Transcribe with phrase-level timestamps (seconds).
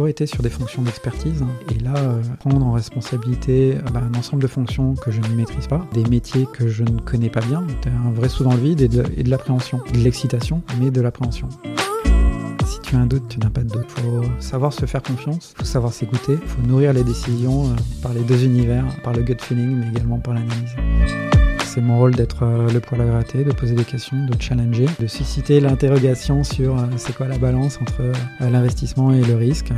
[0.00, 1.44] toujours été sur des fonctions d'expertise.
[1.74, 5.28] Et là, euh, prendre en responsabilité euh, bah, un ensemble de fonctions que je ne
[5.34, 8.54] maîtrise pas, des métiers que je ne connais pas bien, c'est un vrai saut dans
[8.54, 9.82] le vide et de, l'appréhension.
[9.92, 11.50] De l'excitation, mais de l'appréhension.
[12.64, 13.88] Si tu as un doute, tu n'as pas de doute.
[13.98, 17.66] Il faut savoir se faire confiance, il faut savoir s'écouter, il faut nourrir les décisions
[17.66, 21.39] euh, par les deux univers, par le gut feeling, mais également par l'analyse.
[21.72, 24.86] C'est mon rôle d'être euh, le poil à gratter, de poser des questions, de challenger,
[24.98, 29.70] de susciter l'interrogation sur euh, c'est quoi la balance entre euh, l'investissement et le risque.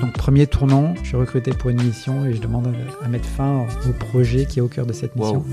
[0.00, 3.64] Donc premier tournant, je suis recruté pour une mission et je demande à, mettre fin
[3.88, 5.44] au projet qui est au cœur de cette mission.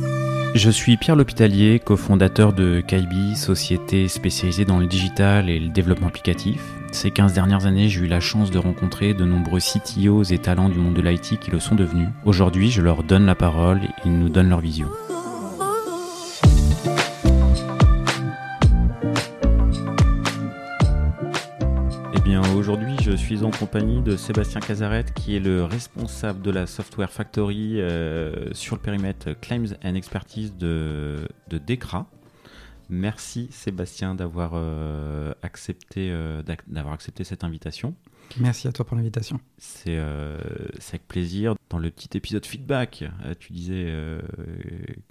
[0.56, 6.08] Je suis Pierre L'Hôpitalier, cofondateur de Kaibi, société spécialisée dans le digital et le développement
[6.08, 6.60] applicatif.
[6.92, 10.70] Ces 15 dernières années, j'ai eu la chance de rencontrer de nombreux CTOs et talents
[10.70, 12.08] du monde de l'IT qui le sont devenus.
[12.26, 14.88] Aujourd'hui, je leur donne la parole et ils nous donnent leur vision.
[22.42, 26.68] Bien, aujourd'hui, je suis en compagnie de Sébastien Cazaret, qui est le responsable de la
[26.68, 32.10] Software Factory euh, sur le périmètre Claims and Expertise de, de Decra.
[32.90, 37.96] Merci Sébastien d'avoir euh, accepté, euh, d'avoir accepté cette invitation.
[38.38, 39.40] Merci à toi pour l'invitation.
[39.58, 40.38] C'est euh,
[40.90, 41.56] avec plaisir.
[41.70, 43.06] Dans le petit épisode feedback,
[43.40, 43.94] tu disais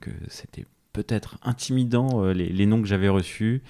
[0.02, 3.62] que c'était peut-être intimidant les, les noms que j'avais reçus.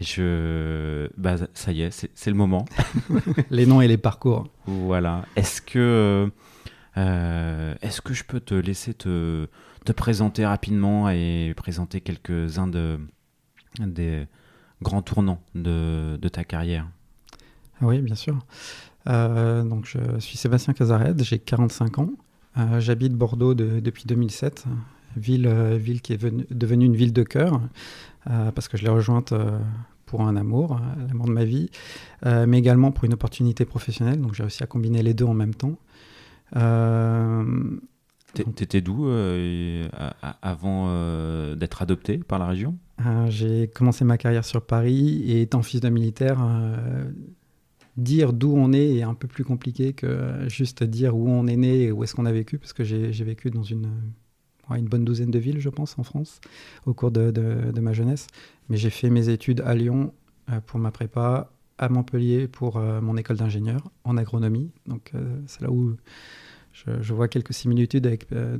[0.00, 2.66] Je, bah, ça y est, c'est le moment.
[3.50, 4.46] les noms et les parcours.
[4.66, 5.24] Voilà.
[5.36, 6.30] Est-ce que,
[6.98, 9.48] euh, est-ce que je peux te laisser te,
[9.84, 12.98] te présenter rapidement et présenter quelques-uns de,
[13.80, 14.26] des
[14.82, 16.86] grands tournants de, de ta carrière?
[17.80, 18.38] Oui, bien sûr.
[19.08, 22.10] Euh, donc, je suis Sébastien Cazaret, j'ai 45 ans.
[22.58, 24.64] Euh, J'habite Bordeaux de- depuis 2007,
[25.16, 27.58] ville, euh, ville qui est venue- devenue une ville de cœur, euh,
[28.54, 29.58] parce que je l'ai rejointe euh,
[30.04, 31.68] pour un amour, euh, l'amour de ma vie,
[32.24, 34.20] euh, mais également pour une opportunité professionnelle.
[34.20, 35.78] Donc, j'ai réussi à combiner les deux en même temps.
[36.56, 37.44] Euh,
[38.34, 39.88] T'é- T'étais d'où euh,
[40.42, 42.76] avant euh, d'être adopté par la région?
[43.04, 47.10] Euh, j'ai commencé ma carrière sur Paris et étant fils de militaire, euh,
[47.96, 51.46] dire d'où on est est un peu plus compliqué que euh, juste dire où on
[51.46, 53.88] est né et où est-ce qu'on a vécu, parce que j'ai vécu dans une,
[54.74, 56.40] une bonne douzaine de villes, je pense, en France,
[56.86, 58.26] au cours de, de- de ma jeunesse.
[58.68, 60.12] Mais j'ai fait mes études à Lyon
[60.50, 64.70] euh, pour ma prépa, à Montpellier pour euh, mon école d'ingénieur en agronomie.
[64.86, 65.94] Donc euh, c'est là où
[66.72, 68.56] je, je vois quelques similitudes avec euh,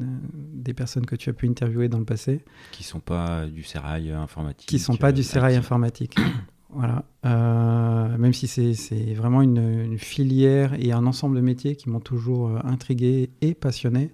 [0.55, 4.11] des personnes que tu as pu interviewer dans le passé qui sont pas du sérail
[4.13, 6.17] informatique qui sont pas du sérail informatique.
[6.71, 7.05] voilà.
[7.25, 12.01] Euh, même si c'est vraiment une, une filière et un ensemble de métiers qui m'ont
[12.01, 14.13] toujours intrigué et passionné,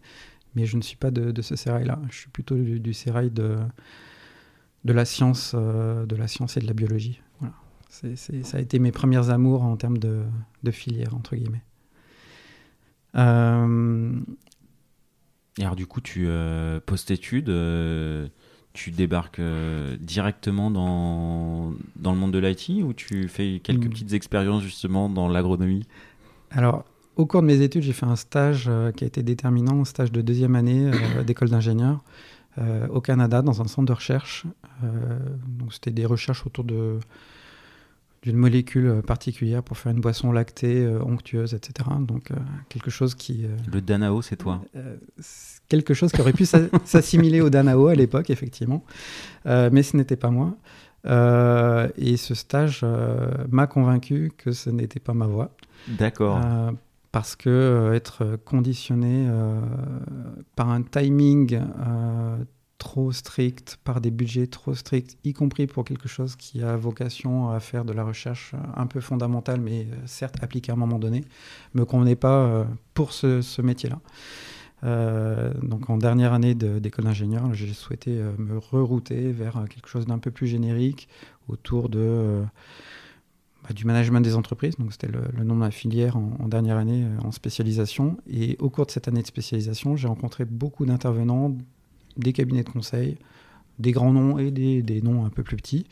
[0.54, 1.98] mais je ne suis pas de, de ce sérail-là.
[2.10, 3.58] Je suis plutôt du, du sérail de,
[4.84, 7.20] de la science, euh, de la science et de la biologie.
[7.40, 7.54] Voilà.
[7.88, 10.22] C'est- c'est- ça a été mes premières amours en termes de,
[10.62, 11.62] de filière entre guillemets.
[13.14, 14.20] Euh,
[15.58, 17.50] Et alors du coup, tu euh, post-études,
[18.72, 19.40] tu débarques
[20.00, 23.90] directement dans, dans le monde de l'IT ou tu fais quelques Mm.
[23.90, 25.86] petites expériences justement dans l'agronomie?
[26.50, 26.84] Alors,
[27.16, 29.84] au cours de mes études, j'ai fait un stage euh, qui a été déterminant, un
[29.84, 32.02] stage de deuxième année euh, d'école d'ingénieur
[32.58, 34.44] euh, au Canada, dans un centre de recherche.
[35.46, 36.98] Donc, c'était des recherches autour de
[38.22, 41.88] d'une molécule particulière pour faire une boisson lactée euh, onctueuse, etc.
[41.98, 42.36] Donc, euh,
[42.68, 43.44] quelque chose qui...
[43.44, 44.62] euh, Le Danao, c'est toi
[45.68, 48.84] quelque chose qui aurait pu s'a- s'assimiler au Danao à l'époque, effectivement.
[49.44, 50.56] Mais ce n'était pas moi.
[51.96, 52.84] Et ce stage
[53.50, 55.50] m'a convaincu que ce n'était pas ma voie.
[55.88, 56.38] D'accord.
[57.12, 59.60] Euh, parce que euh, être conditionné euh,
[60.56, 62.36] par un timing euh,
[62.78, 67.50] trop strict, par des budgets trop stricts, y compris pour quelque chose qui a vocation
[67.50, 70.98] à faire de la recherche un peu fondamentale, mais euh, certes appliquée à un moment
[70.98, 71.24] donné,
[71.74, 72.64] me convenait pas euh,
[72.94, 74.00] pour ce, métier-là.
[74.84, 79.88] Euh, donc en dernière année d'école d'ingénieur, j'ai souhaité euh, me rerouter vers euh, quelque
[79.88, 81.08] chose d'un peu plus générique
[81.48, 82.42] autour de euh,
[83.72, 84.76] du management des entreprises.
[84.76, 88.16] Donc c'était le, nom de ma filière en, dernière année euh, en spécialisation.
[88.28, 91.56] Et au cours de cette année de spécialisation, j'ai rencontré beaucoup d'intervenants,
[92.16, 93.18] des cabinets de conseil,
[93.78, 95.86] des grands noms et des, des noms un peu plus petits,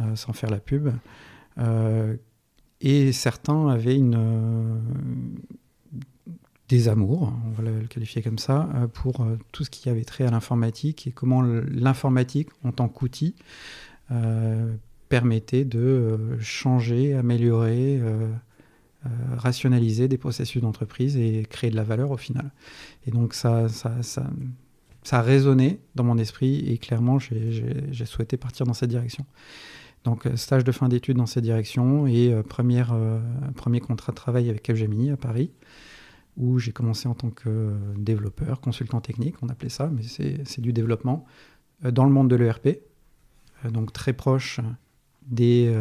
[0.00, 0.90] euh, sans faire la pub.
[1.58, 2.16] Euh,
[2.80, 4.82] et certains avaient une,
[6.68, 10.24] des amours, on va le, le qualifier comme ça, pour tout ce qui avait trait
[10.24, 13.36] à l'informatique et comment l'informatique en tant qu'outil
[15.14, 18.26] permettait de euh, changer, améliorer, euh,
[19.06, 22.50] euh, rationaliser des processus d'entreprise et créer de la valeur au final.
[23.06, 24.28] Et donc ça, ça, ça,
[25.12, 29.24] a résonné dans mon esprit et clairement j'ai- souhaité partir dans cette direction.
[30.02, 32.92] Donc stage de fin d'études dans cette direction et première,
[33.54, 35.52] premier contrat de travail avec Capgemini à Paris
[36.36, 40.72] où j'ai commencé en tant que développeur, consultant technique, on appelait ça, mais c'est du
[40.72, 41.24] développement,
[41.84, 42.80] dans le monde de l'ERP,
[43.70, 44.60] donc très proche
[45.26, 45.72] des,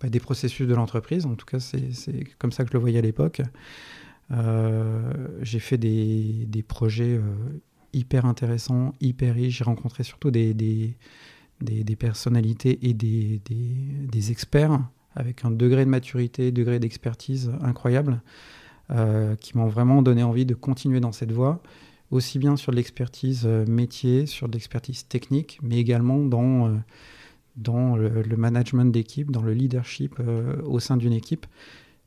[0.00, 1.26] bah, des processus de l'entreprise.
[1.26, 3.42] En tout cas, c'est comme ça que je le voyais à l'époque.
[4.32, 5.12] Euh,
[5.42, 7.22] j'ai fait des, projets euh,
[7.92, 9.58] hyper intéressants, hyper riches.
[9.58, 10.96] J'ai rencontré surtout des,
[11.98, 14.80] personnalités et des, experts
[15.14, 18.20] avec un degré de maturité, degré d'expertise incroyable,
[18.90, 21.62] euh, qui m'ont vraiment donné envie de continuer dans cette voie,
[22.10, 26.78] aussi bien sur l'expertise métier, sur l'expertise technique, mais également dans
[27.56, 31.46] dans le, management d'équipe, dans le leadership euh, au sein d'une équipe,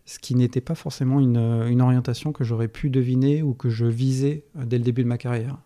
[0.05, 4.43] ce qui n'était pas forcément une, orientation que j'aurais pu deviner ou que je visais
[4.57, 5.57] euh, dès le début de ma carrière.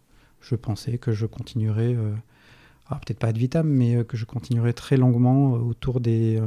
[0.41, 2.13] Je pensais que je continuerais, euh,
[2.89, 6.41] peut-être pas ad vitam, mais que je continuerais très longuement autour de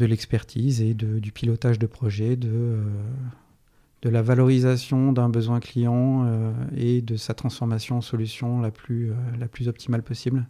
[0.00, 2.78] l'expertise et du pilotage de projet, de,
[4.04, 6.26] la valorisation d'un besoin client
[6.74, 10.46] et de sa transformation en solution la plus optimale possible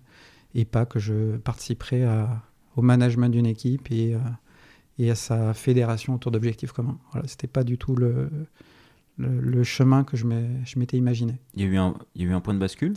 [0.55, 2.07] et pas que je participerai
[2.77, 4.19] au management d'une équipe et, euh,
[4.99, 6.99] et, à sa fédération autour d'objectifs communs.
[7.13, 8.29] Voilà, c'était pas du tout le,
[9.19, 11.35] le, chemin que je m'étais imaginé.
[11.55, 12.95] Il y, a eu un, il y a eu un point de bascule?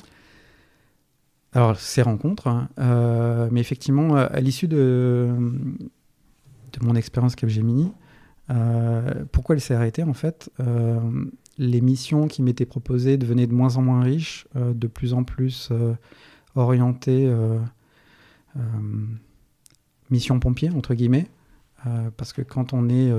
[1.54, 5.34] Alors, ces rencontres, hein, euh, mais effectivement, à l'issue de,
[6.74, 7.94] de mon expérience Capgemini,
[8.50, 10.52] euh, pourquoi elle s'est arrêtée en fait
[11.58, 15.72] Les missions qui m'étaient proposées devenaient de moins en moins riches, de plus en plus
[16.56, 17.60] orienté euh,
[18.58, 18.62] euh,
[20.10, 21.28] mission pompier, entre guillemets.
[21.86, 23.12] Euh, parce que quand on est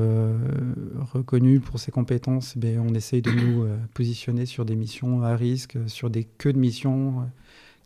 [1.12, 5.78] reconnu pour ses compétences, eh on essaye de nous positionner sur des missions à risque,
[5.86, 7.30] sur des queues de missions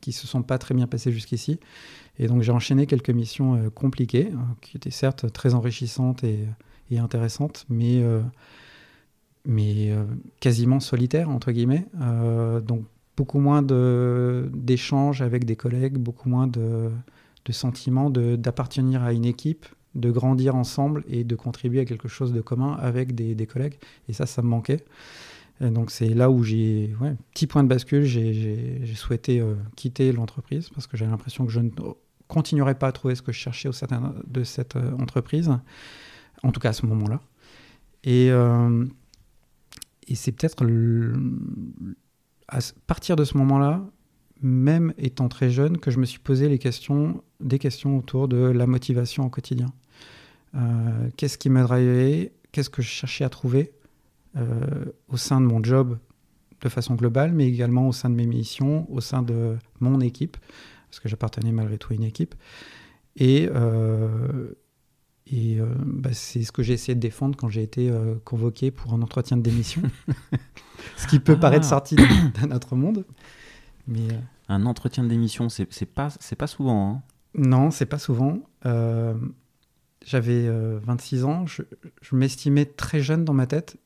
[0.01, 1.61] qui se sont pas très bien passées jusqu'ici.
[2.19, 4.31] Et donc j'ai enchaîné quelques missions compliquées,
[4.63, 6.47] qui étaient certes très enrichissantes et,
[6.91, 8.03] et intéressantes, mais,
[9.45, 9.95] mais
[10.41, 11.87] quasiment solitaires, entre guillemets.
[12.65, 12.87] donc
[13.21, 13.63] beaucoup moins
[14.71, 16.91] d'échanges avec des collègues, beaucoup moins de,
[17.45, 22.33] de sentiments d'appartenir à une équipe, de grandir ensemble et de contribuer à quelque chose
[22.33, 23.79] de commun avec des, des collègues.
[24.09, 24.83] Et ça, ça me manquait.
[25.61, 30.71] Donc c'est là où j'ai, ouais, petit point de bascule, j'ai souhaité euh, quitter l'entreprise
[30.71, 31.69] parce que j'avais l'impression que je ne
[32.27, 35.51] continuerais pas à trouver ce que je cherchais au sein de cette euh, entreprise,
[36.43, 37.21] en tout cas à ce moment-là.
[38.03, 38.87] Et, euh,
[40.09, 40.65] et c'est peut-être
[42.51, 43.83] à partir de ce moment-là,
[44.43, 48.39] même étant très jeune, que je me suis posé les questions, des questions autour de
[48.39, 49.69] la motivation au quotidien.
[50.55, 53.73] Euh, qu'est-ce qui me drivait Qu'est-ce que je cherchais à trouver
[54.37, 55.99] euh, au sein de mon job
[56.61, 60.37] de façon globale, mais également au sein de mes missions, au sein de mon équipe,
[60.91, 62.35] parce que j'appartenais malgré tout à une équipe.
[63.17, 64.53] Et, euh,
[65.33, 68.71] et euh, bah, c'est ce que j'ai essayé de défendre quand j'ai été euh, convoqué
[68.71, 69.83] pour un entretien de démission.
[70.97, 71.71] ce qui peut paraître ah.
[71.71, 71.97] sorti
[72.41, 73.05] d'un autre monde.
[73.87, 74.19] Mais, euh,
[74.49, 76.91] un entretien de démission, c'est pas, pas souvent.
[76.91, 77.03] Hein.
[77.35, 78.41] Non, c'est pas souvent.
[80.05, 81.63] J'avais 26 ans, je,
[82.01, 83.77] je m'estimais très jeune dans ma tête.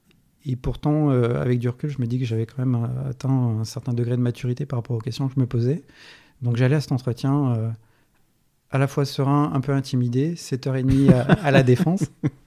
[0.47, 3.93] Et pourtant, avec du recul, je me dis que j'avais quand même atteint un certain
[3.93, 5.83] degré de maturité par rapport aux questions que je me posais.
[6.41, 7.75] Donc j'allais à cet entretien
[8.71, 12.05] à la fois serein, un peu intimidé, 7h30 à, à la défense.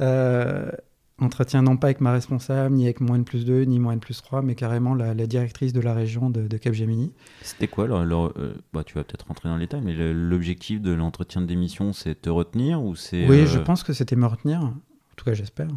[0.00, 0.70] Euh,
[1.18, 4.00] entretien non pas avec ma responsable, ni avec moins de plus 2, ni moins de
[4.00, 7.12] plus 3, mais carrément la, directrice de la région de, Capgemini.
[7.42, 10.92] C'était quoi alors, euh, bah, Tu vas peut-être rentrer dans les détails, mais l'objectif de
[10.92, 14.26] l'entretien de démission, c'est te retenir ou c'est Oui, je euh, pense que c'était me
[14.26, 14.60] retenir.
[14.62, 14.74] En
[15.16, 15.68] tout cas, j'espère.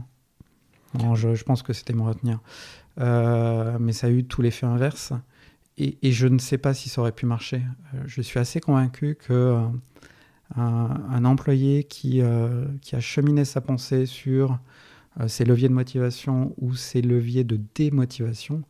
[1.15, 2.39] je, je, pense que c'était me retenir.
[2.97, 5.13] mais ça a eu tout l'effet inverse
[5.77, 7.63] et, je ne sais pas si ça aurait pu marcher.
[7.93, 9.67] Euh, je suis assez convaincu que euh,
[10.55, 14.59] un, employé qui, euh, qui, a cheminé sa pensée sur
[15.27, 18.63] ses leviers de motivation ou ses leviers de démotivation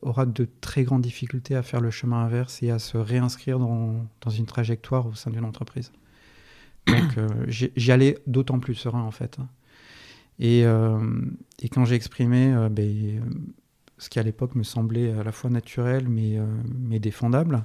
[0.00, 4.06] aura de très grandes difficultés à faire le chemin inverse et à se réinscrire dans,
[4.22, 5.92] dans une trajectoire au sein d'une entreprise.
[6.86, 9.36] Donc j'y allais d'autant plus serein en fait.
[10.38, 13.20] Et, et quand j'ai exprimé ben,
[14.02, 16.44] ce qui à l'époque me semblait à la fois naturel mais, euh,
[16.76, 17.64] mais défendable.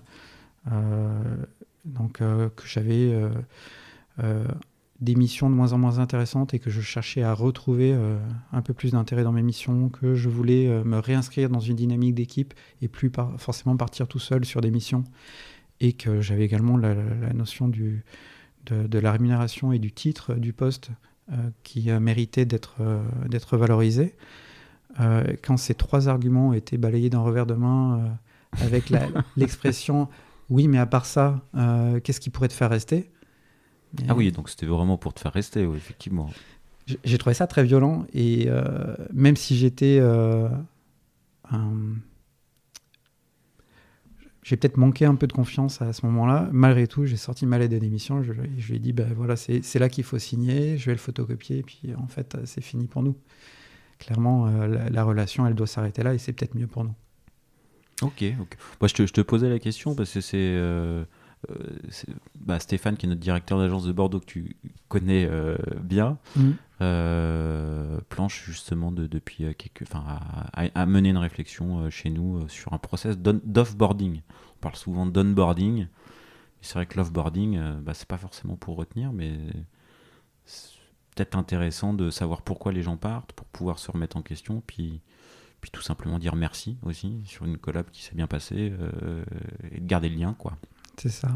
[0.72, 1.36] Euh,
[1.86, 3.12] donc euh, que j'avais
[5.00, 7.96] des missions de moins en moins intéressantes et que je cherchais à retrouver
[8.51, 12.15] un peu plus d'intérêt dans mes missions, que je voulais me réinscrire dans une dynamique
[12.15, 15.03] d'équipe et plus forcément partir tout seul sur des missions,
[15.79, 16.96] et que j'avais également la,
[17.34, 18.03] notion du,
[18.65, 20.89] de, de, la rémunération et du titre du poste
[21.62, 22.77] qui méritait d'être
[23.29, 24.15] d'être valorisé.
[25.00, 28.92] Euh, quand ces trois arguments étaient balayés d'un revers de main euh, avec
[29.38, 30.08] l'expression
[30.50, 31.42] oui, mais à part ça,
[32.06, 33.12] qu'est-ce qui pourrait te faire rester?
[34.08, 36.30] Ah oui, donc c'était vraiment pour te faire rester, oui, effectivement.
[37.04, 38.48] J'ai trouvé ça très violent et
[39.12, 41.74] même si j'étais un
[44.48, 46.48] j'ai peut-être manqué un peu de confiance à ce moment-là.
[46.54, 48.24] Malgré tout, j'ai sorti ma lettre de démission.
[48.24, 50.98] Je, je lui ai dit, ben voilà, c'est là qu'il faut signer, je vais le
[50.98, 53.18] photocopier, et puis en fait, c'est fini pour nous.
[54.00, 56.94] Clairement, euh, la, relation, elle doit s'arrêter là, et c'est peut-être mieux pour nous.
[58.01, 58.58] Ok, ok.
[58.80, 61.04] Moi, je, te, je, te, posais la question parce que c'est euh,
[61.50, 61.56] euh,
[62.36, 64.56] bah, Stéphane, qui est notre directeur d'agence de Bordeaux, que tu
[64.88, 65.27] connais
[65.82, 66.20] bien.
[66.36, 66.51] Mmh.
[68.10, 70.20] planche justement de, depuis quelques, enfin,
[70.54, 74.22] à, mener une réflexion chez nous sur un process d'offboarding.
[74.58, 75.88] On parle souvent d'onboarding.
[76.62, 79.39] C'est vrai que l'offboarding, bah, c'est pas forcément pour retenir, mais
[81.17, 85.01] peut-être intéressant de savoir pourquoi les gens partent, pour pouvoir se remettre en question, puis,
[85.62, 88.74] puis tout simplement dire merci aussi sur une collab qui s'est bien passée
[89.71, 90.57] et de garder le lien, quoi.
[90.97, 91.29] C'est ça.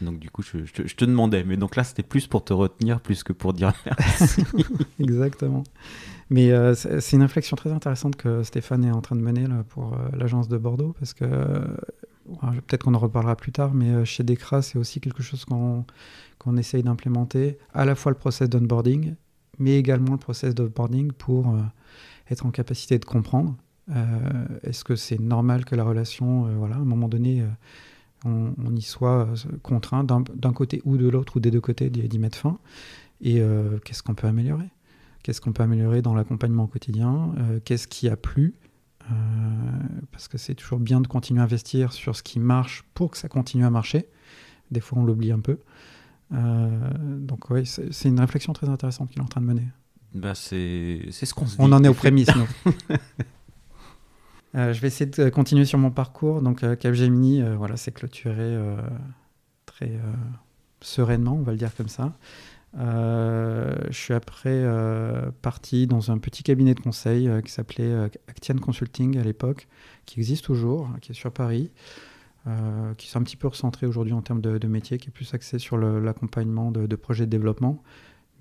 [0.00, 3.22] Donc du coup, je, te demandais, mais donc là, c'était plus pour te retenir plus
[3.22, 4.44] que pour dire merci.
[5.00, 5.64] Exactement.
[6.28, 9.64] Mais euh, c'est une réflexion très intéressante que Stéphane est en train de mener là,
[9.68, 11.24] pour euh, l'agence de Bordeaux, parce que
[12.66, 15.84] peut-être qu'on en reparlera plus tard, mais euh, chez Decra, c'est aussi quelque chose qu'on
[16.38, 19.14] qu'on essaye d'implémenter, à la fois le process d'onboarding,
[19.58, 21.56] mais également le process d'onboarding pour
[22.30, 23.56] être en capacité de comprendre.
[24.62, 27.42] Est-ce que c'est normal que la relation, voilà, à un moment donné
[28.24, 32.18] on, y soit euh, contraint d'un côté ou de l'autre ou des deux côtés d'y
[32.18, 32.58] mettre fin?
[33.20, 34.68] Et euh, qu'est-ce qu'on peut améliorer?
[35.22, 37.34] Qu'est-ce qu'on peut améliorer dans l'accompagnement au quotidien?
[37.38, 38.54] Euh, Qu'est-ce qui a plu?
[40.12, 43.18] Parce que c'est toujours bien de continuer à investir sur ce qui marche pour que
[43.18, 44.08] ça continue à marcher.
[44.70, 45.58] Des fois, on l'oublie un peu.
[46.30, 49.68] donc oui, c'est une réflexion très intéressante qu'il est en train de mener.
[50.14, 51.56] Bah c'est ce qu'on se dit.
[51.60, 52.96] On en est aux prémices, nous.
[54.56, 56.40] Euh, je vais essayer de continuer sur mon parcours.
[56.40, 58.56] Donc, euh, Capgemini, euh, voilà, c'est clôturé
[59.66, 59.98] très
[60.80, 62.14] sereinement, on va le dire comme ça.
[62.74, 64.64] Je suis après
[65.42, 69.68] parti dans un petit cabinet de conseil qui s'appelait Actian Consulting à l'époque,
[70.04, 71.70] qui existe toujours, qui est sur Paris,
[72.98, 75.58] qui s'est un petit peu recentré aujourd'hui en termes de, métier, qui est plus axé
[75.58, 77.82] sur l'accompagnement de, projets de développement.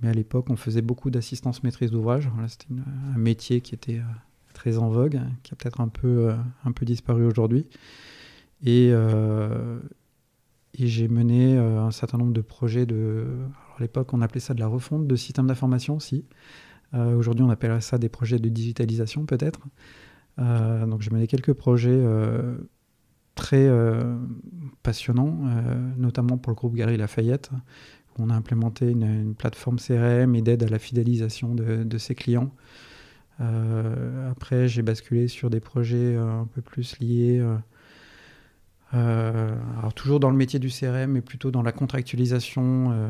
[0.01, 2.29] Mais à l'époque, on faisait beaucoup d'assistance maîtrise d'ouvrage.
[2.47, 2.67] C'était
[3.13, 4.01] un métier qui était
[4.55, 7.67] très en vogue, qui a peut-être un peu, euh, un peu disparu aujourd'hui.
[8.63, 9.79] Et, euh,
[10.73, 13.27] j'ai mené euh, un certain nombre de projets de.
[13.77, 16.25] À l'époque, on appelait ça de la refonte de systèmes d'information aussi.
[16.93, 19.59] aujourd'hui, on appellerait ça des projets de digitalisation peut-être.
[20.37, 22.01] donc, j'ai mené quelques projets
[23.35, 23.69] très
[24.83, 25.37] passionnants,
[25.97, 27.51] notamment pour le groupe Gary Lafayette,
[28.17, 32.51] où on a implémenté une, plateforme CRM et d'aide à la fidélisation de, ses clients
[33.41, 37.43] euh, après, j'ai basculé sur des projets euh, un peu plus liés.
[38.95, 43.09] Euh, alors toujours dans le métier du CRM, mais plutôt dans la contractualisation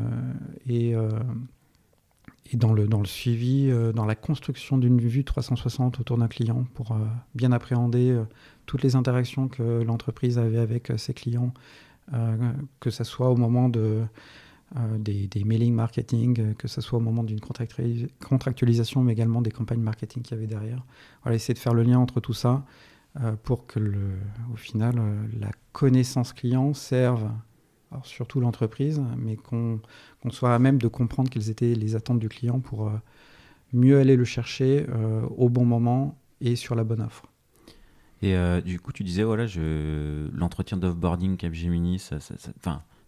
[0.68, 6.28] et, et dans, le, dans le suivi, dans la construction d'une vue 360 autour d'un
[6.28, 6.96] client pour
[7.34, 8.20] bien appréhender
[8.66, 11.54] toutes les interactions que l'entreprise avait avec ses clients,
[12.80, 14.02] que ce soit au moment de
[14.74, 19.52] euh, des, mailing marketing, euh, que ce soit au moment d'une contractualisation, mais également des
[19.52, 20.84] campagnes marketing qu'il y avait derrière.
[21.22, 22.60] Voilà, essayer de faire le lien entre tout ça euh,
[23.42, 23.80] pour que,
[24.52, 24.94] au final,
[25.38, 27.30] la connaissance client serve
[28.02, 29.80] surtout l'entreprise, mais qu'on
[30.30, 32.90] soit à même de comprendre quelles étaient les attentes du client pour
[33.72, 34.86] mieux aller le chercher
[35.36, 37.24] au bon moment et sur la bonne offre.
[38.22, 39.46] Et du coup, tu disais, voilà,
[40.32, 42.18] l'entretien d'offboarding Capgemini, ça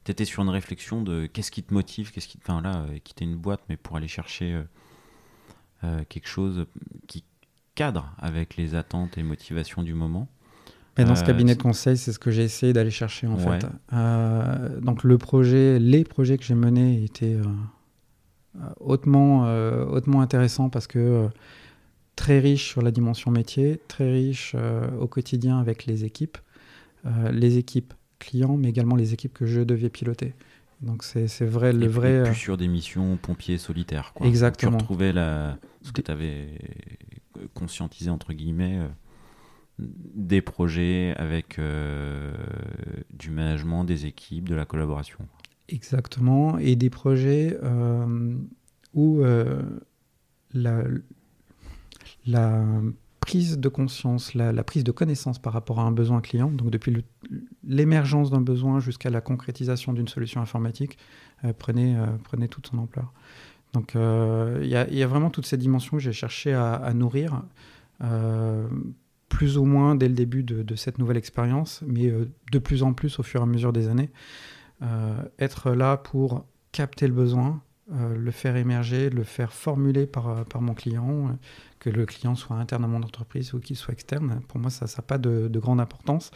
[0.09, 2.99] tu étais sur une réflexion de qu'est-ce qui te motive, qu'est-ce qui Enfin là, euh,
[2.99, 4.62] quitter une boîte, mais pour aller chercher euh,
[5.85, 6.65] euh, quelque chose
[7.09, 7.25] qui
[7.78, 10.26] cadre avec les attentes et motivations du moment.
[10.97, 13.64] Et dans ce cabinet de conseil, c'est ce que j'ai essayé d'aller chercher en fait.
[14.82, 17.37] donc le projet, les projets que j'ai menés étaient
[18.80, 19.44] hautement,
[19.92, 21.28] hautement intéressants parce que
[22.16, 24.56] très riches sur la dimension métier, très riches
[25.00, 26.38] au quotidien avec les équipes.
[27.30, 30.35] les équipes clients, mais également les équipes que je devais piloter.
[30.80, 32.23] Donc c'est vrai, le vrai.
[32.23, 34.12] Plus euh, sur des missions pompiers solitaires.
[34.14, 34.26] Quoi.
[34.26, 34.78] Exactement.
[34.78, 35.58] Tu retrouvais la...
[35.82, 36.47] ce que tu avais
[37.54, 38.88] conscientisé, entre guillemets, euh,
[39.78, 42.33] des projets avec euh,
[43.12, 45.18] du management, des équipes, de la collaboration.
[45.68, 46.59] Exactement.
[46.59, 47.59] Et des projets
[48.95, 49.23] où
[50.54, 50.83] la,
[53.21, 57.04] prise de conscience, la, prise de connaissance par rapport à un besoin client, donc depuis
[57.62, 60.97] l'émergence d'un besoin jusqu'à la concrétisation d'une solution informatique,
[61.45, 63.12] euh, prenait, euh, prenait toute son ampleur.
[63.72, 67.42] Donc euh, il y, a vraiment toutes ces dimensions que j'ai cherché à, nourrir
[69.28, 72.12] plus ou moins dès le début de, cette nouvelle expérience, mais
[72.52, 74.10] de plus en plus au fur et à mesure des années.
[75.38, 77.60] être là pour capter le besoin,
[77.90, 81.37] le faire émerger, le faire formuler par, mon client,
[81.78, 84.40] que le client soit interne à mon entreprise ou qu'il soit externe.
[84.48, 86.30] Pour moi, ça n'a pas de, grande importance.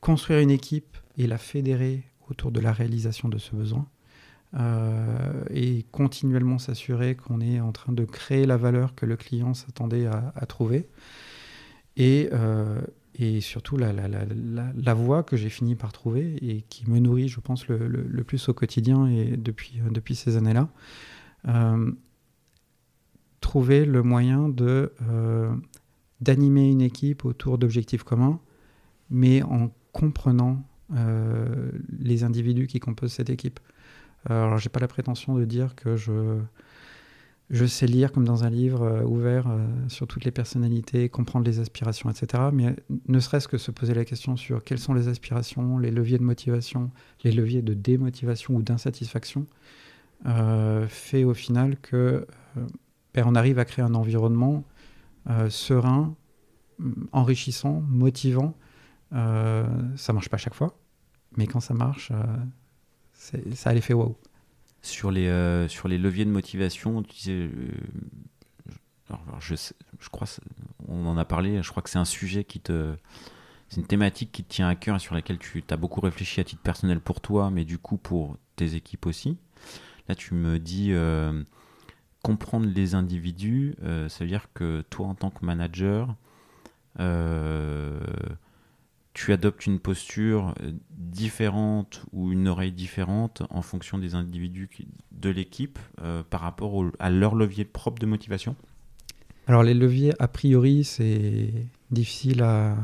[0.00, 3.86] Construire une équipe et la fédérer autour de la réalisation de ce besoin.
[4.54, 9.52] Euh, et continuellement s'assurer qu'on est en train de créer la valeur que le client
[9.52, 10.88] s'attendait à, trouver.
[11.98, 12.80] Et, euh,
[13.14, 14.24] et surtout la, la, la,
[14.74, 18.24] la, voie que j'ai fini par trouver et qui me nourrit, je pense, le, le,
[18.24, 20.70] plus au quotidien et depuis, depuis ces années-là.
[21.46, 21.92] Euh,
[23.40, 24.92] trouver le moyen de
[26.20, 28.40] d'animer une équipe autour d'objectifs communs,
[29.10, 30.64] mais en comprenant
[32.00, 33.60] les individus qui composent cette équipe.
[34.30, 36.38] Euh, alors, j'ai pas la prétention de dire que je,
[37.50, 41.46] je sais lire comme dans un livre euh, ouvert euh, sur toutes les personnalités, comprendre
[41.46, 42.44] les aspirations, etc.
[42.52, 46.18] Mais ne serait-ce que se poser la question sur quelles sont les aspirations, les leviers
[46.18, 46.90] de motivation,
[47.24, 49.46] les leviers de démotivation ou d'insatisfaction,
[50.88, 52.26] fait au final que
[53.14, 54.64] ben, on arrive à créer un environnement
[55.48, 56.16] serein,
[57.12, 58.56] enrichissant, motivant.
[59.12, 60.76] ça marche pas chaque fois,
[61.36, 62.10] mais quand ça marche,
[63.18, 64.16] ça a l'effet waouh.
[64.82, 67.50] Sur les, euh, sur les leviers de motivation, tu disais, euh,
[69.40, 69.54] je,
[69.98, 70.28] je crois,
[70.86, 72.94] on en a parlé, je crois que c'est un sujet qui te.
[73.68, 76.40] C'est une thématique qui te tient à cœur et sur laquelle tu as beaucoup réfléchi
[76.40, 79.36] à titre personnel pour toi, mais du coup pour tes équipes aussi.
[80.08, 81.42] Là, tu me dis euh,
[82.22, 86.16] comprendre les individus, ça veut dire que toi, en tant que manager,
[89.18, 94.70] tu adoptes une posture euh, différente ou une oreille différente en fonction des individus
[95.10, 98.54] de l'équipe euh, par rapport à leur levier propre de motivation?
[99.48, 101.52] Alors les leviers, a priori, c'est
[101.90, 102.76] difficile à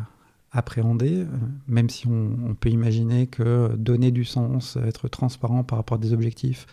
[0.51, 1.27] appréhender, euh,
[1.69, 6.13] même si on, peut imaginer que donner du sens, être transparent par rapport à des
[6.13, 6.67] objectifs,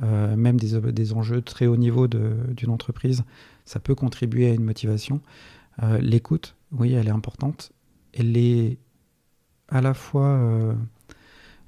[0.00, 3.24] même des, enjeux très haut niveau d'une entreprise,
[3.64, 5.20] ça peut contribuer à une motivation.
[6.00, 7.72] L'écoute, oui, elle est importante.
[9.68, 10.74] À la fois euh,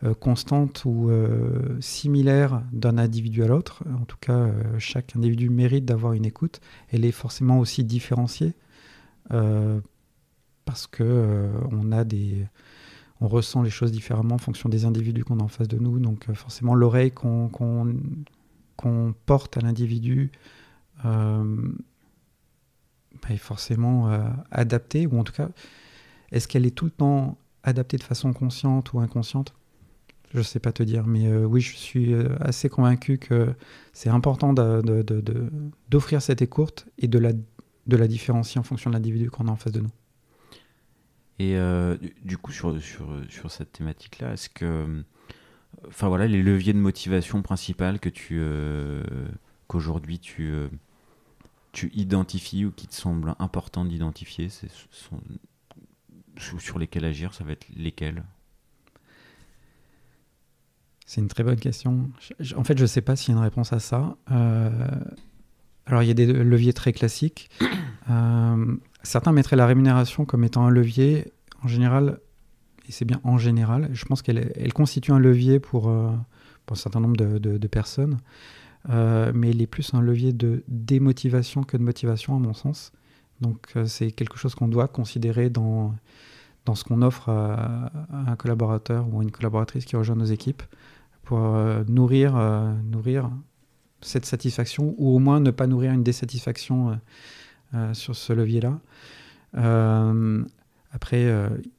[0.04, 3.84] euh, constante ou euh, similaire d'un individu à l'autre.
[4.00, 6.60] En tout cas, chaque individu mérite d'avoir une écoute.
[6.90, 8.54] Elle est forcément aussi différenciée
[10.64, 12.46] parce que on a des
[13.20, 16.00] on ressent les choses différemment en fonction des individus qu'on a en face de nous.
[16.00, 17.50] Donc forcément, l'oreille qu'on
[19.26, 20.32] porte à l'individu
[23.28, 24.10] est forcément
[24.50, 25.50] adaptée, ou en tout cas,
[26.32, 29.54] est-ce qu'elle est tout le temps adapté de façon consciente ou inconsciente
[30.32, 33.54] Je ne sais pas te dire, mais euh, oui, je suis euh, assez convaincu que
[33.92, 37.32] c'est important d'offrir cette écoute et de la,
[38.08, 39.90] différencier en fonction de l'individu qu'on a en face de nous.
[41.38, 42.78] Et euh, du coup, sur,
[43.48, 45.02] cette thématique-là, est-ce que.
[45.86, 48.42] Enfin voilà, les leviers de motivation principales que tu.
[49.66, 50.52] qu'aujourd'hui tu.
[51.72, 54.48] tu identifies ou qui te semblent importants d'identifier,
[56.36, 58.22] sur lesquels agir, ça va être lesquels?
[61.10, 62.08] C'est une très bonne question.
[62.56, 64.16] En fait, je ne sais pas s'il y a une réponse à ça.
[64.30, 64.70] Euh,
[65.86, 67.50] alors, il y a des leviers très classiques.
[68.08, 71.32] Euh, certains mettraient la rémunération comme étant un levier.
[71.62, 72.18] En général,
[72.88, 76.10] et c'est bien en général, je pense qu'elle elle constitue un levier pour, euh,
[76.66, 78.18] pour un certain nombre de, de personnes.
[78.88, 82.90] mais elle est plus un levier de démotivation que de motivation, à mon sens.
[83.40, 85.94] Donc, c'est quelque chose qu'on doit considérer dans
[86.66, 90.62] dans ce qu'on offre à, un collaborateur ou à une collaboratrice qui rejoint nos équipes
[91.22, 93.30] pour euh, nourrir, euh, nourrir
[94.02, 97.00] cette satisfaction ou au moins ne pas nourrir une désatisfaction
[97.74, 98.80] euh, sur ce levier-là.
[100.92, 101.22] après,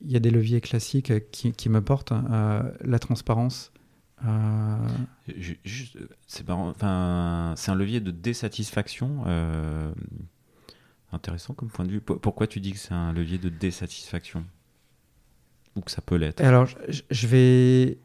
[0.01, 2.13] il y a des leviers classiques qui, me portent.
[2.13, 3.71] la transparence.
[6.27, 9.23] c'est un levier de désatisfaction
[11.13, 12.01] intéressant comme point de vue.
[12.01, 14.45] Pourquoi tu dis que c'est un levier de désatisfaction?
[15.75, 16.41] Ou que ça peut l'être?
[16.43, 17.97] Alors, je, vais,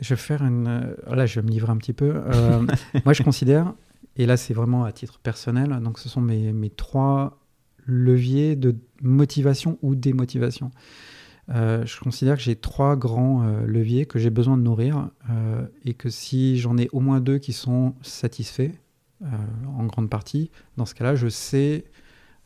[0.00, 0.66] je vais faire une.
[0.66, 2.14] Euh, là, je vais me livrer un petit peu.
[2.16, 2.66] Euh,
[3.04, 3.74] moi, je considère,
[4.16, 7.38] et là, c'est vraiment à titre personnel, donc ce sont mes, mes trois
[7.86, 10.70] leviers de motivation ou démotivation.
[11.48, 15.08] Euh, je considère que j'ai trois grands leviers que j'ai besoin de nourrir
[15.84, 18.70] et que si j'en ai au moins deux qui sont satisfaits,
[19.22, 21.84] en grande partie, dans ce cas-là, je sais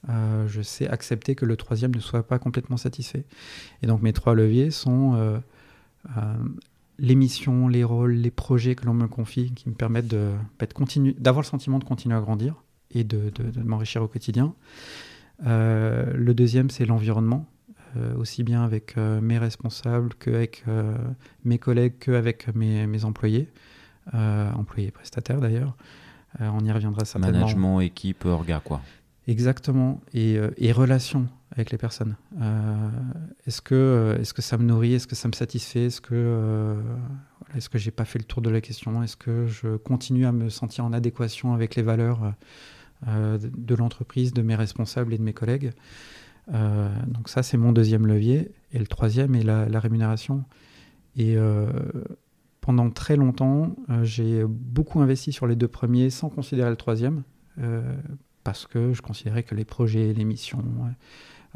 [0.09, 3.25] euh, je sais accepter que le troisième ne soit pas complètement satisfait.
[3.83, 5.39] Et donc mes trois leviers sont euh,
[6.17, 6.35] euh,
[6.99, 10.15] les missions, les rôles, les projets que l'on me confie, qui me permettent
[11.19, 13.33] d'avoir le sentiment de continuer à grandir et de,
[13.65, 14.55] m'enrichir au quotidien.
[15.45, 17.47] le deuxième, c'est l'environnement,
[18.17, 20.65] aussi bien avec mes responsables qu'avec
[21.45, 23.49] mes collègues, qu'avec mes, mes employés,
[24.13, 25.77] employés prestataires d'ailleurs.
[26.39, 27.41] on y reviendra certainement.
[27.41, 28.81] Management, équipe, orga, quoi.
[29.27, 32.17] Exactement, et, et relations avec les personnes.
[32.41, 32.89] Euh,
[33.47, 34.95] est-ce que, euh, est que ça me nourrit?
[34.95, 35.87] Est-ce que ça me satisfait?
[35.87, 36.75] Est-ce que, euh,
[37.55, 39.03] est-ce pas fait le tour de la question?
[39.03, 42.35] Est-ce que je continue à me sentir en adéquation avec les valeurs
[43.07, 45.73] de l'entreprise, de mes responsables et de mes collègues?
[46.49, 48.51] Donc ça, c'est mon deuxième levier.
[48.73, 50.45] Et le troisième est la rémunération.
[51.17, 51.37] Et
[52.61, 57.23] pendant très longtemps, j'ai beaucoup investi sur les deux premiers sans considérer le troisième
[58.45, 60.63] parce que je considérais que les projets, les missions,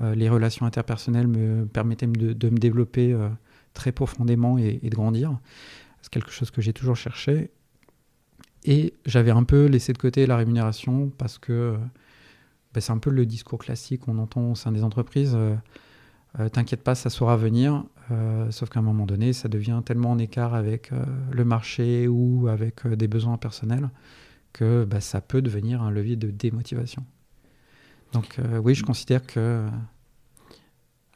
[0.00, 3.28] euh, les relations interpersonnelles me permettaient de, me développer euh,
[3.74, 5.38] très profondément et, de grandir.
[6.02, 7.50] C'est quelque chose que j'ai toujours cherché.
[8.64, 11.76] Et j'avais un peu laissé de côté la rémunération parce que euh,
[12.74, 15.36] bah, c'est un peu le discours classique qu'on entend au sein des entreprises.
[16.52, 17.84] T'inquiète pas, ça saura venir.
[18.50, 20.92] sauf qu'à un moment donné, ça devient tellement en écart avec
[21.32, 23.88] le marché ou avec des besoins personnels
[24.52, 27.04] que bah, ça peut devenir un levier de démotivation.
[28.12, 29.66] Donc euh, oui, je considère que...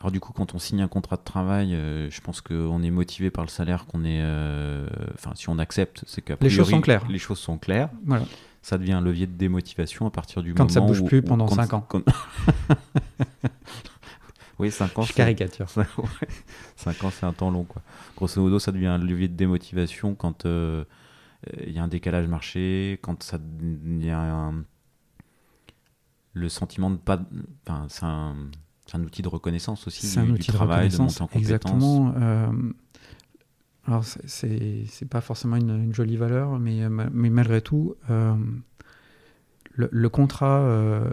[0.01, 2.91] Alors du coup, quand on signe un contrat de travail, euh, je pense qu'on est
[2.91, 4.21] motivé par le salaire qu'on est...
[4.21, 7.07] Euh, enfin, si on accepte, c'est qu'après les choses sont claires.
[7.09, 7.89] Les choses sont claires.
[8.05, 8.25] Voilà.
[8.63, 10.89] Ça devient un levier de démotivation à partir du quand moment où...
[10.89, 11.89] Quand ça bouge plus pendant 5 ans.
[14.59, 15.03] oui, 5 ans.
[15.03, 15.69] Je caricature.
[16.77, 17.65] 5 ans, c'est un temps long.
[17.65, 17.83] Quoi.
[18.17, 20.47] Grosso modo, ça devient un levier de démotivation quand
[21.67, 24.65] il y a un décalage marché, quand ça, il y a un
[26.35, 27.21] le sentiment de pas.
[27.67, 28.35] Enfin, c'est un,
[28.95, 30.07] un, outil de reconnaissance aussi.
[30.07, 31.41] C'est un outil de travail, de montée en compétences.
[31.41, 32.15] Exactement.
[32.17, 32.53] Euh,
[33.87, 38.35] alors, c'est pas forcément une, jolie valeur, mais, mais malgré tout, euh,
[39.75, 41.13] le, contrat euh,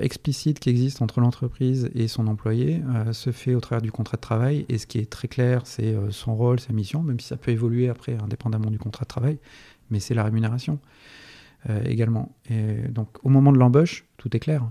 [0.00, 2.82] explicite qui existe entre l'entreprise et son employé
[3.12, 4.66] se fait au travers du contrat de travail.
[4.68, 7.50] Et ce qui est très clair, c'est son rôle, sa mission, même si ça peut
[7.50, 9.38] évoluer après, indépendamment du contrat de travail,
[9.90, 10.78] mais c'est la rémunération.
[11.70, 12.30] Euh, également.
[12.50, 14.70] Et donc au moment de l'embauche, tout est clair.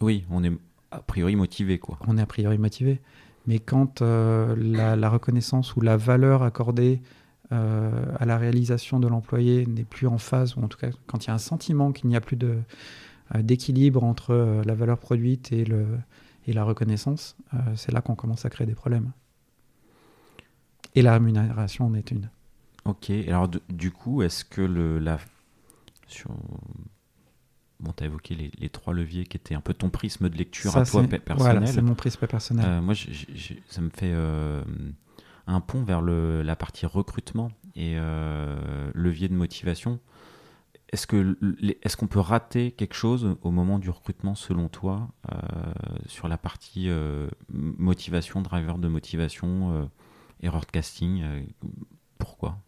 [0.00, 0.50] Oui, on est
[0.90, 1.78] a priori motivé.
[1.78, 1.98] Quoi.
[2.08, 3.00] On est a priori motivé.
[3.46, 7.00] Mais quand euh, la, reconnaissance ou la valeur accordée
[7.52, 11.24] euh, à la réalisation de l'employé n'est plus en phase, ou en tout cas quand
[11.24, 12.56] il y a un sentiment qu'il n'y a plus de,
[13.34, 15.86] d'équilibre entre la valeur produite et, le,
[16.46, 17.36] et la reconnaissance,
[17.74, 19.12] c'est là qu'on commence à créer des problèmes.
[20.94, 22.30] Et la rémunération en est une.
[22.84, 25.18] Ok, alors du coup, est-ce que le, la,
[26.06, 26.30] sur...
[27.78, 30.74] Bon, tu as évoqué les, trois leviers qui étaient un peu ton prisme de lecture
[30.76, 31.22] à toi personnel.
[31.36, 32.64] Voilà, c'est mon prisme personnel.
[32.66, 32.94] Euh, moi,
[33.68, 34.62] ça me fait euh,
[35.46, 40.00] un pont vers le, la partie recrutement et euh, levier de motivation.
[40.92, 41.36] Est-ce que
[41.82, 45.08] est-ce qu'on peut rater quelque chose au moment du recrutement selon toi
[46.06, 46.88] sur la partie
[47.48, 49.90] motivation, driver de motivation,
[50.40, 51.24] erreur de casting
[52.18, 52.60] Pourquoi?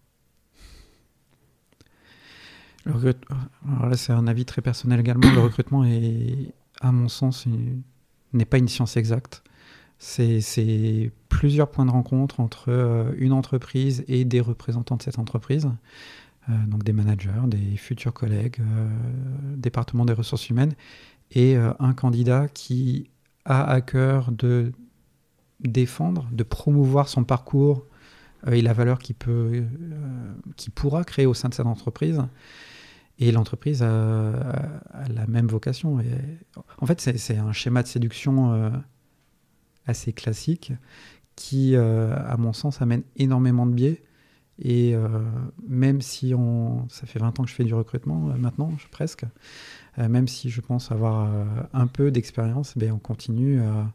[2.86, 5.30] Alors là, c'est un avis très personnel également.
[5.30, 7.46] Le recrutement est, à mon sens,
[8.32, 9.42] n'est pas une science exacte.
[9.98, 15.66] C'est plusieurs points de rencontre entre euh, une entreprise et des représentants de cette entreprise,
[15.66, 15.70] euh,
[16.48, 18.88] donc des managers, des futurs collègues, euh,
[19.56, 20.74] département des ressources humaines,
[21.30, 23.10] et un candidat qui
[23.44, 24.72] a à cœur de
[25.60, 27.84] défendre, de promouvoir son parcours
[28.50, 29.62] et la valeur qu'il peut,
[30.56, 32.22] qui pourra créer au sein de cette entreprise.
[33.18, 34.70] Et l'entreprise a,
[35.08, 35.98] la même vocation.
[36.78, 38.70] En fait, c'est un schéma de séduction euh,
[39.86, 40.72] assez classique
[41.34, 44.02] qui, euh, à mon sens, amène énormément de biais.
[44.60, 45.08] Et euh,
[45.66, 49.24] même si on, ça fait 20 ans que je fais du recrutement, maintenant, presque,
[49.96, 51.28] même si je pense avoir
[51.72, 53.92] un peu d'expérience, ben, on continue à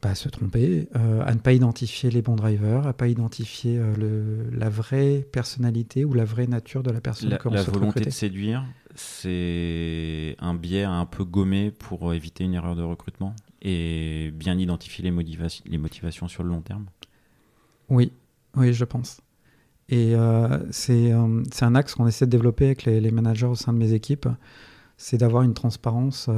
[0.00, 3.94] pas se tromper, euh, à ne pas identifier les bons drivers, à pas identifier euh,
[3.96, 8.10] le, la vraie personnalité ou la vraie nature de la personne que La volonté de
[8.10, 14.58] séduire, c'est un biais un peu gommé pour éviter une erreur de recrutement et bien
[14.58, 16.86] identifier les, motivations, les motivations sur le long terme?
[17.90, 18.12] Oui,
[18.56, 19.20] oui, je pense.
[19.90, 23.72] Et euh, c'est un axe qu'on essaie de développer avec les, les, managers au sein
[23.72, 24.28] de mes équipes,
[24.96, 26.30] c'est d'avoir une transparence.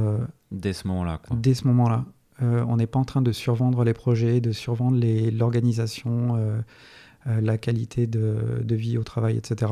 [0.51, 1.21] dès ce moment-là.
[1.31, 2.05] Dès ce moment-là.
[2.41, 4.99] Euh, on n'est pas en train de survendre les projets, de survendre
[5.31, 6.59] l'organisation, euh,
[7.27, 9.71] euh, la qualité de, vie au travail, etc.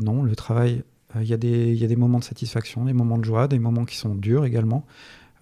[0.00, 0.82] non, le travail,
[1.16, 4.14] il y, a des moments de satisfaction, des moments de joie, des moments qui sont
[4.14, 4.86] durs également,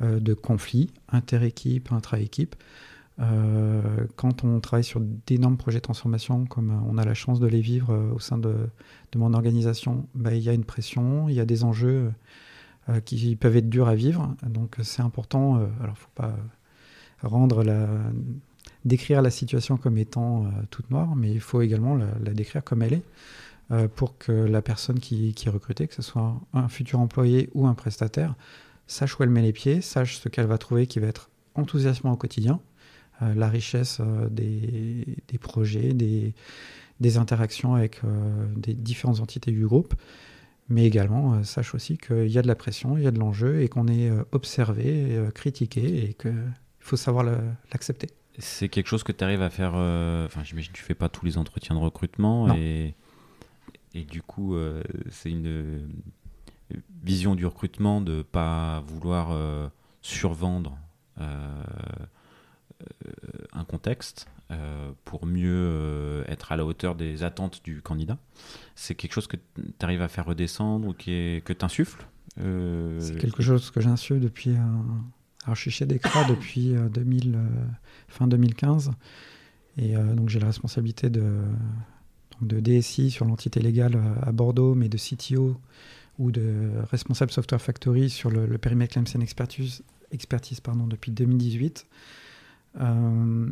[0.01, 2.57] de conflits inter-équipe, intra-équipe.
[3.19, 7.61] Quand on travaille sur d'énormes projets de transformation, comme on a la chance de les
[7.61, 8.69] vivre au sein de,
[9.15, 12.13] mon organisation, bah, il y a une pression, il y a des enjeux
[13.05, 14.35] qui peuvent être durs à vivre.
[14.47, 15.57] Donc c'est important.
[15.81, 16.35] alors, faut pas
[18.85, 22.95] décrire la situation comme étant toute noire, mais il faut également la, décrire comme elle
[22.95, 27.67] est pour que la personne qui, est recrutée, que ce soit un futur employé ou
[27.67, 28.35] un prestataire,
[28.87, 32.13] sache où elle met les pieds, sache ce qu'elle va trouver qui va être enthousiasmant
[32.13, 32.74] au quotidien, euh,
[33.21, 36.35] la richesse euh, des, des, projets, des,
[37.01, 39.95] des interactions avec euh, des différentes entités du groupe,
[40.69, 43.61] mais également sache aussi qu'il y a de la pression, il y a de l'enjeu
[43.61, 46.33] et qu'on est observé, critiqué et qu'il
[46.81, 47.23] faut savoir
[47.71, 48.09] l'accepter.
[48.39, 49.75] C'est quelque chose que tu arrives à faire.
[49.75, 52.95] Enfin, j'imagine que tu fais pas tous les entretiens de recrutement et,
[53.93, 54.57] et du coup,
[55.11, 55.87] c'est une
[57.03, 60.79] vision du recrutement de pas vouloir survendre
[61.21, 62.07] euh, euh,
[63.53, 68.19] un contexte euh, pour mieux être à la hauteur des attentes du candidat.
[68.75, 72.07] C'est quelque chose que tu arrives à faire redescendre ou qui est, que tu insuffles
[72.37, 74.51] C'est quelque chose que j'insuffle depuis.
[75.45, 77.39] Alors, je suis chez Decra depuis 2000,
[78.09, 78.93] fin 2015.
[79.77, 81.41] Et donc, j'ai la responsabilité de,
[82.43, 85.57] de DSI sur l'entité légale à Bordeaux, mais de CTO
[86.19, 89.83] ou de responsable Software Factory sur le, le périmètre Claims Expertise,
[90.13, 91.87] expertise pardon, depuis 2018.
[92.81, 93.51] Euh,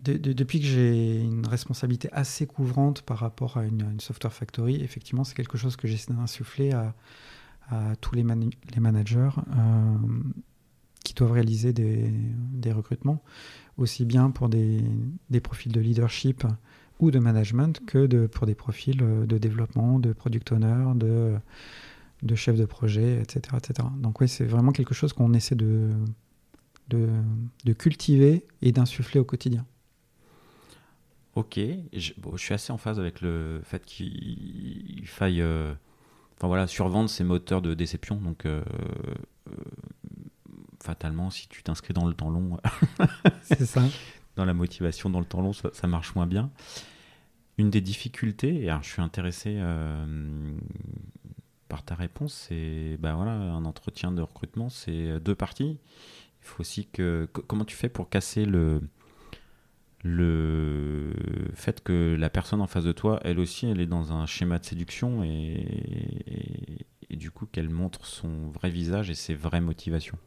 [0.00, 5.34] depuis que j'ai une responsabilité assez couvrante par rapport à une, software factory, effectivement, c'est
[5.34, 6.94] quelque chose que j'essaie d'insuffler à,
[8.02, 9.96] tous les, managers euh,
[11.02, 13.22] qui doivent réaliser des, recrutements,
[13.78, 14.82] aussi bien pour des,
[15.42, 16.44] profils de leadership
[17.00, 21.38] ou de management que pour des profils de développement, de product owner, de
[22.24, 23.56] de chef de projet, etc.
[23.56, 23.88] etc.
[23.98, 25.90] Donc oui, c'est vraiment quelque chose qu'on essaie de,
[26.88, 29.66] de, cultiver et d'insuffler au quotidien.
[31.34, 31.58] Ok,
[31.92, 35.74] je, suis assez en phase avec le fait qu'il faille euh,
[36.36, 38.16] enfin voilà, survendre ces moteurs de déception.
[38.16, 38.62] Donc, euh,
[39.48, 39.54] euh,
[40.80, 42.58] fatalement, si tu t'inscris dans le temps long,
[43.42, 43.82] c'est ça.
[44.36, 46.50] Dans la motivation, dans le temps long, ça, ça marche moins bien.
[47.58, 49.60] Une des difficultés, et alors je suis intéressé
[51.68, 55.78] par ta réponse, c'est ben voilà, un entretien de recrutement, c'est deux parties.
[56.44, 57.26] Il faut aussi que.
[57.46, 58.82] Comment tu fais pour casser le,
[60.04, 61.12] le
[61.54, 64.58] fait que la personne en face de toi, elle aussi, elle est dans un schéma
[64.58, 70.18] de séduction et, du coup qu'elle montre son vrai visage et ses vraies motivations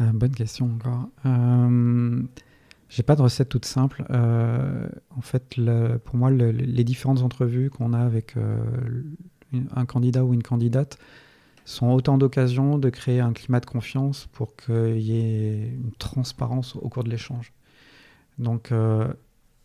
[0.00, 1.08] euh, Bonne question encore.
[1.24, 2.22] Euh,
[2.90, 4.04] j'ai pas de recette toute simple.
[4.10, 5.56] Euh, en fait,
[6.04, 8.62] pour moi, les différentes entrevues qu'on a avec euh,
[9.74, 10.98] un candidat ou une candidate
[11.66, 16.76] sont autant d'occasions de créer un climat de confiance pour qu'il y ait une transparence
[16.76, 17.52] au cours de l'échange.
[18.38, 19.12] Donc, euh,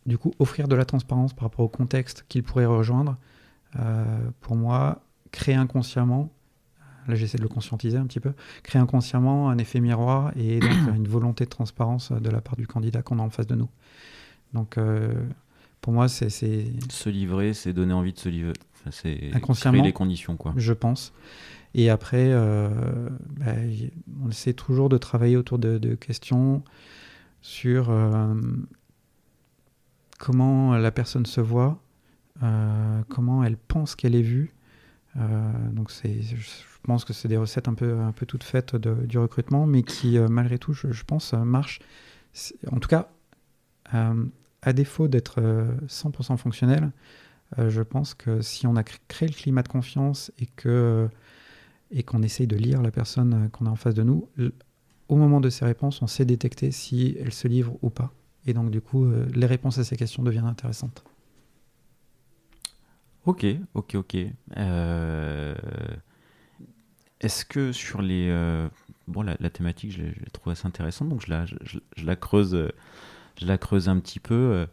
[0.05, 3.17] du coup, offrir de la transparence par rapport au contexte qu'il pourrait rejoindre,
[4.41, 6.29] pour moi, créer inconsciemment
[7.07, 8.33] là j'essaie de le conscientiser un petit peu,
[8.63, 12.67] créer inconsciemment un effet miroir et donc une volonté de transparence de la part du
[12.67, 13.69] candidat qu'on a en face de nous.
[14.53, 15.13] Donc euh,
[15.81, 16.29] pour moi, c'est.
[16.29, 18.53] Se livrer, c'est donner envie de se livrer.
[18.91, 20.53] c'est créer les conditions, quoi.
[20.57, 21.13] Je pense.
[21.73, 22.69] Et après, euh,
[23.39, 23.53] bah,
[24.23, 26.63] on essaie toujours de travailler autour de, questions
[27.41, 28.36] sur euh,
[30.19, 31.81] comment la personne se voit,
[33.10, 34.53] comment elle pense qu'elle est vue.
[35.15, 35.91] donc
[36.84, 39.84] je pense que c'est des recettes un peu, un peu toutes faites du recrutement, mais
[39.84, 41.79] qui, euh, malgré tout, je, pense, euh, marchent.
[42.71, 43.10] En tout cas,
[43.93, 44.25] euh,
[44.63, 45.41] à défaut d'être
[45.88, 46.91] 100% fonctionnel,
[47.57, 51.10] je pense que si on a créé le climat de confiance et que
[51.91, 54.30] et qu'on essaye de lire la personne qu'on a en face de nous,
[55.10, 58.13] au moment de ses réponses, on sait détecter si elle se livre ou pas.
[58.45, 61.04] Et donc, du coup, les réponses à ces questions deviennent intéressantes.
[63.25, 64.17] Ok, ok, ok.
[64.58, 65.56] Euh...
[67.21, 68.27] Est-ce que sur les.
[68.30, 68.67] Euh,
[69.08, 72.71] bon, la, thématique, je l'ai trouvée assez intéressante, donc je la, je, la, creuse,
[73.39, 74.34] je la creuse un petit peu.
[74.34, 74.65] Euh,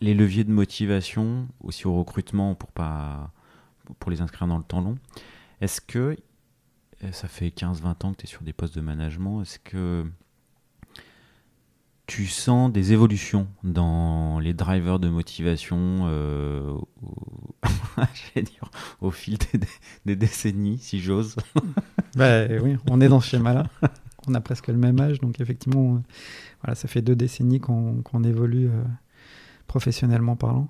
[0.00, 3.32] les leviers de motivation, aussi au recrutement pour, pas,
[3.98, 4.96] pour les inscrire dans le temps long.
[5.60, 6.16] Est-ce que.
[7.12, 9.42] Ça fait 15-20 ans que tu es sur des postes de management.
[9.42, 10.04] Est-ce que
[12.08, 16.74] tu sens des évolutions dans les drivers de motivation euh,
[19.02, 19.36] au, fil
[20.06, 21.36] des, décennies, si j'ose
[22.16, 23.64] bah, Oui, on est dans ce schéma-là.
[24.26, 25.98] On a presque le même âge, donc effectivement, euh,
[26.62, 28.82] voilà, ça fait deux décennies qu'on évolue euh,
[29.66, 30.68] professionnellement parlant.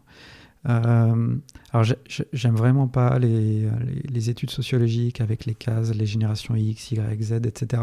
[0.68, 1.87] Alors,
[2.33, 7.83] j'aime vraiment pas les, études sociologiques avec les cases, les générations X, Y, Z, etc.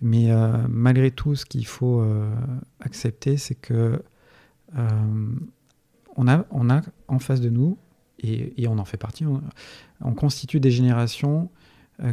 [0.00, 2.30] Mais euh, malgré tout, ce qu'il faut euh,
[2.80, 4.02] accepter, c'est que
[4.76, 5.30] euh,
[6.16, 7.78] on, a, on a en face de nous
[8.22, 9.24] et, on en fait partie.
[9.26, 11.50] On, constitue des générations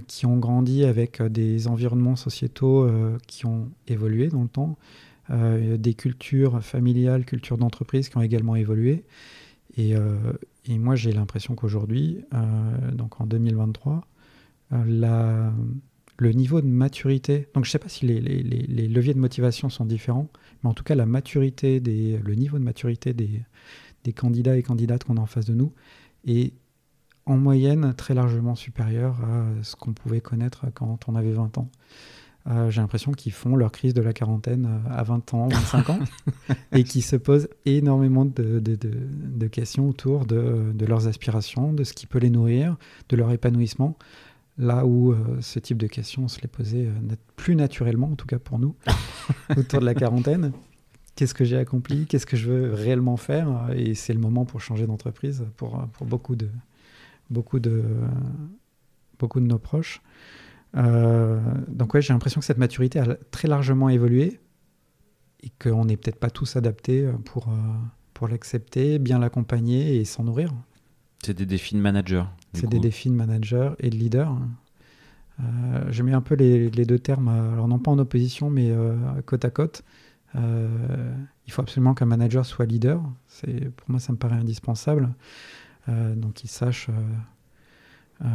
[0.08, 2.90] qui ont grandi avec des environnements sociétaux
[3.28, 4.78] qui ont évolué dans le temps,
[5.30, 9.04] des cultures familiales, cultures d'entreprise qui ont également évolué.
[9.78, 9.94] Et,
[10.66, 12.24] et moi, j'ai l'impression qu'aujourd'hui,
[12.94, 14.08] donc en 2023,
[14.72, 15.52] la,
[16.18, 19.86] le niveau de maturité, donc je ne sais pas si les, leviers de motivation sont
[19.86, 20.30] différents,
[20.64, 25.04] mais en tout cas la maturité, des, le niveau de maturité des candidats et candidates
[25.04, 25.74] qu'on a en face de nous
[26.26, 26.54] est
[27.26, 31.70] en moyenne très largement supérieur à ce qu'on pouvait connaître quand on avait 20 ans.
[32.50, 35.90] Euh, j'ai l'impression qu'ils font leur crise de la quarantaine euh, à 20 ans, 25
[35.92, 36.00] ans,
[36.74, 41.94] et qui se posent énormément de, de, de, questions autour de, leurs aspirations, de ce
[41.94, 42.76] qui peut les nourrir,
[43.08, 43.98] de leur épanouissement.
[44.58, 46.88] Là où euh, ce type de questions, on se les posait
[47.38, 48.76] plus naturellement, en tout cas pour nous,
[49.58, 50.52] autour de la quarantaine.
[51.16, 52.08] Qu'est-ce que j'ai accompli?
[52.08, 53.70] Qu'est-ce que je veux réellement faire?
[53.74, 56.50] Et c'est le moment pour changer d'entreprise pour, pour beaucoup, de,
[57.30, 57.84] beaucoup, de,
[59.18, 60.02] beaucoup de nos proches.
[60.76, 64.40] Euh, donc ouais, j'ai l'impression que cette maturité a très largement évolué
[65.42, 67.52] et qu'on n'est peut-être pas tous adaptés pour, euh,
[68.14, 70.52] pour l'accepter, bien l'accompagner et s'en nourrir.
[71.24, 72.32] C'est des défis de manager.
[72.54, 74.38] C'est des défis de manager et de leader.
[75.40, 75.44] Euh,
[75.90, 78.72] je mets un peu les, les, deux termes, alors non pas en opposition, mais
[79.26, 79.84] côte à côte.
[80.36, 83.02] il faut absolument qu'un manager soit leader.
[83.78, 85.14] Pour moi, ça me paraît indispensable.
[85.88, 86.90] donc, qu'il sache
[88.22, 88.28] euh,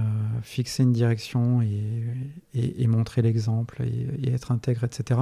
[0.42, 5.20] fixer une direction et, montrer l'exemple et, être intègre, etc.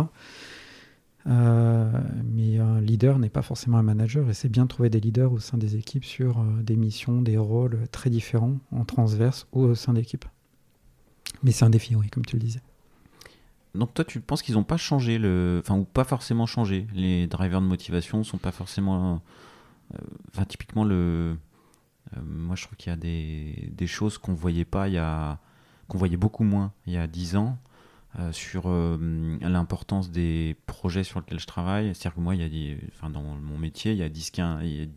[1.29, 1.90] Euh,
[2.25, 5.33] mais un leader n'est pas forcément un manager et c'est bien de trouver des leaders
[5.33, 9.62] au sein des équipes sur euh, des missions, des rôles très différents en transverse ou
[9.62, 10.25] au sein d'équipes.
[11.42, 12.62] Mais c'est un défi, oui, comme tu le disais.
[13.75, 15.19] Donc toi, tu penses qu'ils n'ont pas changé,
[15.61, 16.87] enfin, ou pas forcément changé?
[16.95, 19.21] Les drivers de motivation sont pas forcément...
[20.33, 21.37] Enfin, typiquement, le...
[22.14, 24.99] Euh, moi, je trouve qu'il y a des, des choses qu'on voyait pas il y
[24.99, 25.38] a,
[25.88, 27.59] qu'on voyait beaucoup moins il y a 10 ans.
[28.19, 28.97] Euh, sur euh,
[29.42, 31.95] l'importance des projets sur lesquels je travaille.
[31.95, 34.61] C'est-à-dire que moi, il y a des, enfin, dans mon métier, il y a 10-15
[34.64, 34.88] il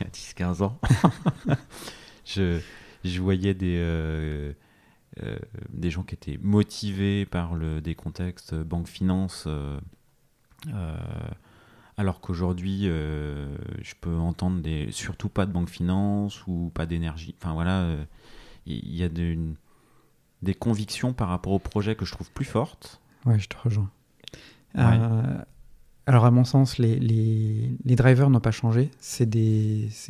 [0.00, 0.80] y a 10-15 ans,
[2.24, 2.58] je,
[3.04, 4.54] je, voyais des,
[5.68, 9.46] des gens qui étaient motivés par le, des contextes banque-finance
[12.00, 17.34] alors qu'aujourd'hui, euh, je peux entendre des, surtout pas de banque finance ou pas d'énergie.
[17.36, 18.02] Enfin voilà, euh,
[18.64, 23.02] il y, a des convictions par rapport au projet que je trouve plus fortes.
[23.26, 23.90] Ouais, je te rejoins.
[24.78, 25.42] Euh,
[26.06, 28.90] alors à mon sens, les, les, drivers n'ont pas changé.
[28.98, 29.28] C'est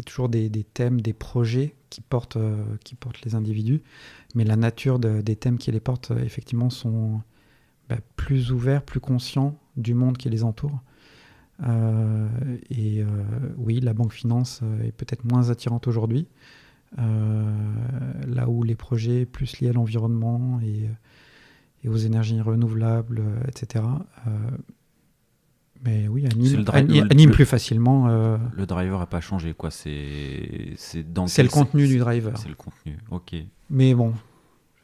[0.06, 2.38] toujours des, des, thèmes, des projets qui portent,
[2.84, 3.82] qui portent les individus.
[4.36, 7.20] Mais la nature des thèmes qui les portent, effectivement, sont
[7.88, 10.78] bah, plus ouverts, plus conscients du monde qui les entoure.
[11.62, 12.26] Euh,
[12.70, 13.06] et euh,
[13.58, 16.26] oui, la banque finance euh, est peut-être moins attirante aujourd'hui,
[16.96, 20.88] là où les projets plus liés à l'environnement et,
[21.88, 23.84] aux énergies renouvelables, etc.
[25.84, 28.08] mais oui, anime, plus facilement.
[28.08, 29.70] Le driver n'a pas changé, quoi.
[29.70, 30.76] C'est
[31.12, 31.26] dans.
[31.26, 32.36] C'est le contenu du driver.
[32.38, 32.98] C'est le contenu.
[33.10, 33.36] Ok.
[33.70, 34.14] Mais bon,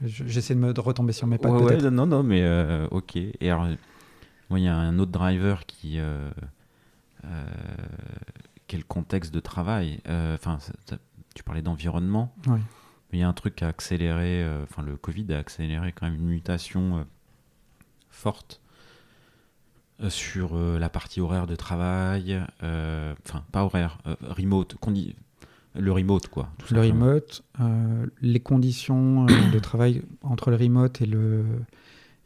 [0.04, 1.52] j'essaie de me retomber sur mes pattes.
[1.52, 2.46] Ouais, non, non, mais
[2.92, 3.16] ok.
[3.16, 3.66] Et alors,
[4.50, 6.30] il y a un autre driver qui euh,
[8.66, 10.00] quel contexte de travail.
[10.08, 10.58] Euh, enfin,
[11.34, 12.34] tu parlais d'environnement.
[12.46, 12.58] Oui.
[13.12, 14.42] Il y a un truc à accélérer.
[14.42, 17.06] Euh, enfin, le Covid a accéléré quand même une mutation
[18.10, 18.60] forte
[20.08, 24.76] sur la partie horaire de travail, enfin pas horaire, remote,
[25.74, 26.50] le remote quoi.
[26.70, 27.42] le remote,
[28.20, 31.46] les conditions de travail entre le remote et le,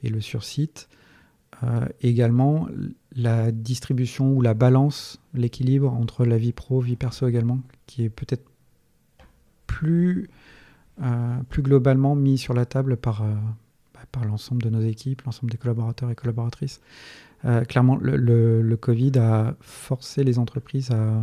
[0.02, 0.88] et le sur-site,
[2.00, 2.66] également
[3.16, 8.10] la distribution ou la balance, l'équilibre entre la vie pro, vie perso également, qui est
[8.10, 8.44] peut-être
[9.66, 10.28] plus,
[11.02, 13.34] euh, plus globalement mis sur la table par, euh,
[13.94, 16.80] bah, par l'ensemble de nos équipes, l'ensemble des collaborateurs et collaboratrices.
[17.44, 18.16] Euh, clairement, le,
[18.60, 21.22] le, Covid a forcé les entreprises à,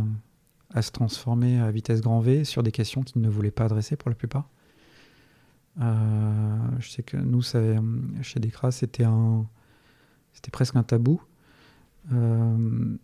[0.74, 3.96] à, se transformer à vitesse grand V sur des questions qu'ils ne voulaient pas adresser
[3.96, 4.48] pour la plupart.
[5.78, 7.60] je sais que nous, ça,
[8.22, 9.06] chez Decra, c'était
[10.32, 11.20] c'était presque un tabou.
[12.12, 12.96] Euh,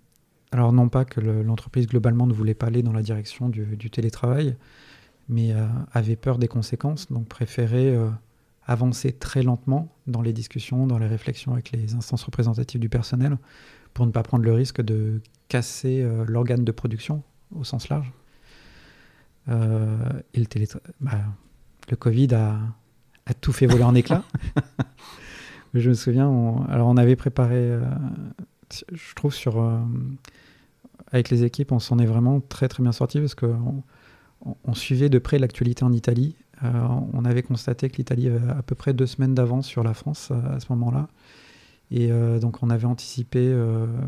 [0.53, 4.57] alors non pas que l'entreprise globalement ne voulait pas aller dans la direction du, télétravail,
[5.29, 8.09] mais euh, avait peur des conséquences, donc préférait euh,
[8.67, 13.37] avancer très lentement dans les discussions, dans les réflexions avec les instances représentatives du personnel,
[13.95, 17.23] pour ne pas prendre le risque de casser l'organe de production
[17.55, 18.13] au sens large.
[19.49, 20.47] et le,
[21.01, 21.21] bah,
[21.91, 22.59] le Covid a,
[23.27, 24.25] a, tout fait voler en éclats.
[25.75, 26.29] Je me souviens,
[26.69, 27.79] alors on avait préparé
[28.93, 29.79] je trouve sur euh,
[31.13, 33.47] avec les équipes, on s'en est vraiment très très bien sorti parce que
[34.65, 36.37] on, suivait de près l'actualité en Italie.
[36.63, 40.31] on avait constaté que l'Italie avait à peu près deux semaines d'avance sur la France
[40.31, 41.09] à ce moment-là.
[41.91, 42.11] Et
[42.41, 43.55] donc on avait anticipé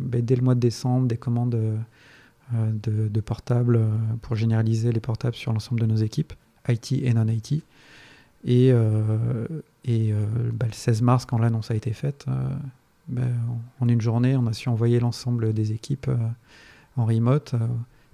[0.00, 1.58] ben, dès le mois de décembre des commandes
[2.52, 3.80] de, portables
[4.20, 6.34] pour généraliser les portables sur l'ensemble de nos équipes,
[6.68, 7.64] IT et non-IT.
[8.44, 8.68] Et,
[9.84, 10.12] et
[10.52, 12.26] ben, le 16 mars, quand l'annonce a été faite,
[13.08, 13.32] ben,
[13.80, 16.16] en une journée, on a su envoyer l'ensemble des équipes euh,
[16.96, 17.66] en remote euh,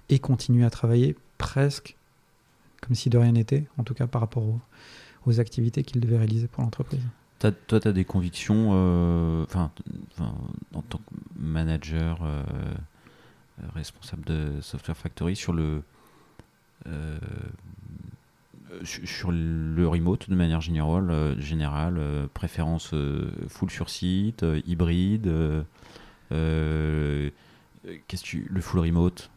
[0.09, 1.95] et continuer à travailler presque
[2.81, 4.43] comme si de rien n'était, en tout cas par rapport
[5.25, 6.99] aux, activités qu'ils devaient réaliser pour l'entreprise.
[7.39, 9.71] Toi, tu as des convictions, euh, enfin,
[10.73, 12.19] en tant que manager,
[13.73, 15.81] responsable de Software Factory, sur le,
[18.83, 22.93] sur le remote de manière générale, euh, générale euh, préférence
[23.47, 25.31] full sur site, hybride,
[26.29, 29.29] qu'est-ce tu, le full remote?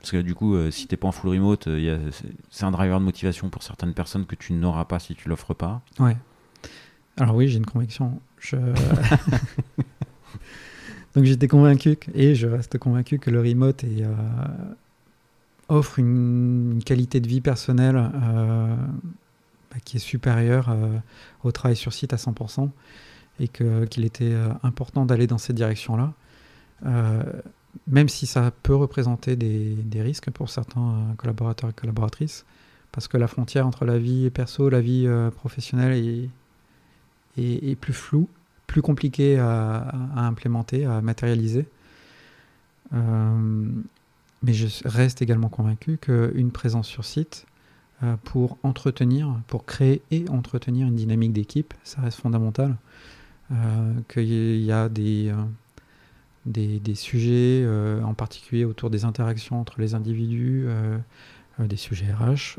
[0.00, 1.68] Parce que du coup, si t'es pas en full remote,
[2.50, 5.54] c'est un driver de motivation pour certaines personnes que tu n'auras pas si tu l'offres
[5.54, 5.80] pas.
[6.00, 6.16] Ouais.
[7.18, 8.20] Alors oui, j'ai une conviction.
[8.40, 8.56] Je...
[11.14, 14.02] Donc j'étais convaincu et je reste convaincu que le remote est,
[15.72, 18.76] offre une, qualité de vie personnelle euh,
[19.70, 20.98] bah, qui est supérieure euh,
[21.44, 22.70] au travail sur site à 100%
[23.40, 26.12] et qu'il était euh, important d'aller dans cette direction-là,
[27.86, 32.44] même si ça peut représenter des, risques pour certains collaborateurs et collaboratrices,
[32.90, 36.28] parce que la frontière entre la vie perso, la vie professionnelle
[37.36, 38.28] est, est, plus floue,
[38.66, 39.76] plus compliquée à,
[40.16, 41.66] à implémenter, à matérialiser.
[44.42, 47.46] Mais je reste également convaincu qu'une présence sur site
[48.02, 52.76] euh, pour entretenir, pour créer et entretenir une dynamique d'équipe, ça reste fondamental.
[53.52, 57.66] Euh, qu'il y a des, euh, des, sujets,
[58.02, 60.66] en particulier autour des interactions entre les individus,
[61.58, 62.58] des sujets RH,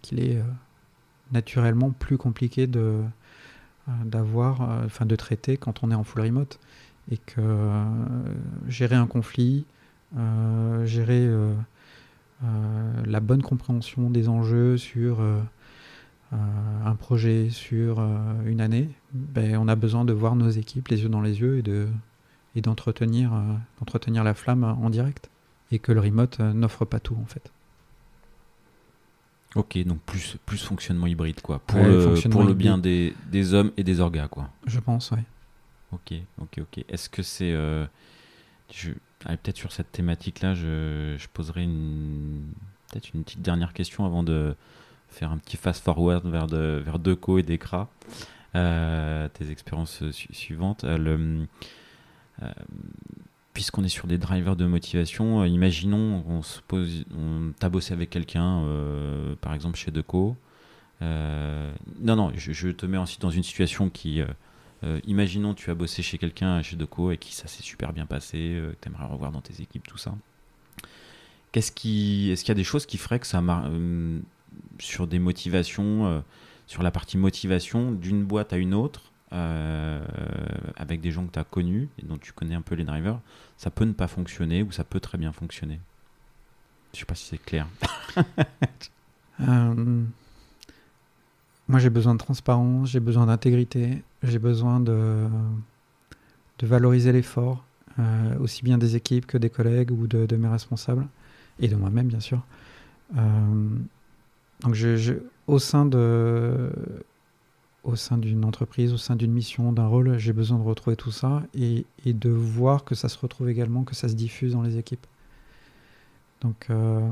[0.00, 0.40] qu'il est
[1.32, 3.02] naturellement plus compliqué de
[4.04, 6.60] d'avoir, enfin de traiter quand on est en full remote
[7.10, 7.42] et que
[8.68, 9.66] gérer un conflit,
[10.84, 11.54] gérer euh,
[12.44, 15.20] euh, la bonne compréhension des enjeux sur
[16.32, 18.00] un projet, sur
[18.46, 21.58] une année, ben, on a besoin de voir nos équipes les yeux dans les yeux
[21.58, 21.86] et de
[22.54, 23.32] et d'entretenir
[23.78, 25.30] d'entretenir la flamme en direct
[25.70, 27.50] et que le remote n'offre pas tout en fait.
[29.54, 33.70] Ok, donc plus, plus fonctionnement hybride quoi, pour, le, pour le bien des, des, hommes
[33.76, 34.48] et des orgas quoi.
[34.66, 35.18] Je pense, oui.
[35.92, 36.84] Ok, ok, ok.
[36.88, 37.52] Est-ce que c'est...
[38.72, 38.92] je
[39.24, 42.44] peut-être sur cette thématique-là, je, poserai une,
[42.90, 44.54] peut-être une petite dernière question avant de
[45.08, 47.88] faire un petit fast-forward vers, vers Deco et Decra.
[48.54, 50.84] Euh, tes expériences suivantes.
[50.84, 51.46] Euh,
[52.42, 52.52] euh,
[53.54, 58.62] puisqu'on est sur des drivers de motivation, imaginons, on t'a bossé avec quelqu'un,
[59.42, 60.36] par exemple chez Deco.
[61.00, 64.22] non, non, je, je, te mets ensuite dans une situation qui
[64.84, 68.06] euh, imaginons tu as bossé chez quelqu'un chez Deco et qui ça s'est super bien
[68.06, 70.14] passé, euh, tu aimerais revoir dans tes équipes, tout ça.
[71.52, 74.20] Qu'est-ce est-ce qu'il y a des choses qui feraient que ça euh,
[74.78, 76.24] sur des motivations,
[76.66, 81.44] sur la partie motivation d'une boîte à une autre, avec des gens que tu as
[81.44, 83.20] connus et dont tu connais un peu les drivers,
[83.58, 85.78] ça peut ne pas fonctionner ou ça peut très bien fonctionner?
[86.94, 87.66] Je sais pas si c'est clair.
[91.68, 95.28] Moi, j'ai besoin de transparence, j'ai besoin d'intégrité, j'ai besoin de,
[96.62, 97.64] valoriser l'effort,
[97.98, 101.06] euh, aussi bien des équipes que des collègues ou de, mes responsables,
[101.58, 102.40] et de moi-même, bien sûr.
[103.16, 103.20] Euh,
[104.60, 105.14] donc, je,
[105.46, 106.70] au sein de
[107.84, 111.10] au sein d'une entreprise, au sein d'une mission, d'un rôle, j'ai besoin de retrouver tout
[111.10, 114.62] ça et, et, de voir que ça se retrouve également, que ça se diffuse dans
[114.62, 115.04] les équipes.
[116.42, 117.10] Donc, euh,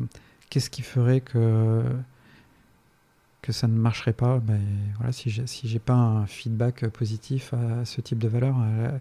[0.48, 1.82] qu'est-ce qui ferait que
[3.42, 4.60] que ça ne marcherait pas, ben,
[4.96, 8.98] voilà, si j'ai si pas un feedback positif à, ce type de valeurs, euh,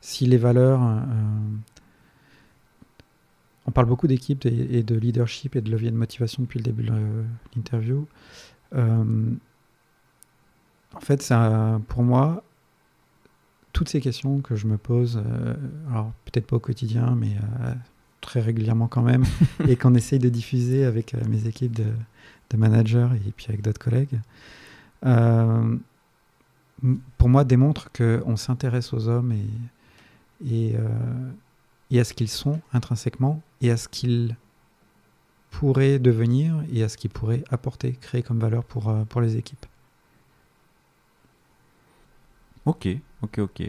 [0.00, 0.82] si les valeurs...
[0.82, 1.00] Euh,
[3.66, 6.82] on parle beaucoup d'équipe et, de leadership et de levier de motivation depuis le début
[6.82, 6.92] de
[7.56, 8.06] l'interview.
[8.74, 9.30] Euh,
[10.94, 12.44] en fait, ça, pour moi,
[13.72, 15.22] toutes ces questions que je me pose,
[15.88, 17.38] alors peut-être pas au quotidien, mais
[18.20, 19.24] très régulièrement quand même,
[19.66, 21.86] et qu'on essaye de diffuser avec mes équipes de,
[22.50, 24.20] de managers et puis avec d'autres collègues,
[25.04, 25.76] euh,
[27.18, 29.46] pour moi démontre qu'on s'intéresse aux hommes et,
[30.46, 31.30] et, euh,
[31.90, 34.36] et à ce qu'ils sont intrinsèquement et à ce qu'ils
[35.50, 39.36] pourraient devenir et à ce qu'ils pourraient apporter, créer comme valeur pour, euh, pour les
[39.36, 39.66] équipes.
[42.66, 42.88] Ok,
[43.22, 43.62] ok, ok.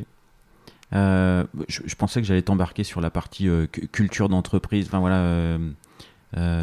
[0.93, 3.49] je, pensais que j'allais t'embarquer sur la partie
[3.91, 4.87] culture d'entreprise.
[4.87, 5.57] Enfin voilà,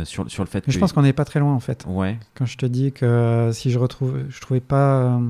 [0.05, 1.85] sur, sur le fait Je pense qu'on n'est pas très loin en fait.
[1.87, 2.19] Ouais.
[2.35, 5.21] Quand je te dis que si je retrouve, je trouvais pas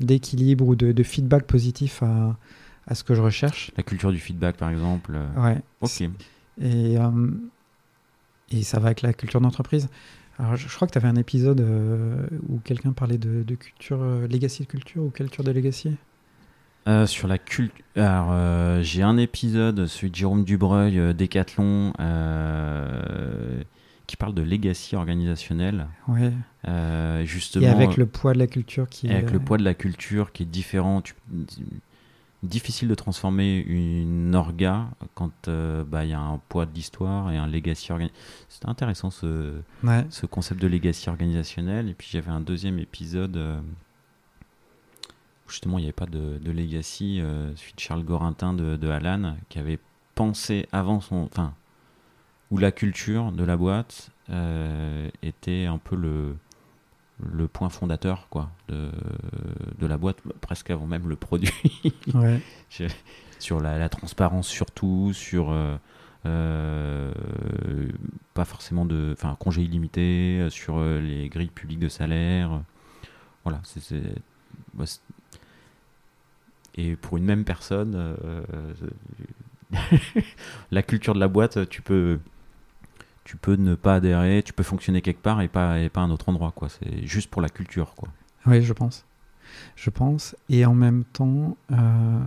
[0.00, 2.36] d'équilibre ou de, feedback positif à,
[2.86, 3.72] à, ce que je recherche.
[3.76, 5.18] La culture du feedback par exemple.
[5.36, 5.60] Ouais.
[5.80, 6.02] Ok.
[6.60, 6.96] Et,
[8.50, 9.88] et ça va avec la culture d'entreprise.
[10.38, 11.60] Alors, je, crois que tu avais un épisode
[12.48, 15.96] où quelqu'un parlait de, de culture, legacy de culture ou culture de legacy
[16.88, 17.84] euh, sur la culture.
[17.94, 21.92] Alors, euh, j'ai un épisode, celui de Jérôme Dubreuil, euh, Décathlon,
[24.06, 25.86] qui parle de legacy organisationnel.
[26.08, 26.32] Ouais.
[27.26, 27.66] justement.
[27.66, 29.14] Et avec le poids de la culture qui est.
[29.14, 31.02] Avec le poids de la culture qui est différent.
[32.42, 35.50] difficile de transformer une orga quand
[35.86, 38.10] bah, il y a un poids de l'histoire et un legacy organisationnel.
[38.48, 39.60] C'était intéressant ce,
[40.08, 41.90] ce concept de legacy organisationnel.
[41.90, 43.38] Et puis j'avais un deuxième épisode
[45.50, 49.36] justement il n'y avait pas de, legacy, euh, celui de Charles Gorintin de, de, Alan,
[49.48, 49.78] qui avait
[50.14, 51.16] pensé avant son.
[51.24, 51.54] Enfin,
[52.50, 56.36] où la culture de la boîte euh, était un peu le,
[57.32, 58.90] le point fondateur quoi, de,
[59.78, 61.52] de la boîte, presque avant même le produit.
[63.38, 65.52] sur la, transparence surtout, sur.
[66.26, 67.12] Euh,
[68.34, 72.60] pas forcément de enfin congé illimité sur les grilles publiques de salaire
[73.42, 74.02] voilà c'est
[74.74, 74.84] bah,
[76.80, 78.42] et pour une même personne, euh,
[80.70, 82.18] la culture de la boîte, tu peux,
[83.24, 86.10] tu peux ne pas adhérer, tu peux fonctionner quelque part et pas, et pas un
[86.10, 86.52] autre endroit.
[86.54, 86.68] quoi.
[86.68, 87.94] C'est juste pour la culture.
[87.94, 88.08] quoi.
[88.46, 89.04] Oui, je pense.
[89.76, 90.36] Je pense.
[90.48, 92.20] Et en même temps, euh,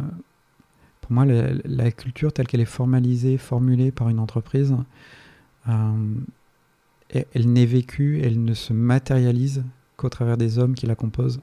[1.02, 4.76] pour moi, la, culture telle qu'elle est formalisée, formulée par une entreprise,
[5.68, 6.16] euh,
[7.10, 9.64] elle n'est vécue, elle ne se matérialise
[9.98, 11.42] qu'au travers des hommes qui la composent.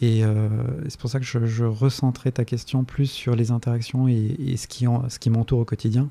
[0.00, 0.48] Et euh,
[0.88, 4.86] c'est pour ça que je, recentrais ta question plus sur les interactions et, ce qui,
[5.08, 6.08] ce qui m'entoure au quotidien,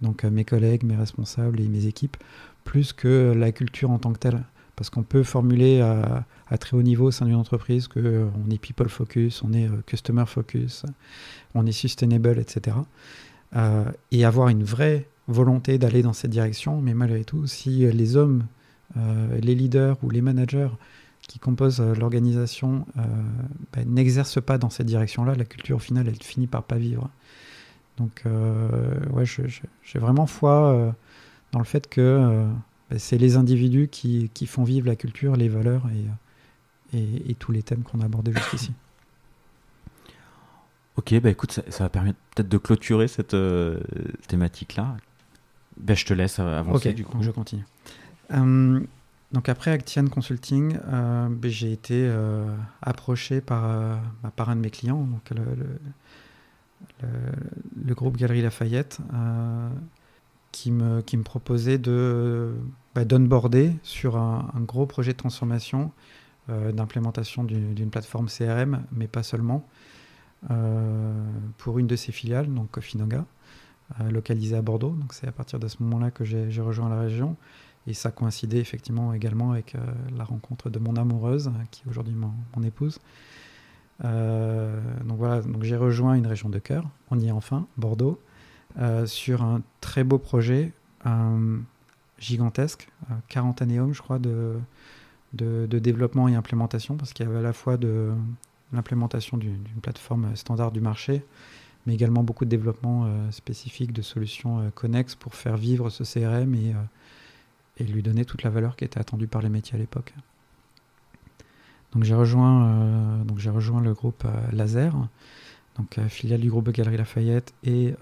[0.00, 2.16] donc euh, mes collègues, mes responsables et mes équipes,
[2.64, 4.42] plus que la culture en tant que telle.
[4.74, 6.24] Parce qu'on peut formuler à,
[6.58, 10.24] très haut niveau au sein d'une entreprise qu'on euh, est people focus, on est customer
[10.26, 10.84] focus,
[11.54, 12.76] on est sustainable, etc.
[14.10, 18.46] et avoir une vraie volonté d'aller dans cette direction, mais malgré tout, si les hommes,
[18.96, 20.70] les leaders ou les managers
[21.28, 23.02] qui composent euh, l'organisation euh,
[23.72, 27.08] bah, n'exercent pas dans cette direction-là, la culture au final, elle finit par pas vivre.
[27.96, 30.94] Donc, euh, ouais, j'ai vraiment foi
[31.52, 32.46] dans le fait que
[32.90, 35.84] bah, c'est les individus qui, qui, font vivre la culture, les valeurs
[36.92, 38.72] et, et, tous les thèmes qu'on a abordés jusqu'ici.
[40.94, 43.34] Ok, bah écoute, ça, va permettre peut-être de clôturer cette
[44.28, 44.98] thématique-là.
[45.78, 47.16] Ben, je te laisse avancer du coup.
[47.22, 47.64] Je continue.
[48.28, 48.86] Hum,
[49.32, 52.44] donc après Actian Consulting, euh, ben, j'ai été euh,
[52.82, 53.96] approché par, euh,
[54.36, 55.44] par un de mes clients, donc le,
[57.94, 58.98] groupe Galerie Lafayette,
[60.50, 62.54] qui, me, proposait de
[62.94, 65.92] d'onboarder sur un, gros projet de transformation,
[66.48, 69.66] d'implémentation d'une plateforme CRM, mais pas seulement,
[71.58, 73.24] pour une de ses filiales, donc Cofinoga,
[74.10, 74.96] localisée à Bordeaux.
[74.98, 77.36] Donc c'est à partir de ce moment-là que j'ai rejoint la région.
[77.86, 79.78] Et ça coïncidait effectivement également avec euh,
[80.16, 83.00] la rencontre de mon amoureuse, qui est aujourd'hui mon, épouse.
[84.04, 88.20] Euh, donc voilà, donc j'ai rejoint une région de cœur, on y est enfin, Bordeaux,
[88.78, 90.72] euh, sur un très beau projet,
[92.18, 92.88] gigantesque,
[93.28, 94.54] 40 années je crois, de,
[95.34, 98.12] de, développement et implémentation, parce qu'il y avait à la fois de
[98.72, 101.24] l'implémentation d'une plateforme standard du marché,
[101.84, 106.72] mais également beaucoup de développement spécifique de solutions connexes pour faire vivre ce CRM et
[107.78, 110.14] et lui donner toute la valeur qui était attendue par les métiers à l'époque.
[111.92, 114.94] Donc j'ai rejoint, euh, rejoint le groupe euh, Laser,
[115.76, 117.94] donc euh, filiale du groupe Galerie Lafayette et,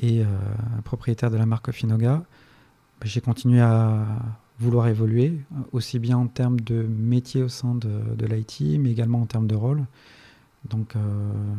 [0.00, 0.22] et
[0.84, 2.22] propriétaire de la marque Finoga.
[3.04, 4.06] J'ai continué à
[4.58, 5.38] vouloir évoluer,
[5.72, 9.46] aussi bien en termes de métier au sein de, de l'IT, mais également en termes
[9.46, 9.84] de rôle.
[10.68, 10.94] Donc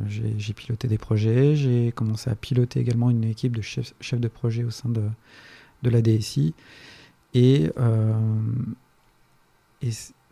[0.07, 4.27] j'ai piloté des projets, j'ai commencé à piloter également une équipe de chefs chef de
[4.27, 5.03] projet au sein de,
[5.83, 6.53] de la DSI.
[7.33, 8.13] Et, euh,
[9.81, 9.89] et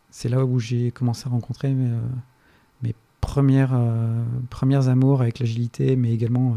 [0.10, 2.00] c'est là où j'ai commencé à rencontrer mes, euh,
[2.82, 6.56] mes premières, euh, premières amours avec l'agilité, mais également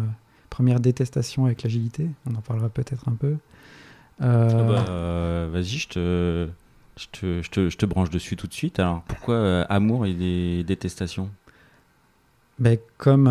[0.51, 2.09] première détestation avec l'agilité.
[2.31, 3.37] On en parlera peut-être un peu.
[4.21, 6.49] Ah bah, vas-y, je te,
[6.97, 8.81] je, te, je, te, je te, branche dessus tout de suite.
[8.81, 11.31] Alors pourquoi amour et des détestations
[12.59, 13.27] ben, comme,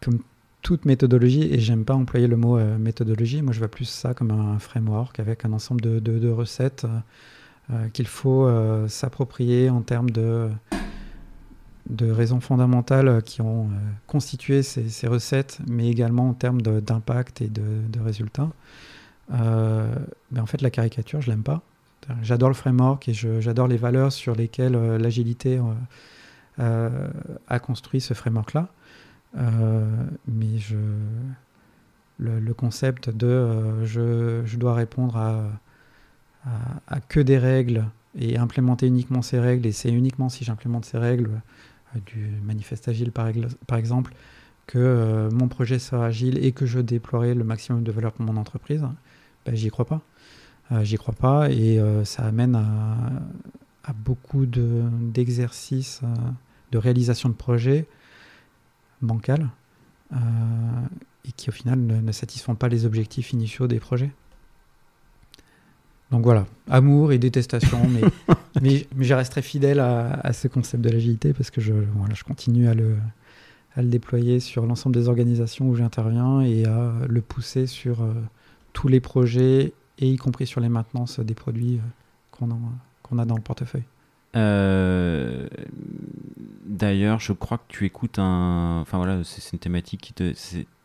[0.00, 0.18] comme
[0.62, 4.14] toute méthodologie, et j'aime pas employer le mot euh, méthodologie, moi je vois plus ça
[4.14, 6.98] comme un framework avec un ensemble de, recettes euh,
[7.72, 8.48] euh, qu'il faut
[8.88, 10.50] s'approprier en termes de,
[12.00, 13.70] raisons fondamentales qui ont
[14.06, 18.50] constitué ces, ces, recettes, mais également en termes d'impact et de, de, résultats.
[19.30, 21.62] mais en fait, la caricature, je l'aime pas.
[22.22, 25.60] J'adore le framework et j'adore les valeurs sur lesquelles l'agilité
[26.58, 28.68] a construit ce framework-là.
[29.34, 30.76] Mais je,
[32.18, 35.44] le, concept de je, je, dois répondre à,
[36.88, 37.86] à, que des règles
[38.18, 41.30] et implémenter uniquement ces règles, et c'est uniquement si j'implémente ces règles
[41.94, 43.28] euh, du manifeste agile par,
[43.78, 44.14] exemple,
[44.66, 48.24] que euh, mon projet sera agile et que je déploierai le maximum de valeur pour
[48.24, 48.84] mon entreprise,
[49.46, 50.02] ben, j'y crois pas.
[50.70, 56.02] Euh, j'y crois pas et ça amène à, beaucoup d'exercices
[56.70, 57.86] de, réalisation de projets
[59.02, 59.48] bancals
[61.24, 64.12] et qui au final ne, ne satisfont pas les objectifs initiaux des projets.
[66.12, 68.02] Donc voilà, amour et détestation, mais,
[68.60, 72.22] mais, mais, je resterai fidèle à, ce concept de l'agilité parce que je, voilà, je
[72.22, 72.96] continue à le,
[73.74, 78.12] à le déployer sur l'ensemble des organisations où j'interviens et à le pousser sur euh,
[78.74, 81.88] tous les projets et y compris sur les maintenances des produits euh,
[82.30, 82.58] qu'on a,
[83.02, 83.84] qu'on a dans le portefeuille.
[84.36, 85.46] Euh,
[86.64, 88.80] d'ailleurs, je crois que tu écoutes un.
[88.80, 90.32] Enfin voilà, c'est une thématique qui te.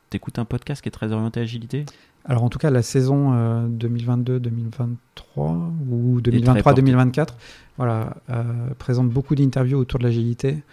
[0.10, 1.86] T'écoutes un podcast qui est très orienté agilité?
[2.24, 3.34] Alors en tout cas, la saison
[3.68, 4.95] 2022-2023
[5.38, 5.52] euh,
[5.91, 7.28] ou 2023-2024
[7.76, 8.43] voilà, euh,
[8.80, 10.64] présente beaucoup d'interviews autour de l'agilité.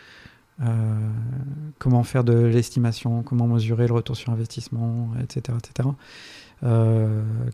[1.81, 5.59] Comment faire de l'estimation, comment mesurer le retour sur investissement, etc.
[5.59, 5.89] etc.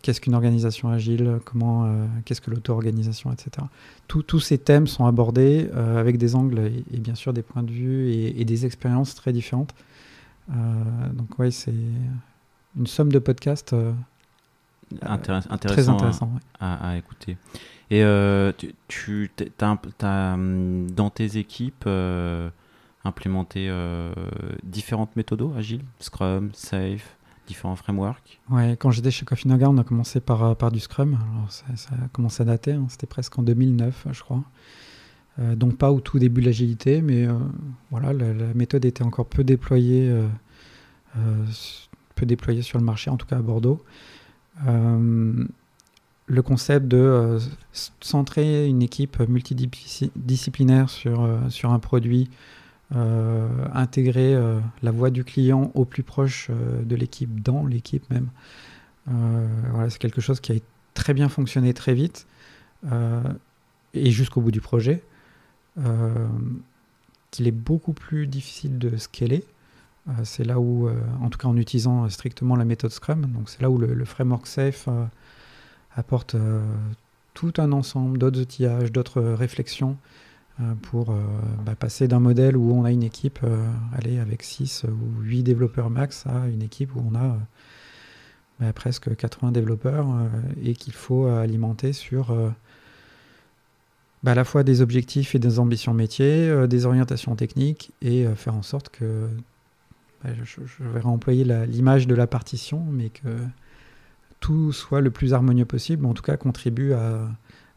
[0.03, 1.93] qu'est-ce qu'une organisation agile, comment,
[2.25, 3.67] qu'est-ce que l'auto-organisation, etc.
[4.07, 8.11] tous ces thèmes sont abordés avec des angles et, bien sûr des points de vue
[8.11, 9.75] et, et des expériences très différentes.
[10.49, 11.75] donc oui, c'est
[12.77, 13.93] une somme de podcasts euh,
[15.03, 17.37] intéressant, très intéressant à, écouter.
[17.91, 18.53] Et euh,
[18.89, 19.31] tu,
[19.61, 22.51] as, hum, dans tes équipes euh,
[23.05, 23.71] implémenté
[24.63, 27.17] différentes méthodes agiles, Scrum, Safe,
[27.51, 31.19] différents frameworks Ouais, quand j'étais chez Coffee Noga, on a commencé par, par du Scrum.
[31.49, 32.87] Ça, a commencé à dater, hein.
[32.89, 34.43] c'était presque en 2009, je crois.
[35.39, 37.27] donc pas au tout début de l'agilité, mais
[37.91, 40.13] voilà, la, méthode était encore peu déployée
[42.27, 43.83] déployer sur le marché, en tout cas à Bordeaux.
[44.67, 45.45] Euh,
[46.27, 47.39] le concept de euh,
[48.01, 52.31] centrer une équipe multidisciplinaire sur, euh, sur un produit,
[52.93, 54.37] intégrer
[54.83, 58.29] la voix du client au plus proche de l'équipe, dans l'équipe même.
[59.07, 60.57] voilà, c'est quelque chose qui a
[60.95, 62.27] très bien fonctionné très vite
[63.95, 65.03] et jusqu'au bout du projet,
[67.31, 69.45] qu'il est beaucoup plus difficile de scaler.
[70.09, 73.49] Euh, c'est là où, euh, en tout cas en utilisant strictement la méthode Scrum, donc
[73.49, 75.05] c'est là où le, framework Safe euh,
[75.95, 76.37] apporte
[77.35, 79.97] tout un ensemble d'autres outillages, d'autres réflexions
[80.83, 81.15] pour
[81.65, 83.41] bah, passer d'un modèle où on a une équipe
[83.93, 87.39] aller avec 6 ou 8 développeurs max à une équipe où on a
[88.59, 90.07] bah, presque 80 développeurs
[90.63, 92.35] et qu'il faut alimenter sur
[94.23, 98.55] bah, à la fois des objectifs et des ambitions métiers, des orientations techniques et faire
[98.55, 99.29] en sorte que
[100.25, 103.29] je, vais réemployer l'image de la partition, mais que
[104.41, 107.29] tout soit le plus harmonieux possible, en tout cas contribue à,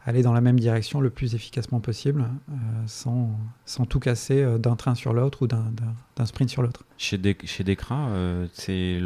[0.04, 2.54] aller dans la même direction le plus efficacement possible, euh,
[2.86, 3.30] sans,
[3.64, 6.84] sans, tout casser euh, d'un train sur l'autre ou d'un sprint sur l'autre.
[6.98, 9.00] Chez, chez Decra, euh, c'est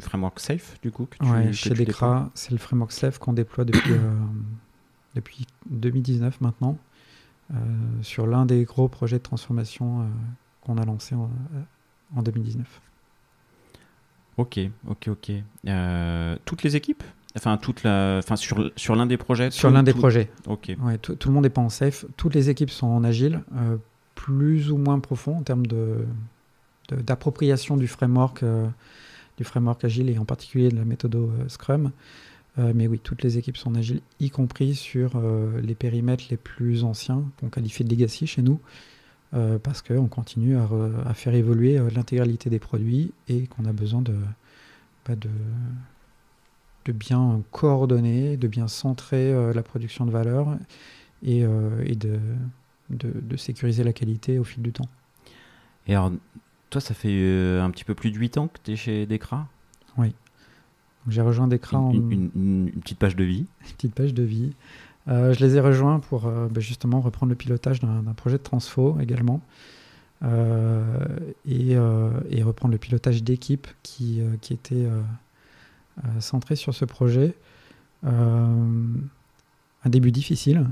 [0.00, 3.94] Framework Safe, du coup que Chez Decra, c'est le Framework Safe qu'on déploie depuis,
[5.14, 6.78] depuis 2019 maintenant,
[8.02, 10.06] sur l'un des gros projets de transformation
[10.60, 12.80] qu'on a lancé en 2019.
[14.36, 15.32] Ok, ok, ok.
[16.44, 17.02] Toutes les équipes?
[17.36, 20.30] Enfin, toute la, enfin sur, sur l'un des projets Sur l'un des projets.
[20.46, 20.74] Ok.
[20.82, 22.04] Ouais, tout, le monde n'est pas en safe.
[22.16, 23.76] Toutes les équipes sont en agile, euh,
[24.14, 26.04] plus ou moins profond en termes de,
[26.88, 28.66] d'appropriation du framework, euh,
[29.36, 31.16] du framework agile et en particulier de la méthode
[31.48, 31.92] Scrum.
[32.58, 35.12] mais oui, toutes les équipes sont en agile, y compris sur
[35.62, 38.60] les périmètres les plus anciens qu'on qualifie de legacy chez nous,
[39.32, 44.02] euh, parce qu'on continue à, faire évoluer euh, l'intégralité des produits et qu'on a besoin
[44.02, 44.16] de,
[45.06, 45.28] bah, de,
[46.84, 50.56] de, bien coordonner, de bien centrer euh, la production de valeur
[51.22, 51.40] et,
[51.84, 52.18] et de,
[52.90, 54.88] de, sécuriser la qualité au fil du temps.
[55.86, 56.12] Et alors,
[56.70, 59.46] toi, ça fait un petit peu plus de 8 ans que tu es chez Decra?
[59.98, 60.14] Oui.
[61.08, 61.92] J'ai rejoint Decra en.
[61.92, 63.46] Une, une, petite page de vie.
[63.60, 64.52] Une petite page de vie.
[65.08, 68.42] Euh, je les ai rejoints pour euh, bah, justement reprendre le pilotage d'un projet de
[68.42, 69.40] transfo également.
[70.22, 71.06] Euh,
[71.46, 71.76] et,
[72.42, 74.86] reprendre le pilotage d'équipe qui, qui, était
[76.20, 77.34] centré sur ce projet.
[78.04, 78.70] un
[79.86, 80.66] début difficile,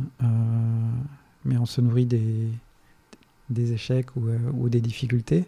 [1.45, 2.49] mais on se nourrit des,
[3.51, 5.47] des échecs ou, ou des difficultés.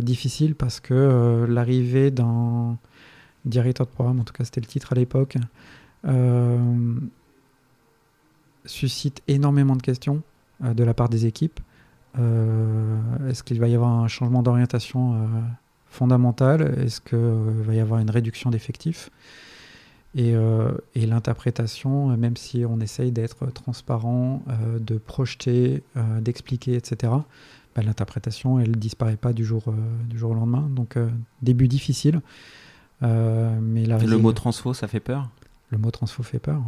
[0.00, 2.78] difficile parce que l'arrivée dans
[3.44, 5.36] directeur de programme, en tout cas c'était le titre à l'époque,
[8.64, 10.22] suscite énormément de questions
[10.62, 11.60] de la part des équipes.
[12.16, 15.30] Est-ce qu'il va y avoir un changement d'orientation
[15.90, 19.10] fondamental Est-ce qu'il va y avoir une réduction d'effectifs?
[20.14, 20.32] Et,
[20.94, 24.42] et l'interprétation, même si on essaye d'être transparent,
[24.80, 25.82] de projeter,
[26.20, 27.12] d'expliquer, etc.,
[27.76, 29.62] bah, l'interprétation, elle disparaît pas du jour,
[30.08, 30.68] du jour au lendemain.
[30.70, 30.96] Donc,
[31.42, 32.22] début difficile.
[33.02, 35.28] mais le mot transfo, ça fait peur?
[35.70, 36.62] Le mot transfo fait peur.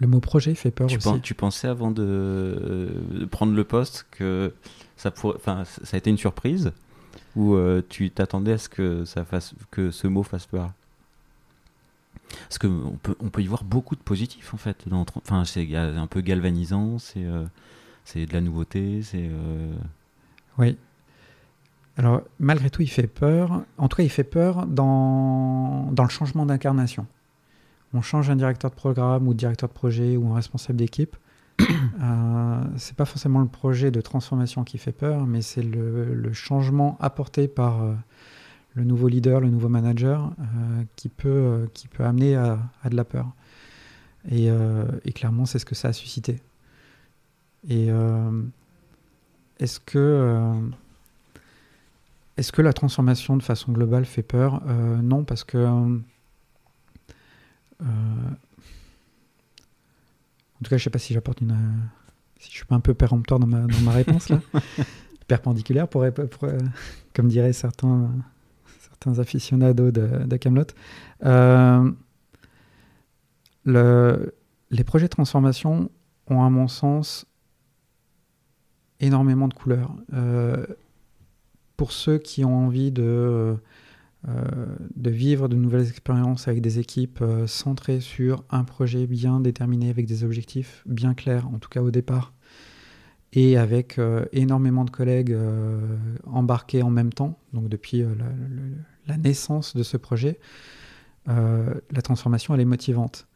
[0.00, 1.20] Le mot projet fait peur tu aussi.
[1.20, 4.52] tu pensais avant de, prendre le poste que
[4.96, 6.72] ça, pourrait, ça a été une surprise?
[7.36, 7.56] Ou
[7.88, 10.70] tu t'attendais à ce que, ça fasse, que ce mot fasse peur?
[12.42, 14.84] Parce qu'on peut, on peut y voir beaucoup de positifs en fait.
[14.90, 17.44] Enfin, c'est un peu galvanisant, c'est euh,
[18.04, 19.28] c'est de la nouveauté, c'est.
[19.30, 19.72] Euh,
[20.58, 20.76] oui.
[21.96, 23.62] Alors, malgré tout, il fait peur.
[23.78, 27.06] En tout cas, il fait peur dans, dans le changement d'incarnation.
[27.92, 31.16] On change un directeur de programme ou directeur de projet ou un responsable d'équipe.
[31.60, 36.96] Euh, c'est pas forcément le projet de transformation qui fait peur, mais c'est le, changement
[37.00, 37.94] apporté par euh,
[38.74, 42.58] le nouveau leader, le nouveau manager, euh, qui, peut, qui peut amener à,
[42.90, 43.28] de la peur.
[44.30, 44.48] Et,
[45.04, 46.40] et clairement, c'est ce que ça a suscité.
[47.68, 47.88] Et
[49.60, 50.54] est-ce que,
[52.38, 54.62] est-ce que la transformation de façon globale fait peur?
[55.02, 55.58] Non, parce que
[60.64, 61.56] tout cas, je ne sais pas si j'apporte une.
[62.38, 64.40] si je suis pas un peu péremptoire dans ma, dans ma réponse là.
[65.26, 66.48] Perpendiculaire, pour, pour,
[67.14, 68.10] comme diraient certains,
[69.18, 70.66] aficionados de, Camelot.
[71.24, 71.90] Euh,
[74.70, 75.90] les projets de transformation
[76.28, 77.26] ont, à mon sens,
[79.00, 79.94] énormément de couleurs.
[80.12, 80.66] Euh,
[81.76, 83.54] pour ceux qui ont envie de, euh,
[84.26, 90.06] de vivre de nouvelles expériences avec des équipes centrées sur un projet bien déterminé, avec
[90.06, 92.32] des objectifs bien clairs, en tout cas au départ,
[93.32, 94.00] et avec
[94.32, 95.36] énormément de collègues
[96.24, 98.02] embarqués en même temps, donc depuis
[99.06, 100.38] la naissance de ce projet,
[101.28, 103.26] euh, la transformation, elle est motivante.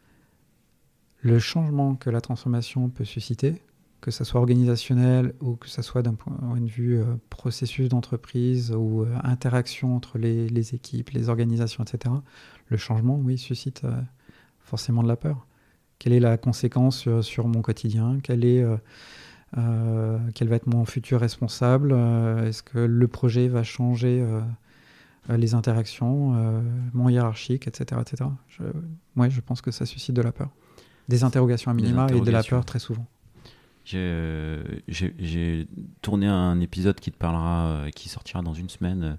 [1.21, 3.63] Le changement que la transformation peut susciter,
[4.01, 8.73] que ce soit organisationnel ou que ce soit d'un point de vue euh, processus d'entreprise
[8.73, 12.15] ou euh, interaction entre les, équipes, les organisations, etc.,
[12.69, 13.83] le changement, oui, suscite
[14.61, 15.47] forcément de la peur.
[15.99, 18.19] Quelle est la conséquence sur, mon quotidien?
[18.23, 18.63] Quel est
[19.55, 21.93] quel va être mon futur responsable?
[22.45, 24.23] Est-ce que le projet va changer
[25.31, 26.61] euh, les interactions, euh,
[26.95, 28.01] mon hiérarchique, etc.
[28.01, 28.31] etc.
[28.49, 28.63] Je,
[29.17, 30.49] ouais, je pense que ça suscite de la peur.
[31.09, 33.07] Des interrogations à minima et de la peur très souvent.
[33.89, 35.67] J'ai
[36.03, 39.19] tourné un épisode qui te parlera, euh, qui sortira dans une semaine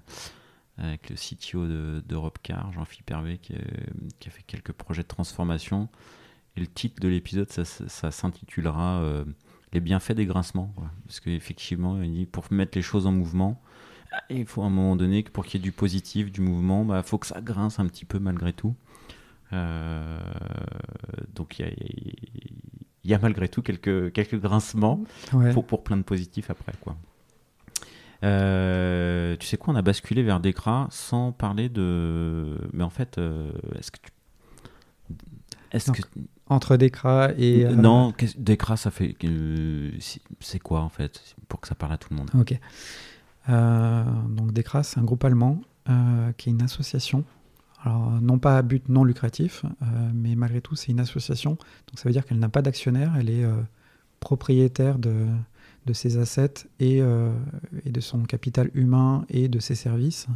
[0.78, 1.66] avec le CTO
[2.00, 5.88] d'Europecar, Jean-Philippe Hervé, qui, a fait quelques projets de transformation.
[6.56, 9.02] Et le titre de l'épisode, ça, s'intitulera
[9.72, 10.72] Les bienfaits des grincements.
[11.06, 13.60] Parce qu'effectivement, il dit pour mettre les choses en mouvement,
[14.30, 16.82] il faut à un moment donné que pour qu'il y ait du positif, du mouvement,
[16.82, 18.74] il bah, faut que ça grince un petit peu malgré tout.
[19.52, 20.20] Euh,
[21.34, 21.72] donc il y, a,
[23.04, 25.00] malgré tout quelques, quelques grincements
[25.52, 26.72] pour, pour plein de positifs après.
[26.80, 26.96] quoi.
[28.22, 32.58] Euh, tu sais quoi, on a basculé vers Decra sans parler de.
[32.72, 34.12] Mais en fait, euh, est-ce que tu.
[35.72, 36.02] Est-ce que...
[36.46, 37.64] Entre Decra et.
[37.64, 39.16] Non, Decra, ça fait.
[40.40, 42.30] C'est quoi en fait Pour que ça parle à tout le monde?
[42.38, 42.58] Ok.
[43.48, 47.24] Euh, donc DECRA, c'est un groupe allemand euh, qui est une association.
[47.82, 51.52] Alors, non pas à but non lucratif, euh, mais malgré tout, c'est une association.
[51.52, 53.46] Donc ça veut dire qu'elle n'a pas d'actionnaire, elle est
[54.20, 55.26] propriétaire de,
[55.92, 60.26] ses assets et, et, de son capital humain et de ses services.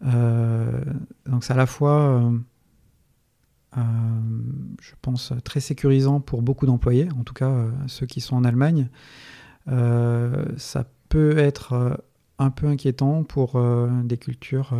[0.00, 2.32] donc c'est à la fois,
[3.74, 8.88] je pense, très sécurisant pour beaucoup d'employés, en tout cas ceux qui sont en Allemagne.
[9.66, 11.98] ça peut être
[12.38, 14.72] un peu inquiétant pour euh, des cultures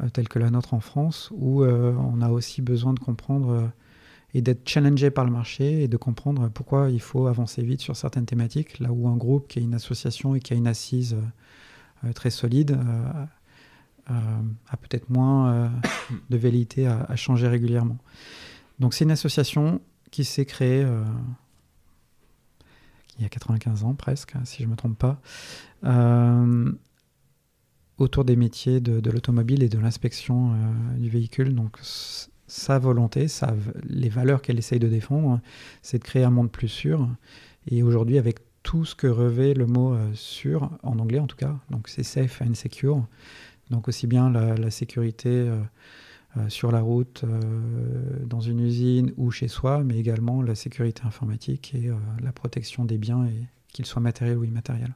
[0.00, 3.70] euh, euh, telles que la nôtre en France, où on a aussi besoin de comprendre
[4.34, 7.96] et d'être challengé par le marché et de comprendre pourquoi il faut avancer vite sur
[7.96, 11.16] certaines thématiques, là où un groupe qui a une association et qui a une assise
[12.14, 12.78] très solide
[14.08, 15.72] a peut-être moins
[16.30, 17.98] de velléité à, changer régulièrement.
[18.78, 19.80] Donc c'est une association
[20.10, 20.86] qui s'est créée
[23.18, 25.20] il y a 95 ans presque, si je ne me trompe pas,
[25.84, 26.72] euh,
[27.98, 31.54] autour des métiers de, l'automobile et de l'inspection euh, du véhicule.
[31.54, 31.78] Donc
[32.46, 33.26] sa volonté,
[33.88, 35.40] les valeurs qu'elle essaye de défendre,
[35.82, 37.08] c'est de créer un monde plus sûr.
[37.68, 41.36] Et aujourd'hui, avec tout ce que revêt le mot euh, sûr, en anglais en tout
[41.36, 43.06] cas, donc c'est safe and secure,
[43.70, 45.50] Donc aussi bien la, sécurité
[46.48, 47.24] sur la route,
[48.26, 51.90] dans une usine ou chez soi, mais également la sécurité informatique et
[52.22, 53.26] la protection des biens,
[53.68, 54.94] qu'ils soient matériels ou immatériels.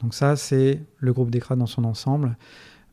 [0.00, 2.36] Donc ça, c'est le groupe DECRA dans son ensemble.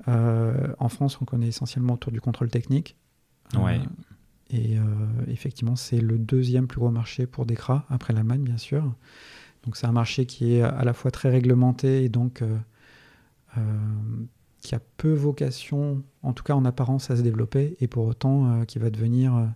[0.08, 2.97] Euh, en France, on connaît essentiellement autour du contrôle technique.
[3.56, 3.80] Ouais.
[3.80, 3.86] Euh,
[4.49, 4.84] et euh,
[5.28, 8.93] effectivement, c'est le deuxième plus gros marché pour DECRA, après l'Allemagne, bien sûr.
[9.64, 12.43] Donc c'est un marché qui est à la fois très réglementé et donc
[14.60, 18.66] qui a peu vocation, en tout cas en apparence, à se développer, et pour autant
[18.66, 19.54] qui va devenir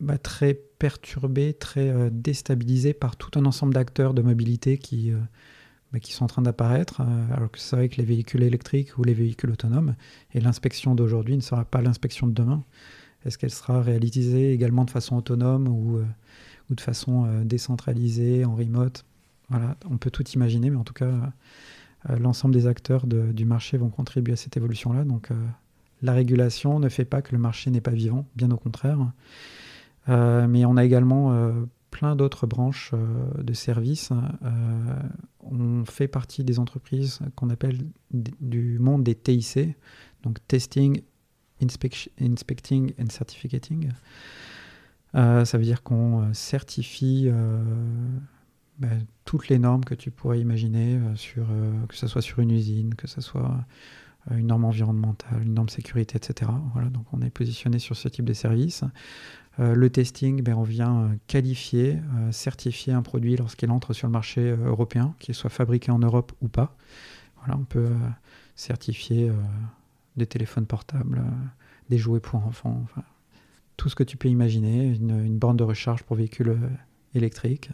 [0.00, 0.54] bah, très
[0.84, 5.16] perturbé, très euh, déstabilisé par tout un ensemble d'acteurs de mobilité qui, euh,
[5.94, 8.98] bah, qui sont en train d'apparaître, euh, alors que c'est vrai que les véhicules électriques
[8.98, 9.94] ou les véhicules autonomes,
[10.34, 12.62] et l'inspection d'aujourd'hui ne sera pas l'inspection de demain.
[13.24, 16.00] Est-ce qu'elle sera réalisée également de façon autonome ou,
[16.68, 19.06] ou de façon décentralisée, en remote?
[19.48, 21.32] Voilà, on peut tout imaginer, mais en tout cas,
[22.06, 25.04] l'ensemble des acteurs du marché vont contribuer à cette évolution-là.
[25.04, 25.30] Donc,
[26.02, 28.98] la régulation ne fait pas que le marché n'est pas vivant, bien au contraire.
[30.08, 31.52] Euh, mais on a également euh,
[31.90, 34.10] plein d'autres branches euh, de services.
[35.40, 37.78] on fait partie des entreprises qu'on appelle
[38.10, 39.76] du monde des TIC,
[40.22, 41.02] donc Testing,
[41.62, 43.90] Inspecting and Certificating.
[45.12, 47.30] ça veut dire qu'on certifie
[48.78, 48.88] bah,
[49.24, 51.46] toutes les normes que tu pourrais imaginer, sur,
[51.88, 53.64] que ce soit sur une usine, que ce soit
[54.30, 56.50] une norme environnementale, une norme sécurité, etc.
[56.72, 58.84] Voilà, donc on est positionné sur ce type de services.
[59.60, 64.08] Euh, le testing, ben, on vient euh, qualifier, euh, certifier un produit lorsqu'il entre sur
[64.08, 66.76] le marché européen, qu'il soit fabriqué en Europe ou pas.
[67.48, 67.90] On peut
[68.56, 69.30] certifier
[70.16, 71.22] des téléphones portables,
[71.90, 72.86] des jouets pour enfants,
[73.76, 76.58] tout ce que tu peux imaginer, une, une borne de recharge pour véhicules
[77.14, 77.68] électriques.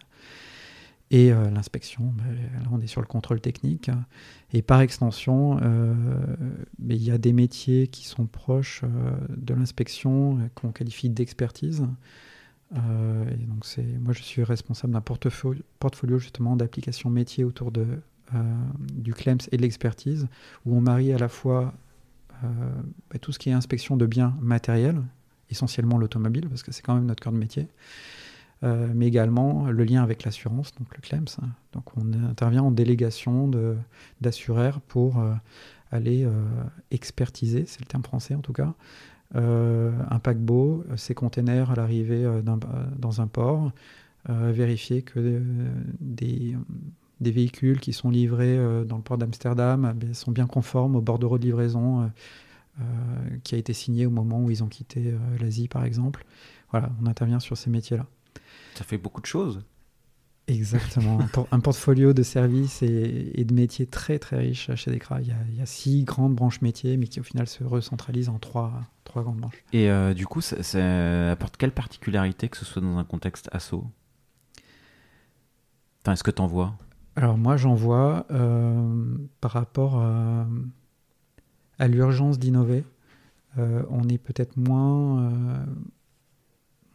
[1.10, 2.14] Et euh, l'inspection,
[2.62, 3.90] là on est sur le contrôle technique.
[4.52, 5.94] Et par extension, euh,
[6.88, 11.84] il y a des métiers qui sont proches euh, de l'inspection, qu'on qualifie d'expertise.
[12.72, 17.86] et donc c'est, moi je suis responsable d'un portfolio, portfolio justement d'applications métiers autour de,
[18.92, 20.28] du CLEMS et de l'expertise,
[20.64, 21.74] où on marie à la fois
[22.42, 25.02] ben, tout ce qui est inspection de biens matériels,
[25.50, 27.66] essentiellement l'automobile, parce que c'est quand même notre cœur de métier,
[28.62, 31.48] mais également le lien avec l'assurance, donc le CLEMS.
[31.72, 33.50] Donc on intervient en délégation
[34.20, 35.32] d'assureurs pour euh,
[35.90, 36.32] aller euh,
[36.90, 38.74] expertiser, c'est le terme français en tout cas,
[39.32, 42.28] un paquebot, ses containers à l'arrivée
[42.98, 43.70] dans un port,
[44.28, 45.40] vérifier que
[46.00, 46.56] des,
[47.20, 51.38] des, véhicules qui sont livrés dans le port d'Amsterdam eh sont bien conformes au bordereau
[51.38, 52.10] de livraison
[53.44, 56.24] qui a été signé au moment où ils ont quitté l'Asie par exemple.
[56.72, 58.06] Voilà, on intervient sur ces métiers-là.
[58.74, 59.62] Ça fait beaucoup de choses.
[60.50, 61.18] Exactement.
[61.52, 65.20] un portfolio de services et, de métiers très très riche chez Decra.
[65.20, 67.62] Il y, a, il y, a, six grandes branches métiers, mais qui au final se
[67.62, 68.72] recentralisent en trois,
[69.04, 69.62] trois grandes branches.
[69.72, 70.56] Et euh, du coup, ça,
[71.30, 73.84] apporte quelle particularité que ce soit dans un contexte asso
[76.02, 76.74] Enfin, est-ce que tu en vois?
[77.16, 80.46] Alors moi, j'en vois euh, par rapport à,
[81.78, 82.84] à l'urgence d'innover.
[83.58, 85.66] Euh, on est peut-être moins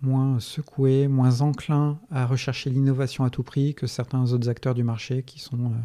[0.06, 4.84] moins secoué, moins enclin à rechercher l'innovation à tout prix que certains autres acteurs du
[4.84, 5.76] marché qui sont euh,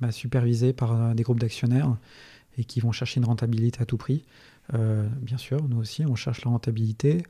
[0.00, 1.96] bah, supervisés par euh, des groupes d'actionnaires
[2.58, 4.24] et qui vont chercher une rentabilité à tout prix.
[4.74, 7.22] Euh, bien sûr, nous aussi, on cherche la rentabilité,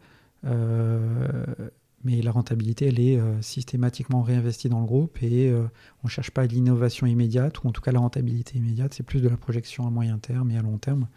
[2.03, 6.47] mais la rentabilité, elle est systématiquement réinvestie dans le groupe et on ne cherche pas
[6.47, 9.91] l'innovation immédiate, ou en tout cas la rentabilité immédiate, c'est plus de la projection à
[9.91, 11.09] moyen terme et à long terme.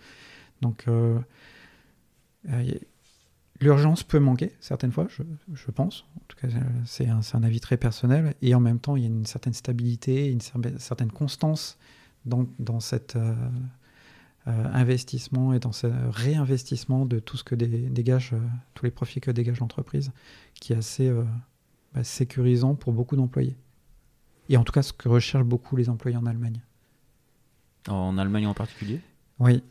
[0.61, 0.85] Donc,
[3.63, 6.05] L'urgence peut manquer certaines fois, je, pense.
[6.17, 6.47] En tout cas,
[6.85, 8.35] c'est un, un, avis très personnel.
[8.41, 11.77] Et en même temps, il y a une certaine stabilité, une certaine constance
[12.25, 13.33] dans, dans cet euh,
[14.47, 18.39] euh, investissement et dans ce réinvestissement de tout ce que dégage, euh,
[18.73, 20.11] tous les profits que dégage l'entreprise,
[20.55, 21.11] qui est assez
[21.93, 23.55] bah, sécurisant pour beaucoup d'employés.
[24.49, 26.61] Et en tout cas, ce que recherchent beaucoup les employés en Allemagne.
[27.87, 28.99] En Allemagne en particulier?
[29.39, 29.63] Oui,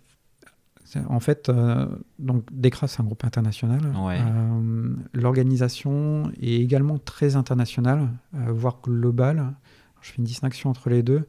[1.08, 1.86] en fait, euh,
[2.18, 3.80] donc Decra, c'est un groupe international.
[3.96, 9.54] Euh, l'organisation est également très internationale, euh, voire globale.
[10.00, 11.26] Je fais une distinction entre les deux.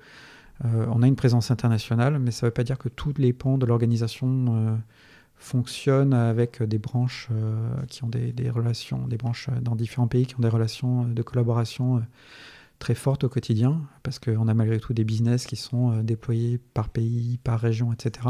[0.63, 3.57] on a une présence internationale, mais ça ne veut pas dire que tous les pans
[3.57, 4.79] de l'organisation
[5.35, 7.29] fonctionnent avec des branches
[7.89, 11.21] qui ont des, des, relations, des branches dans différents pays qui ont des relations de
[11.21, 12.01] collaboration
[12.79, 16.89] très fortes au quotidien, parce qu'on a malgré tout des business qui sont déployés par
[16.89, 18.29] pays, par région, etc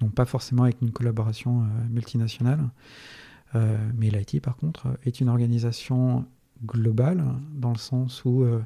[0.00, 2.60] donc pas forcément avec une collaboration euh, multinationale.
[3.54, 6.24] Euh, mais l'IT, par contre, est une organisation
[6.64, 7.24] globale,
[7.54, 8.60] dans le sens où euh,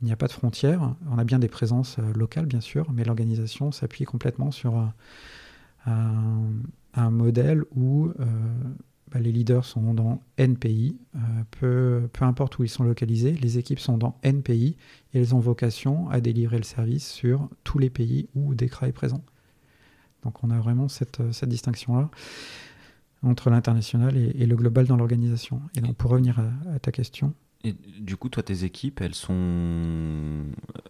[0.00, 0.94] il n'y a pas de frontières.
[1.10, 4.74] On a bien des présences locales, bien sûr, mais l'organisation s'appuie complètement sur
[5.86, 8.10] un, modèle où
[9.12, 10.96] bah, les leaders sont dans N pays,
[11.50, 14.76] peu, peu, importe où ils sont localisés, les équipes sont dans N pays
[15.12, 18.92] et elles ont vocation à délivrer le service sur tous les pays où Decra est
[18.92, 19.22] présent.
[20.24, 22.10] Donc on a vraiment cette, cette distinction-là
[23.22, 25.60] entre l'international et, le global dans l'organisation.
[25.76, 27.34] Et donc pour revenir à, ta question.
[27.62, 30.44] Et du coup, toi, tes équipes, elles sont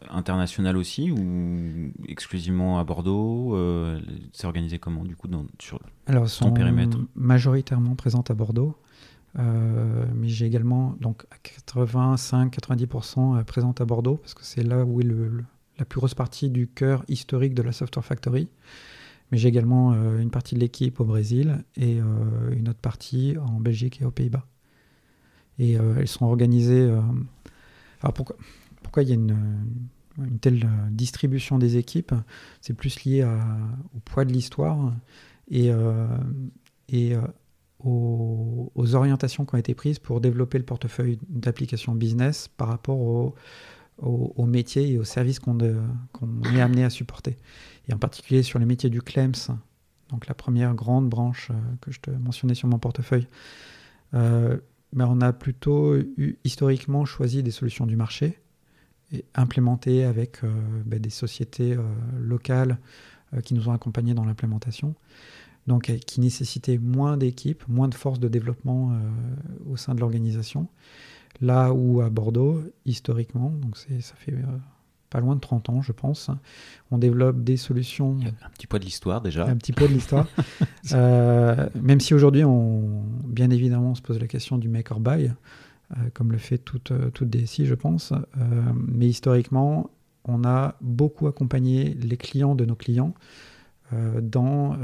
[0.09, 4.01] internationales aussi ou exclusivement à Bordeaux euh,
[4.33, 6.99] C'est organisé comment du coup dans, sur Alors, elles sont périmètre?
[7.16, 8.76] majoritairement présentes à Bordeaux.
[9.39, 11.24] Euh, mais j'ai également donc
[11.68, 15.45] 85-90% présentes à Bordeaux parce que c'est là où est le,
[15.78, 18.49] la plus grosse partie du cœur historique de la Software Factory.
[19.31, 22.05] Mais j'ai également euh, une partie de l'équipe au Brésil et euh,
[22.53, 24.47] une autre partie en Belgique et aux Pays-Bas.
[25.59, 26.91] Et euh, elles sont organisées.
[28.03, 28.37] alors pourquoi,
[28.83, 29.37] pourquoi il y a une,
[30.41, 32.14] telle distribution des équipes?
[32.61, 33.24] C'est plus lié
[33.95, 34.95] au poids de l'histoire
[35.51, 35.70] et,
[37.85, 43.35] aux, orientations qui ont été prises pour développer le portefeuille d'applications business par rapport au,
[43.99, 47.37] au, métier et aux services qu'on est amené à supporter
[47.89, 49.57] et en particulier sur les métiers du CLEMS,
[50.11, 53.26] donc la première grande branche euh, que je te mentionnais sur mon portefeuille,
[54.14, 54.59] euh,
[54.97, 58.41] on a plutôt eu, historiquement choisi des solutions du marché
[59.12, 60.51] et implémentées avec euh,
[60.85, 61.76] ben des sociétés
[62.18, 62.78] locales
[63.45, 64.97] qui nous ont accompagnés dans l'implémentation,
[65.68, 69.01] donc qui nécessitaient moins d'équipes, moins de forces de développement
[69.68, 70.66] au sein de l'organisation.
[71.41, 74.35] Là où à Bordeaux, historiquement, donc ça fait
[75.11, 76.30] pas loin de 30 ans, je pense.
[76.90, 78.18] On développe des solutions.
[78.44, 79.44] Un petit peu de l'histoire déjà.
[79.44, 80.26] Un petit peu de l'histoire.
[80.92, 84.98] Euh, même si aujourd'hui, on, bien évidemment, on se pose la question du make or
[84.98, 88.12] buy, euh, comme le fait toute, toute DSI, je pense.
[88.12, 89.90] Euh, mais historiquement,
[90.24, 93.14] on a beaucoup accompagné les clients de nos clients
[94.20, 94.76] dans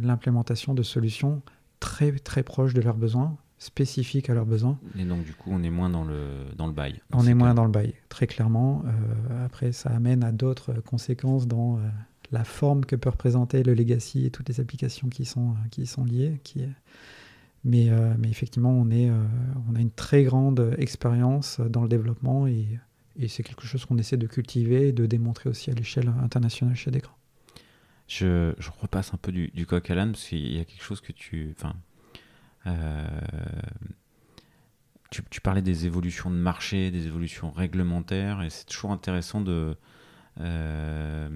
[0.00, 1.42] l'implémentation de solutions
[1.80, 4.78] très très proches de leurs besoins, spécifiques à leurs besoins.
[4.98, 7.00] Et donc, du coup, on est moins dans le, dans le bail.
[7.12, 8.84] On est moins dans le bail, très clairement.
[8.86, 11.80] Euh, après, ça amène à d'autres conséquences dans euh,
[12.30, 16.04] la forme que peut représenter le legacy et toutes les applications qui sont, qui sont
[16.04, 16.40] liées.
[16.44, 16.62] Qui
[17.64, 22.46] mais, euh, mais effectivement, on, est, on a une très grande expérience dans le développement
[22.46, 22.78] et,
[23.18, 26.76] et c'est quelque chose qu'on essaie de cultiver et de démontrer aussi à l'échelle internationale
[26.76, 27.16] chez Decra.
[28.06, 30.82] Je, je, repasse un peu du, du coq à l'âne parce qu'il y a quelque
[30.82, 31.52] chose que tu.
[31.54, 31.74] Enfin,
[32.66, 33.06] euh,
[35.10, 39.76] tu, parlais des évolutions de marché, des évolutions réglementaires, et c'est toujours intéressant de.
[40.40, 41.28] Euh,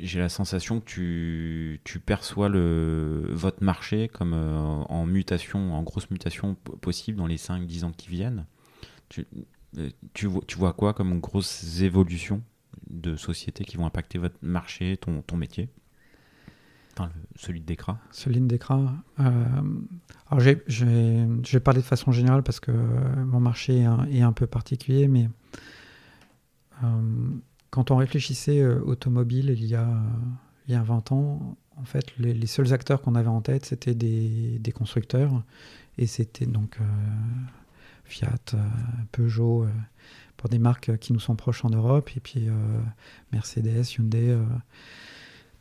[0.00, 5.82] j'ai la sensation que tu, tu, perçois le, votre marché comme euh, en mutation, en
[5.82, 8.46] grosse mutation possible dans les 5-10 ans qui viennent.
[9.10, 9.26] Tu,
[10.14, 12.42] tu, vois, quoi comme grosses évolutions
[12.88, 15.68] de sociétés qui vont impacter votre marché, ton, ton métier?
[17.36, 18.54] Celui de Decra Celui de.
[18.54, 18.82] Euh,
[20.30, 25.08] alors, je vais parler de façon générale parce que mon marché est un, peu particulier,
[25.08, 25.28] mais
[26.82, 27.30] euh,
[27.70, 29.88] quand on réfléchissait euh, automobile il y, a,
[30.66, 33.94] il y a 20 ans, en fait, les, seuls acteurs qu'on avait en tête, c'était
[33.94, 35.42] des, constructeurs.
[35.98, 36.78] Et c'était donc
[38.04, 38.56] Fiat,
[39.12, 39.66] Peugeot,
[40.36, 42.48] pour des marques qui nous sont proches en Europe, et puis
[43.32, 44.36] Mercedes, Hyundai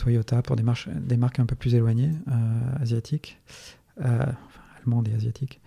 [0.03, 3.39] Toyota pour des, marques, des marques un peu plus éloignées, euh, asiatiques,
[4.01, 4.25] euh,
[4.77, 5.61] allemandes et asiatiques.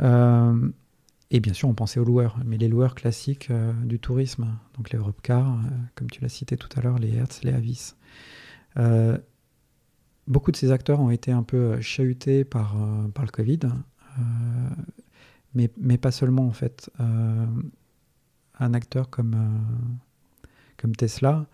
[0.00, 0.68] Euh,
[1.30, 3.50] et bien sûr, on pensait aux loueurs, mais les loueurs classiques
[3.84, 5.58] du tourisme, donc les Europcar,
[5.94, 7.94] comme tu l'as cité tout à l'heure, les Hertz, les Avis.
[10.28, 12.76] beaucoup de ces acteurs ont été un peu chahutés par,
[13.12, 13.60] par le Covid,
[15.54, 16.90] mais, mais, pas seulement en fait.
[16.98, 19.36] un acteur comme,
[20.76, 21.48] comme Tesla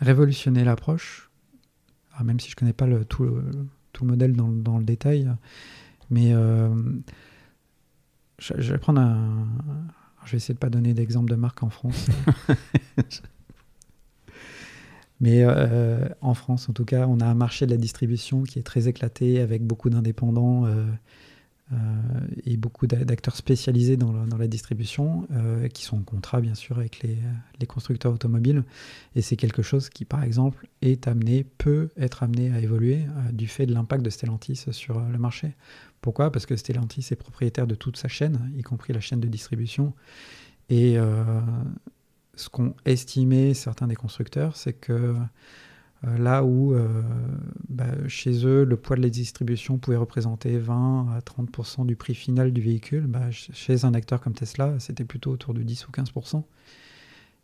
[0.00, 1.30] révolutionner l'approche,
[2.22, 3.50] même si je ne connais pas le, tout, le,
[3.92, 5.30] tout, le modèle dans, dans, le détail,
[6.10, 6.68] mais euh,
[8.38, 9.46] je, vais prendre un...
[10.24, 12.06] Je vais essayer de ne pas donner d'exemple de marque en France.
[15.20, 18.58] Mais euh, en France, en tout cas, on a un marché de la distribution qui
[18.58, 20.66] est très éclaté avec beaucoup d'indépendants.
[21.72, 21.76] Euh,
[22.44, 27.02] et beaucoup d'acteurs spécialisés dans la, distribution euh, qui sont en contrat bien sûr avec
[27.02, 27.16] les,
[27.58, 28.64] les constructeurs automobiles.
[29.16, 33.32] Et c'est quelque chose qui par exemple est amené peut être amené à évoluer euh,
[33.32, 35.54] du fait de l'impact de Stellantis sur le marché.
[36.02, 36.30] Pourquoi?
[36.30, 39.94] Parce que Stellantis est propriétaire de toute sa chaîne y compris la chaîne de distribution.
[40.68, 40.96] Et
[42.36, 45.14] ce qu'ont estimé certains des constructeurs c'est que
[46.18, 46.74] là où
[47.68, 52.14] bah, chez eux, le poids de la distribution pouvait représenter 20 à 30% du prix
[52.14, 55.90] final du véhicule, bah, chez un acteur comme Tesla, c'était plutôt autour de 10 ou
[55.92, 56.42] 15%.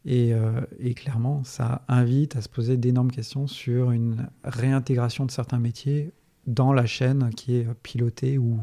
[0.07, 0.33] Et,
[0.79, 6.11] et, clairement, ça invite à se poser d'énormes questions sur une réintégration de certains métiers
[6.47, 8.61] dans la chaîne qui est pilotée ou,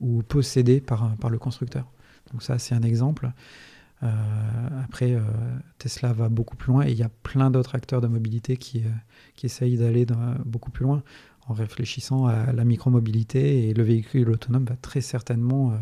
[0.00, 1.86] ou possédée par, par le constructeur.
[2.32, 3.30] Donc ça, c'est un exemple.
[4.02, 5.22] Euh, après, euh,
[5.78, 8.80] Tesla va beaucoup plus loin et il y a plein d'autres acteurs de mobilité qui,
[8.80, 8.90] euh,
[9.36, 10.06] qui essayent d'aller
[10.44, 11.02] beaucoup plus loin
[11.48, 15.78] en réfléchissant à la micromobilité et le véhicule autonome va très certainement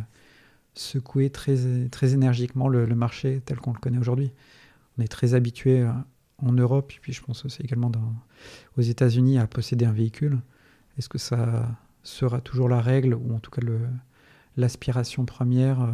[0.75, 4.31] secouer très, très énergiquement le, marché tel qu'on le connaît aujourd'hui.
[4.99, 5.89] On est très habitué
[6.37, 7.91] en Europe, et puis je pense aussi également
[8.77, 10.39] aux États-Unis, à posséder un véhicule.
[10.99, 13.63] Est-ce que ça sera toujours la règle, ou en tout cas
[14.59, 15.89] l'aspiration première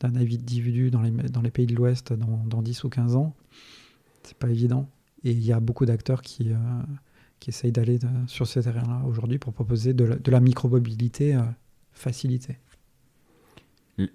[0.00, 3.34] d'un individu dans les, dans les pays de l'Ouest dans, dans, 10 ou 15 ans.
[4.22, 4.88] C'est pas évident.
[5.24, 6.56] Et il y a beaucoup d'acteurs qui, euh,
[7.40, 11.42] qui essayent d'aller sur ce terrain-là aujourd'hui pour proposer de la, de la micromobilité euh,
[11.92, 12.58] facilitée.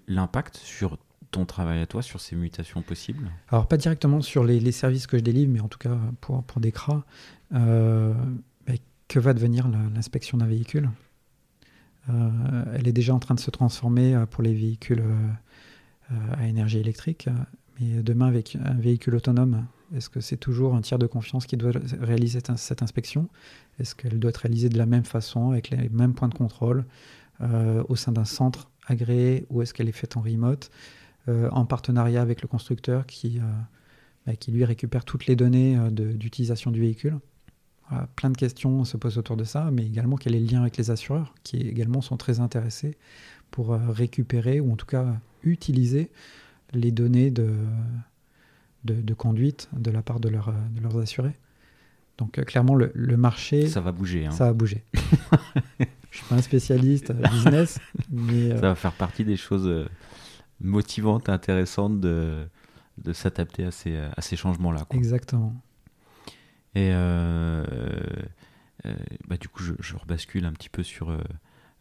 [0.06, 0.98] L'impact sur
[1.32, 3.30] ton travail à toi, sur ces mutations possibles?
[3.48, 6.44] Alors, pas directement sur les, les, services que je délivre, mais en tout cas pour,
[6.44, 7.04] pour Decra.
[7.52, 8.14] Euh,
[9.08, 10.88] que va devenir l'inspection d'un véhicule?
[12.08, 15.28] Elle est déjà en train de se transformer pour les véhicules euh,
[16.32, 17.28] à énergie électrique.
[17.80, 21.56] Mais demain, avec un véhicule autonome, est-ce que c'est toujours un tiers de confiance qui
[21.56, 23.28] doit réaliser cette inspection?
[23.78, 26.84] Est-ce qu'elle doit être réalisée de la même façon, avec les mêmes points de contrôle,
[27.40, 30.70] euh, au sein d'un centre agréé, ou est-ce qu'elle est faite en remote,
[31.28, 33.40] euh, en partenariat avec le constructeur qui,
[34.26, 37.18] bah, qui lui récupère toutes les données d'utilisation du véhicule?
[38.16, 40.78] Plein de questions se posent autour de ça, mais également quel est le lien avec
[40.78, 42.96] les assureurs, qui également sont très intéressés
[43.50, 46.10] pour récupérer, ou en tout cas utiliser
[46.72, 47.54] les données de,
[48.84, 51.34] de, conduite de la part de, leur, de leurs assurés.
[52.18, 53.66] Donc euh, clairement, le, marché...
[53.68, 54.26] Ça va bouger.
[54.26, 54.30] Hein.
[54.30, 54.84] Ça va bouger.
[56.10, 57.78] Je suis pas un spécialiste business,
[58.10, 58.52] mais...
[58.52, 59.88] Euh, ça va faire partie des choses euh,
[60.60, 62.46] motivantes, intéressantes de,
[63.02, 64.86] de s'adapter à ces, à ces changements-là.
[64.90, 65.54] Exactement.
[66.74, 66.90] Et
[69.28, 71.16] bah, du coup, je, je, rebascule un petit peu sur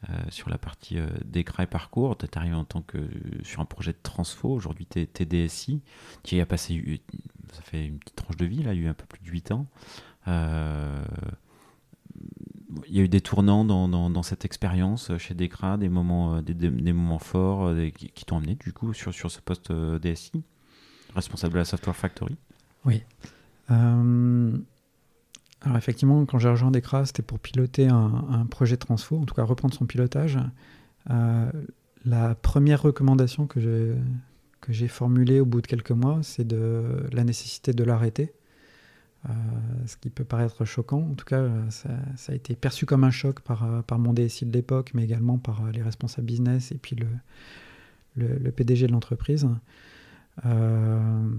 [0.09, 2.17] euh, sur la partie euh, d'écran et parcours.
[2.17, 2.97] Tu es arrivé en tant que
[3.43, 4.49] sur un projet de transfo.
[4.49, 5.81] Aujourd'hui, tu es, DSI.
[6.23, 7.01] Tu as passé,
[7.53, 9.23] ça fait une petite tranche de vie, là, il y a eu un peu plus
[9.23, 9.67] de 8 ans.
[10.27, 11.05] Euh,
[12.87, 16.53] il y a eu des tournants dans, dans, cette expérience chez Decra, des moments, des,
[16.53, 20.43] des, moments forts qui, t'ont amené du coup sur, sur ce poste DSI,
[21.13, 22.37] responsable de la Software Factory.
[22.85, 23.03] Oui.
[25.63, 29.35] Alors effectivement, quand j'ai rejoint Decra, c'était pour piloter un, projet de transfo, en tout
[29.35, 30.39] cas reprendre son pilotage.
[31.09, 31.51] Euh,
[32.03, 33.59] la première recommandation que
[34.69, 38.33] j'ai formulée au bout de quelques mois, c'est de la nécessité de l'arrêter.
[39.29, 39.33] Euh,
[39.85, 41.07] ce qui peut paraître choquant.
[41.11, 41.89] En tout cas, ça,
[42.29, 45.71] a été perçu comme un choc par, par mon DSI de l'époque, mais également par
[45.71, 46.95] les responsables business et puis
[48.15, 49.47] le, PDG de l'entreprise.
[50.45, 51.29] Euh,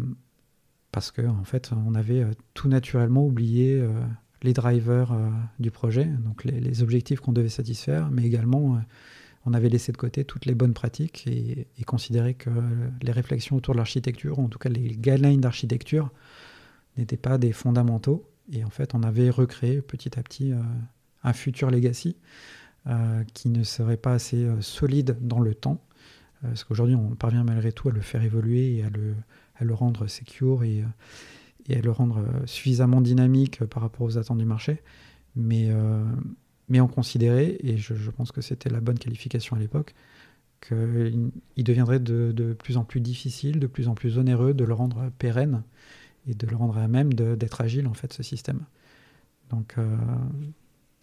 [0.93, 3.91] parce qu'en en fait, on avait euh, tout naturellement oublié euh,
[4.43, 5.29] les drivers euh,
[5.59, 8.81] du projet, donc les, objectifs qu'on devait satisfaire, mais également
[9.45, 12.51] on avait laissé de côté toutes les bonnes pratiques et, considéré que
[13.03, 16.11] les réflexions autour de l'architecture, en tout cas les guidelines d'architecture,
[16.97, 18.29] n'étaient pas des fondamentaux.
[18.53, 20.53] Et en fait, on avait recréé petit à petit
[21.25, 22.17] un futur legacy
[23.35, 25.81] qui ne serait pas assez solide dans le temps.
[26.43, 29.15] parce qu'aujourd'hui, on parvient malgré tout à le faire évoluer et à le,
[29.65, 30.85] le rendre secure et,
[31.69, 34.83] et, à le rendre euh, suffisamment dynamique par rapport aux attentes du marché.
[35.37, 36.05] Mais, euh,
[36.69, 39.95] mais on considérait, et je, pense que c'était la bonne qualification à l'époque,
[40.61, 45.11] qu'il deviendrait de, plus en plus difficile, de plus en plus onéreux de le rendre
[45.19, 45.63] pérenne
[46.29, 48.61] et de le rendre à même d'être agile, en fait, ce système.
[49.51, 49.97] Donc, euh,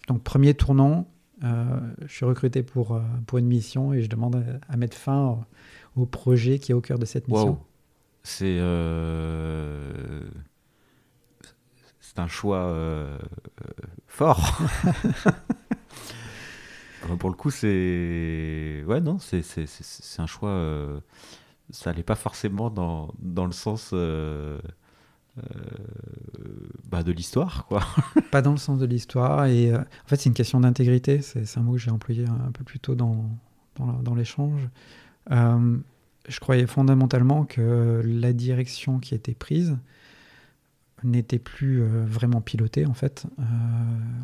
[0.08, 1.08] donc premier tournant,
[1.42, 5.40] je suis recruté pour, pour une mission et je demande à, mettre fin
[5.96, 7.60] au, projet qui est au cœur de cette mission
[8.30, 10.22] c'est euh,
[12.00, 13.18] c'est un choix euh,
[14.08, 14.62] fort.
[17.20, 20.50] Pour le coup, c'est ouais non, c'est c'est un choix.
[20.50, 21.00] Euh,
[21.72, 23.94] ça n'allait pas forcément dans, dans le sens
[26.90, 27.82] bah, de l'histoire, quoi.
[28.32, 29.46] pas dans le sens de l'histoire.
[29.46, 31.22] Et en fait, c'est une question d'intégrité.
[31.22, 33.30] C'est un mot que j'ai employé un, peu plus tôt dans,
[33.76, 34.68] dans, dans l'échange
[36.30, 39.78] je croyais fondamentalement que la direction qui était prise
[41.04, 43.26] n'était plus euh, vraiment pilotée en fait.
[43.40, 43.44] Euh,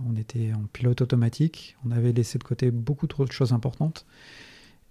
[0.08, 4.06] on était en pilote automatique, on avait laissé de côté beaucoup trop de choses importantes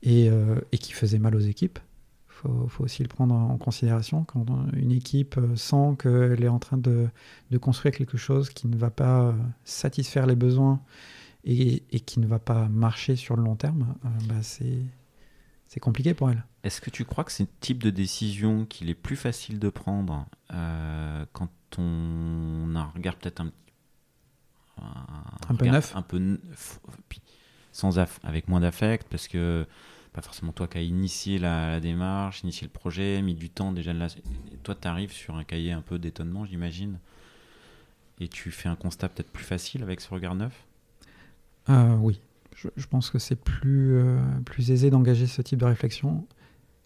[0.02, 1.78] et, euh, qui faisaient mal aux équipes,
[2.26, 6.78] faut, faut aussi le prendre en considération quand une équipe sent qu'elle est en train
[6.78, 7.08] de,
[7.60, 9.34] construire quelque chose qui ne va pas
[9.64, 10.80] satisfaire les besoins
[11.44, 13.94] et, et qui ne va pas marcher sur le long terme,
[14.28, 14.82] bah c'est
[15.74, 16.44] c'est compliqué pour elle.
[16.62, 19.68] Est-ce que tu crois que c'est le type de décision qu'il est plus facile de
[19.70, 23.50] prendre euh, quand on a un regard peut-être un,
[25.48, 26.38] un, peu neuf Un peu
[27.72, 29.66] sans avec moins d'affect, parce que
[30.12, 33.92] pas forcément toi qui as initié la, démarche, initié le projet, mis du temps déjà.
[33.92, 34.06] Là,
[34.62, 37.00] toi, tu arrives sur un cahier un peu d'étonnement, j'imagine,
[38.20, 40.54] et tu fais un constat peut-être plus facile avec ce regard neuf?
[41.68, 42.20] Euh, Oui,
[42.76, 46.26] je, pense que c'est plus, euh, plus aisé d'engager ce type de réflexion.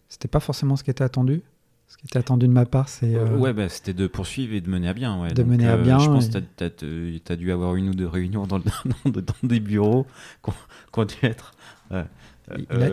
[0.07, 1.41] C'était pas forcément ce qui était attendu.
[1.87, 3.15] Ce qui était attendu de ma part, c'est.
[3.15, 5.19] Euh, ouais, bah, c'était de poursuivre et de mener à bien.
[5.21, 5.33] Ouais.
[5.33, 5.97] De mener à bien.
[5.97, 8.59] Je pense que tu as, dû avoir une ou deux réunions dans,
[9.05, 10.05] dans des bureaux
[10.43, 10.51] qui
[10.99, 11.53] ont, dû être.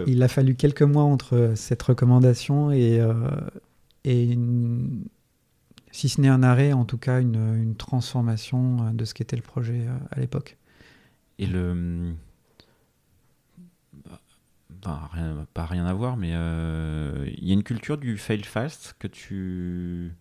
[0.08, 3.02] Il a, fallu quelques mois entre cette recommandation et,
[4.04, 4.38] et
[5.90, 9.42] si ce n'est un arrêt, en tout cas une, une transformation de ce qu'était le
[9.42, 10.56] projet à l'époque.
[11.38, 12.14] Et le
[14.84, 18.94] rien, pas rien à voir, mais euh, il y a une culture du fail fast
[18.98, 20.12] que tu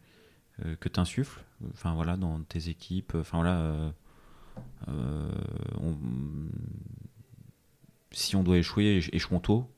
[0.65, 3.91] euh, que insuffles, enfin voilà, dans tes équipes, enfin voilà,
[4.87, 5.29] euh,
[8.11, 9.69] si on doit échouer, échouons tôt.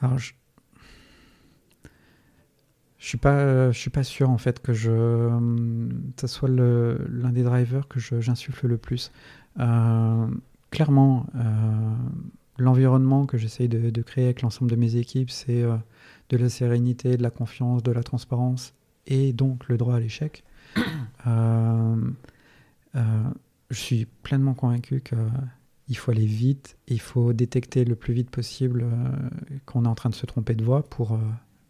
[0.00, 0.32] Alors je,
[2.98, 5.28] je suis pas, je suis pas sûr en fait que je,
[6.16, 9.12] ça soit l'un des drivers que j'insuffle le plus.
[10.70, 11.26] clairement,
[12.58, 15.76] l'environnement que j'essaye de, créer avec l'ensemble de mes équipes, c'est euh,
[16.28, 18.74] de la sérénité, de la confiance, de la transparence
[19.06, 20.44] et donc le droit à l'échec.
[21.28, 21.96] Euh,
[22.96, 23.22] euh,
[23.70, 28.84] je suis pleinement convaincu qu'il faut aller vite, il faut détecter le plus vite possible
[29.64, 31.16] qu'on est en train de se tromper de voie pour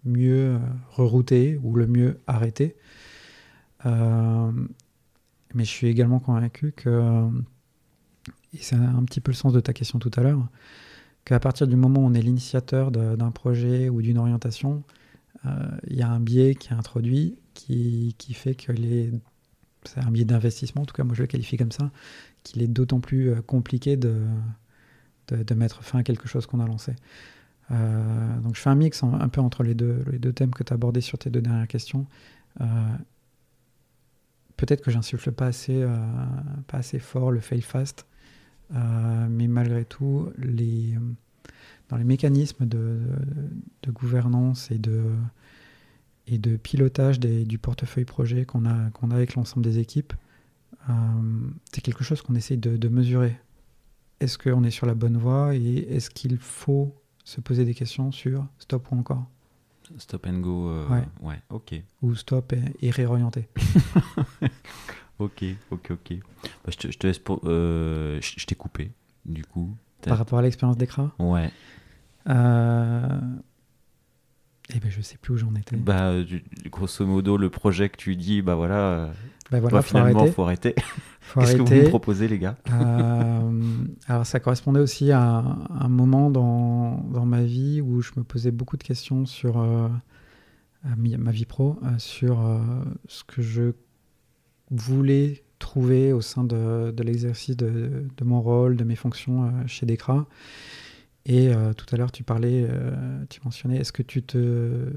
[0.07, 2.77] mieux rerouter ou le mieux arrêter.
[3.85, 3.91] mais
[5.55, 7.29] je suis également convaincu que
[8.55, 10.47] et c'est un petit peu le sens de ta question tout à l'heure,
[11.25, 14.83] qu'à partir du moment où on est l'initiateur d'un projet ou d'une orientation,
[15.47, 15.51] euh,
[15.89, 19.13] il y a un biais qui est introduit qui, qui fait que les.
[19.85, 21.91] C'est un biais d'investissement, en tout cas, moi je le qualifie comme ça,
[22.45, 24.23] qu'il est d'autant plus euh, compliqué de,
[25.29, 26.95] de, mettre fin à quelque chose qu'on a lancé.
[27.73, 30.63] Euh, donc je fais un mix un peu entre les deux, les deux thèmes que
[30.63, 32.07] tu as abordés sur tes deux dernières questions.
[34.57, 35.85] Peut-être que j'insuffle pas assez,
[36.69, 38.07] pas assez fort le fail fast.
[38.75, 40.95] Euh, mais malgré tout, les,
[41.89, 43.01] dans les mécanismes de,
[43.89, 45.03] gouvernance et de,
[46.27, 50.15] et de pilotage du portefeuille projet qu'on a, qu'on a avec l'ensemble des équipes,
[50.89, 50.93] euh,
[51.73, 53.37] c'est quelque chose qu'on essaye de, mesurer.
[54.21, 56.95] Est-ce qu'on est sur la bonne voie et est-ce qu'il faut
[57.25, 59.27] se poser des questions sur stop ou encore?
[59.99, 60.89] Stop and go, euh,
[61.21, 61.39] ouais.
[61.51, 61.75] ok.
[62.03, 63.49] Ou stop et, et réorienter.
[65.23, 66.19] Ok, ok, ok.
[66.65, 67.41] Bah, je, te, laisse pour.
[67.45, 68.91] Euh, je, t'ai coupé,
[69.25, 69.71] du coup.
[70.03, 71.51] Par rapport à l'expérience d'écran Ouais.
[72.29, 73.21] Euh...
[74.75, 75.77] Eh ben, je sais plus où j'en étais.
[75.77, 76.13] Bah,
[76.67, 79.13] grosso modo, le projet que tu dis, bah voilà.
[79.51, 80.35] Bah voilà, faut finalement, arrêter.
[80.35, 80.75] faut arrêter.
[81.35, 82.57] Qu'est-ce que vous me proposez, les gars?
[82.73, 83.51] Euh,
[84.09, 88.51] Alors, ça correspondait aussi à un, moment dans, dans, ma vie où je me posais
[88.51, 89.89] beaucoup de questions sur euh,
[90.97, 92.41] ma vie pro, sur
[93.07, 93.73] ce que je
[94.73, 100.27] voulais trouver au sein de, l'exercice de, mon rôle, de mes fonctions euh, chez Decra.
[101.25, 104.93] Et euh, tout à l'heure, tu parlais, euh, tu mentionnais, est-ce que tu te,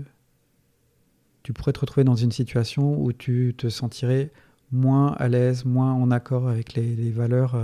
[1.44, 4.32] tu pourrais te retrouver dans une situation où tu te sentirais
[4.72, 7.56] moins à l'aise, moins en accord avec les, valeurs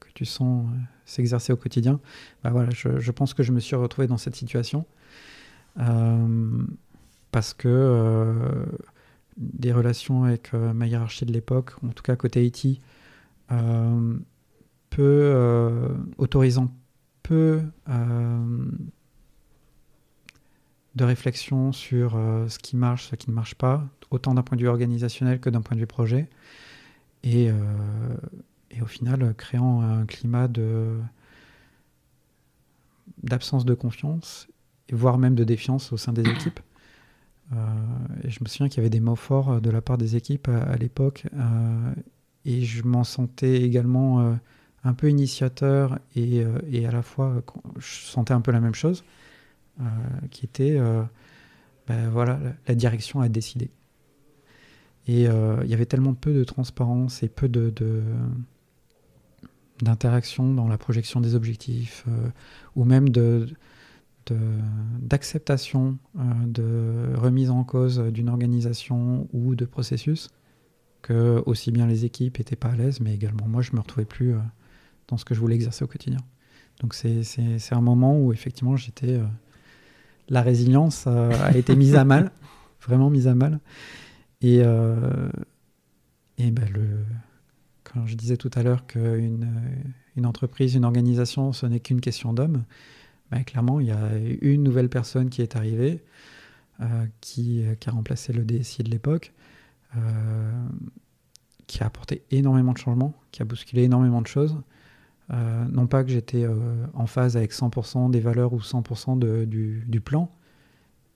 [0.00, 0.66] que tu sens
[1.06, 2.00] s'exercer au quotidien?
[2.44, 4.84] Bah voilà, je, je, pense que je me suis retrouvé dans cette situation
[7.30, 8.66] parce que
[9.36, 12.80] des relations avec euh, ma hiérarchie de l'époque, en tout cas côté Haïti,
[13.50, 14.18] euh,
[14.90, 15.88] peu euh,
[16.18, 16.72] autorisant
[17.22, 17.62] peu
[20.94, 22.12] de réflexion sur
[22.48, 25.48] ce qui marche, ce qui ne marche pas, autant d'un point de vue organisationnel que
[25.48, 26.28] d'un point de vue projet.
[27.22, 27.48] Et,
[28.70, 30.98] et, au final, créant un climat de
[33.22, 34.48] d'absence de confiance,
[34.92, 36.60] voire même de défiance au sein des équipes.
[37.52, 37.56] Euh,
[38.24, 40.16] et je me souviens qu'il y avait des mots forts euh, de la part des
[40.16, 41.26] équipes à, l'époque.
[41.34, 41.92] Euh,
[42.44, 44.36] et je m'en sentais également
[44.82, 47.40] un peu initiateur et, et, à la fois
[47.78, 49.04] je sentais un peu la même chose,
[50.32, 50.76] qui était
[51.86, 53.70] ben voilà, la, direction a décidé.
[55.06, 57.72] Et il y avait tellement peu de transparence et peu de,
[59.80, 62.04] d'interaction dans la projection des objectifs,
[62.74, 63.46] ou même de,
[65.00, 70.28] d'acceptation, de, remise en cause d'une organisation ou de processus,
[71.02, 74.04] que aussi bien les équipes n'étaient pas à l'aise, mais également moi, je me retrouvais
[74.04, 74.34] plus
[75.08, 76.20] dans ce que je voulais exercer au quotidien.
[76.80, 79.20] Donc c'est un moment où effectivement j'étais...
[80.28, 82.30] la résilience a été mise à mal,
[82.80, 83.60] vraiment mise à mal.
[84.40, 84.58] Et,
[86.38, 87.04] et ben le,
[87.84, 89.48] quand je disais tout à l'heure qu'une
[90.16, 92.64] une entreprise, une organisation, ce n'est qu'une question d'homme,
[93.32, 94.10] ben clairement, il y a
[94.42, 96.04] une nouvelle personne qui est arrivée,
[96.82, 99.32] euh, qui, qui, a remplacé le DSI de l'époque,
[99.96, 100.52] euh,
[101.66, 104.60] qui a apporté énormément de changements, qui a bousculé énormément de choses.
[105.32, 106.46] Euh, non pas que j'étais
[106.92, 110.30] en phase avec 100% des valeurs ou 100% de, du, du, plan,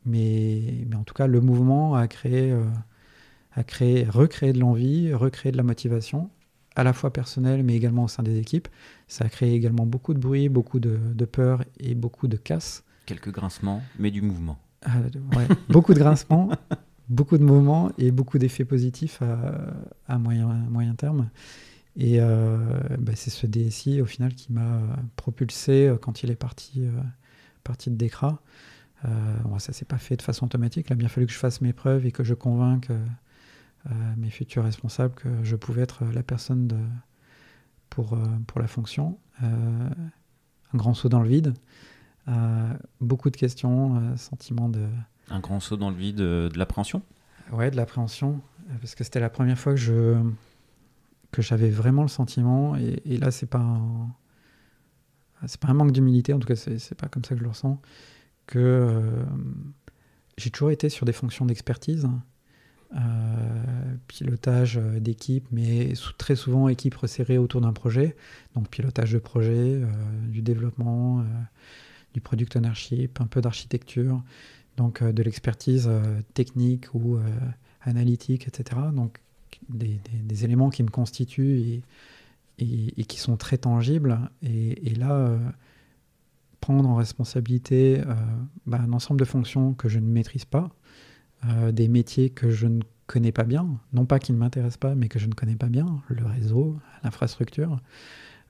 [0.06, 2.56] mais, mais, en tout cas, le mouvement a créé,
[3.52, 6.30] a créé recréé de l'envie, recréé de la motivation
[6.76, 8.68] à la fois personnel, mais également au sein des équipes.
[9.08, 12.82] Ça a créé également beaucoup de bruit, beaucoup de, peur et beaucoup de casse.
[13.06, 14.58] Quelques grincements, mais du mouvement.
[14.82, 14.98] Ah,
[15.68, 16.50] beaucoup de grincements,
[17.08, 19.22] beaucoup de mouvements et beaucoup d'effets positifs
[20.08, 21.30] à, moyen, moyen terme.
[21.96, 22.58] Et euh,
[22.98, 24.80] bah, c'est ce DSI au final qui m'a
[25.16, 26.90] propulsé euh, quand il est parti, euh,
[27.64, 28.42] parti de Decra.
[29.02, 30.86] Ça ça s'est pas fait de façon automatique.
[30.90, 32.88] Il a bien fallu que je fasse mes preuves et que je convainque
[34.16, 36.76] mes futurs responsables que je pouvais être la personne de,
[37.97, 39.18] pour, euh, pour la fonction.
[39.43, 41.55] Euh, un grand saut dans le vide.
[42.28, 44.86] Euh, beaucoup de questions, sentiment de...
[45.31, 47.02] Un grand saut dans le vide de, l'appréhension?
[47.52, 48.43] Ouais, de l'appréhension.
[48.81, 50.23] Parce que c'était la première fois que je
[51.32, 54.09] que j'avais vraiment le sentiment, et, et là c'est pas un,
[55.47, 57.51] c'est pas un manque d'humilité, en tout cas c'est, pas comme ça que je le
[57.51, 57.81] ressens,
[58.47, 59.27] que
[60.39, 62.09] j'ai toujours été sur des fonctions d'expertise,
[64.06, 68.16] pilotage euh, d'équipe, mais très souvent équipe resserrée autour d'un projet.
[68.54, 69.86] Donc pilotage de projet, euh,
[70.28, 71.24] du développement,
[72.14, 74.22] du product ownership, un peu d'architecture,
[74.76, 75.90] donc de l'expertise
[76.34, 77.18] technique ou
[77.82, 78.80] analytique, etc.
[78.92, 79.20] Donc
[79.68, 81.82] des, éléments qui me constituent
[82.58, 84.18] et, qui sont très tangibles.
[84.42, 85.38] Et, là,
[86.60, 88.00] prendre en responsabilité
[88.66, 90.74] bah, un ensemble de fonctions que je ne maîtrise pas,
[91.48, 94.94] euh, des métiers que je ne connais pas bien, non pas qu'ils ne m'intéressent pas,
[94.94, 97.78] mais que je ne connais pas bien, le réseau, l'infrastructure,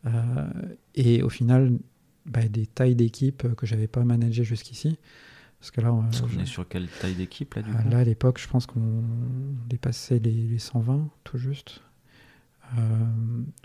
[0.07, 0.47] euh,
[0.95, 1.73] et au final,
[2.27, 4.99] bah, des tailles d'équipe que j'avais pas managées jusqu'ici.
[5.59, 8.39] Parce que là, on, est sur quelle taille d'équipe là, du euh, là à l'époque,
[8.39, 9.03] je pense qu'on
[9.69, 11.83] dépassait les, 120 tout juste.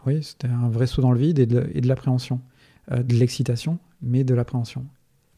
[0.06, 2.42] oui, c'était un vrai saut dans le vide et de, l'appréhension,
[2.90, 4.86] de l'excitation, mais de l'appréhension.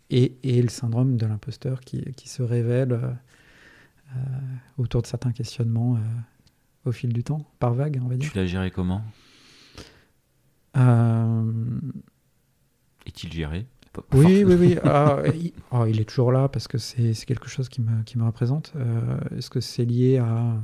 [0.09, 3.17] Et, et, le syndrome de l'imposteur qui, qui, se révèle
[4.77, 5.99] autour de certains questionnements euh,
[6.85, 8.31] au fil du temps, par vague, on va dire.
[8.31, 9.01] Tu l'as géré comment?
[10.75, 11.51] Euh,
[13.05, 13.65] Est-il géré?
[14.11, 15.19] Oui, oui, oui, ah,
[15.71, 18.73] oh, il, est toujours là parce que c'est quelque chose qui me, qui me représente.
[19.37, 20.59] Est-ce que c'est lié à.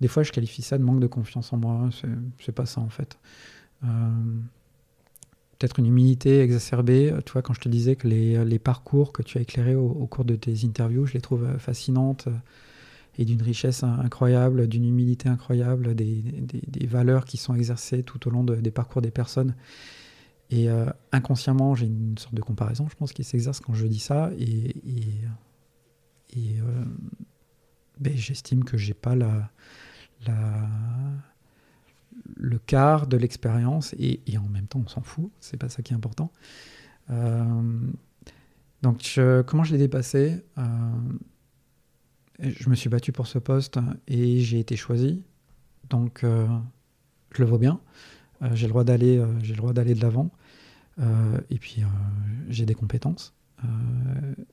[0.00, 1.90] Des fois, je qualifie ça de manque de confiance en moi?
[2.38, 3.18] C'est pas ça, en fait
[5.60, 7.14] peut-être une humilité exacerbée.
[7.26, 10.06] Tu vois, quand je te disais que les, les parcours que tu as éclairés au,
[10.06, 12.36] cours de tes interviews, je les trouve euh, fascinantes euh,
[13.18, 18.30] et d'une richesse incroyable, d'une humilité incroyable, des, des, valeurs qui sont exercées tout au
[18.30, 19.54] long des parcours des personnes.
[20.48, 23.98] Et euh, inconsciemment, j'ai une sorte de comparaison, je pense, qui s'exerce quand je dis
[23.98, 24.30] ça.
[24.38, 26.56] Et, et, et
[27.98, 29.50] ben, j'estime que j'ai pas la,
[30.26, 30.68] la,
[32.36, 35.92] le quart de l'expérience et, en même temps on s'en fout, c'est pas ça qui
[35.92, 36.32] est important.
[37.10, 37.44] Euh,
[38.82, 40.62] donc comment je l'ai dépassé euh,
[42.38, 45.22] Je me suis battu pour ce poste et j'ai été choisi,
[45.88, 46.46] donc euh,
[47.32, 47.80] je le vois bien.
[48.52, 50.30] j'ai le droit d'aller, j'ai le droit d'aller de l'avant.
[50.98, 51.82] et puis
[52.48, 53.34] j'ai des compétences.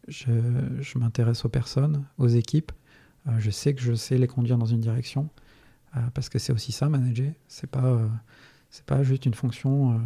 [0.07, 2.71] je m'intéresse aux personnes, aux équipes.
[3.37, 5.29] je sais que je sais les conduire dans une direction.
[5.97, 7.31] Euh, parce que c'est aussi ça, manager.
[7.47, 8.07] C'est pas, euh,
[8.69, 9.97] c'est pas juste une fonction euh,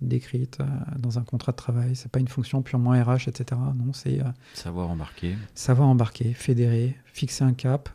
[0.00, 0.58] décrite
[0.98, 1.96] dans un contrat de travail.
[1.96, 3.60] C'est pas une fonction purement RH, etc.
[3.74, 4.20] Non, c'est
[4.54, 7.88] savoir embarquer, savoir embarquer, fédérer, fixer un cap,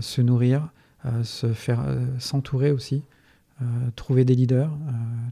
[0.00, 0.68] se nourrir,
[1.24, 1.84] se faire
[2.20, 3.02] s'entourer aussi,
[3.96, 4.70] trouver des leaders,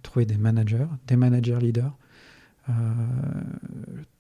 [0.03, 1.97] trouver des managers, des managers leaders,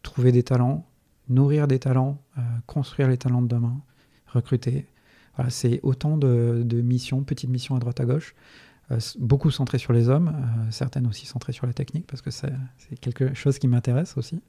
[0.04, 0.86] trouver des talents,
[1.28, 2.22] nourrir des talents,
[2.66, 3.80] construire les talents de demain,
[4.28, 4.86] recruter,
[5.48, 8.34] c'est autant de, missions, petites missions à droite à gauche,
[8.90, 12.30] euh, beaucoup centrées sur les hommes, euh, certaines aussi centrées sur la technique, parce que
[12.30, 12.52] c'est
[13.00, 14.40] quelque chose qui m'intéresse aussi.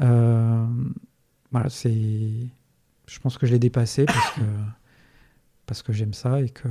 [0.00, 0.66] Euh,
[1.50, 2.48] voilà, c'est.
[3.06, 4.40] Je pense que je l'ai dépassé parce que,
[5.66, 6.68] parce que j'aime ça et que,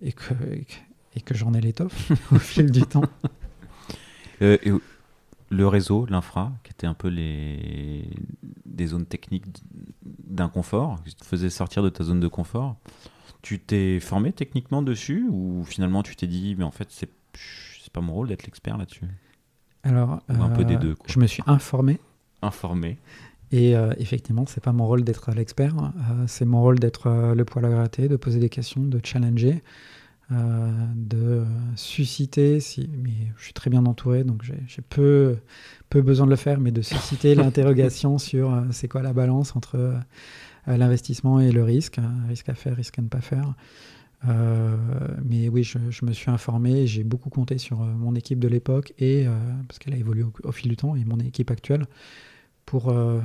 [0.00, 0.34] et que,
[1.14, 3.04] et que, j'en ai l'étoffe au fil du temps.
[4.40, 4.72] et
[5.50, 8.08] le réseau, l'infra, qui était un peu les
[8.64, 9.44] des zones techniques
[10.26, 12.76] d'inconfort, qui te faisaient sortir de ta zone de confort.
[13.42, 17.10] Tu t'es formé techniquement dessus ou finalement tu t'es dit mais en fait c'est
[17.82, 19.06] c'est pas mon rôle d'être l'expert là-dessus?
[19.84, 21.06] Alors, un peu des euh, deux, quoi.
[21.08, 22.00] Je me suis informé
[22.42, 22.98] Informé.
[23.52, 25.76] et euh, effectivement, c'est pas mon rôle d'être l'expert.
[25.78, 29.00] euh, c'est mon rôle d'être euh, le poil à gratter, de poser des questions, de
[29.04, 29.62] challenger,
[30.30, 31.44] de euh,
[31.76, 32.60] susciter.
[32.60, 35.36] Si, mais je suis très bien entouré, donc j'ai peu
[35.88, 39.54] peu besoin de le faire, mais de susciter l'interrogation sur euh, c'est quoi la balance
[39.54, 39.96] entre euh,
[40.66, 43.54] l'investissement et le risque, hein, risque à faire, risque à ne pas faire.
[44.26, 44.76] Euh,
[45.24, 48.94] mais oui, je, je me suis informé, j'ai beaucoup compté sur mon équipe de l'époque
[48.98, 49.30] et euh,
[49.68, 51.86] parce qu'elle a évolué au, au fil du temps et mon équipe actuelle
[52.64, 53.20] pour euh,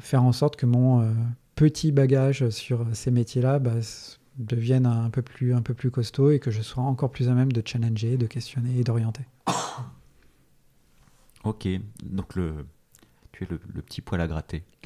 [0.00, 1.14] faire en sorte que mon
[1.56, 3.74] petit bagage sur ces métiers-là bah,
[4.38, 7.34] devienne un peu plus un peu plus costaud et que je sois encore plus à
[7.34, 9.24] même de challenger, de questionner et d'orienter.
[11.44, 11.68] Ok,
[12.02, 12.64] donc le,
[13.32, 14.64] tu es le, le petit poil à gratter.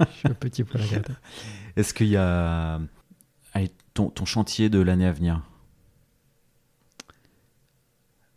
[0.00, 1.12] je suis le petit poil à gratter.
[1.76, 2.80] Est-ce qu'il y a
[3.52, 5.42] allez, ton, ton chantier de l'année à venir?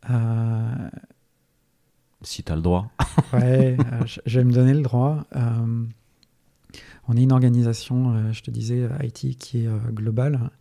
[0.10, 0.90] Euh,
[2.22, 2.92] Si tu as le droit.
[3.32, 5.26] Ouais, euh, je, je vais me donner le droit.
[5.36, 5.86] Euh,
[7.08, 10.52] on est une organisation, euh, je te disais, IT qui est euh, globale,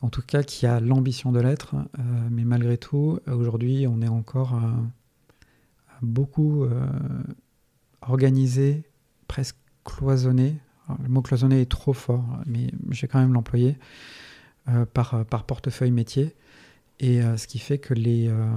[0.00, 4.08] en tout cas qui a l'ambition de l'être, euh, mais malgré tout, aujourd'hui, on est
[4.08, 4.60] encore euh,
[6.02, 6.86] beaucoup euh,
[8.02, 8.84] organisé,
[9.28, 10.58] presque cloisonné.
[11.02, 13.76] Le mot cloisonné est trop fort, mais je vais quand même l'employer
[14.68, 16.36] euh, par, par portefeuille métier.
[16.98, 18.50] Et euh, ce qui fait que les, euh,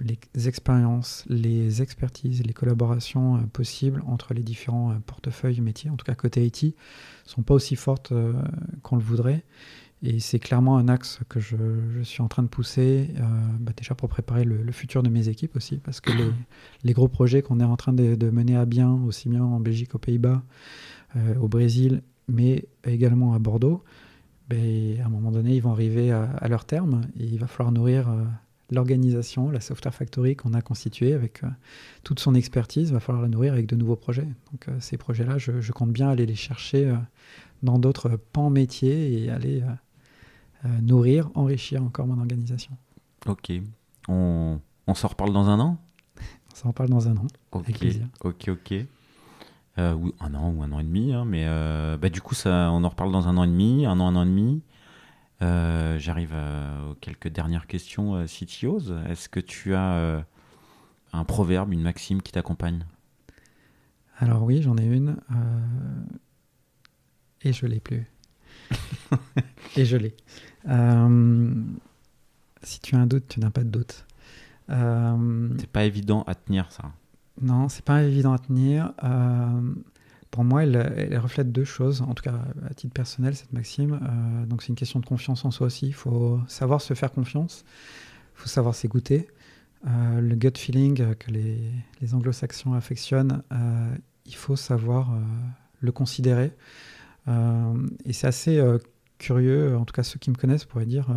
[0.00, 6.04] les expériences, les expertises, les collaborations euh, possibles entre les différents portefeuilles métiers, en tout
[6.04, 6.74] cas côté IT,
[7.24, 8.12] sont pas aussi fortes
[8.82, 9.44] qu'on le voudrait.
[10.02, 11.56] Et c'est clairement un axe que je,
[11.94, 13.10] je suis en train de pousser,
[13.60, 16.30] bah, déjà pour préparer le, le futur de mes équipes aussi, parce que les,
[16.84, 19.60] les gros projets qu'on est en train de, de mener à bien, aussi bien en
[19.60, 20.42] Belgique, aux Pays-Bas,
[21.38, 23.84] au Brésil, mais également à Bordeaux,
[24.50, 27.46] ben, à un moment donné, ils vont arriver à, à leur terme et il va
[27.46, 28.24] falloir nourrir euh,
[28.70, 31.48] l'organisation, la Software Factory qu'on a constituée avec euh,
[32.04, 34.28] toute son expertise, il va falloir la nourrir avec de nouveaux projets.
[34.52, 36.92] Donc euh, ces projets-là, je, je compte bien aller les chercher
[37.62, 39.62] dans d'autres pans métiers et aller
[40.82, 42.72] nourrir, enrichir encore mon organisation.
[43.26, 43.52] Ok.
[44.08, 45.78] On, on s'en reparle dans un an?
[46.54, 47.26] Ça en parle dans un an.
[47.52, 48.06] Ok, Avec plaisir.
[48.22, 48.74] ok, ok.
[49.78, 52.34] Euh, ou un an ou un an et demi, hein, mais euh, bah, du coup,
[52.34, 54.62] ça, on en reparle dans un an et demi, un an, un an et demi.
[55.42, 56.34] Euh, J'arrive
[56.90, 58.92] aux quelques dernières questions euh, CTOs.
[59.08, 60.24] Est-ce que tu as
[61.12, 62.84] un proverbe, une maxime qui t'accompagne?
[64.18, 65.16] Alors oui, j'en ai une.
[67.42, 68.06] et je l'ai plus.
[69.76, 70.14] et je l'ai.
[72.62, 74.04] Si tu as un doute, tu n'as pas de doute.
[74.68, 76.92] C'est pas évident à tenir ça.
[77.40, 78.92] Non, c'est pas évident à tenir.
[79.02, 79.74] Euh,
[80.30, 82.02] pour moi, elle, reflète deux choses.
[82.02, 82.38] En tout cas,
[82.68, 83.98] à titre personnel, cette maxime.
[84.02, 85.86] Euh, donc, c'est une question de confiance en soi aussi.
[85.86, 87.64] Il faut savoir se faire confiance.
[88.36, 89.28] Il faut savoir s'écouter.
[89.86, 91.58] Euh, le gut feeling que les,
[92.00, 93.42] les anglo-saxons affectionnent,
[94.26, 95.12] il faut savoir
[95.80, 96.52] le considérer.
[97.26, 98.62] Et c'est assez
[99.18, 101.08] curieux, en tout cas ceux qui me connaissent pourraient dire,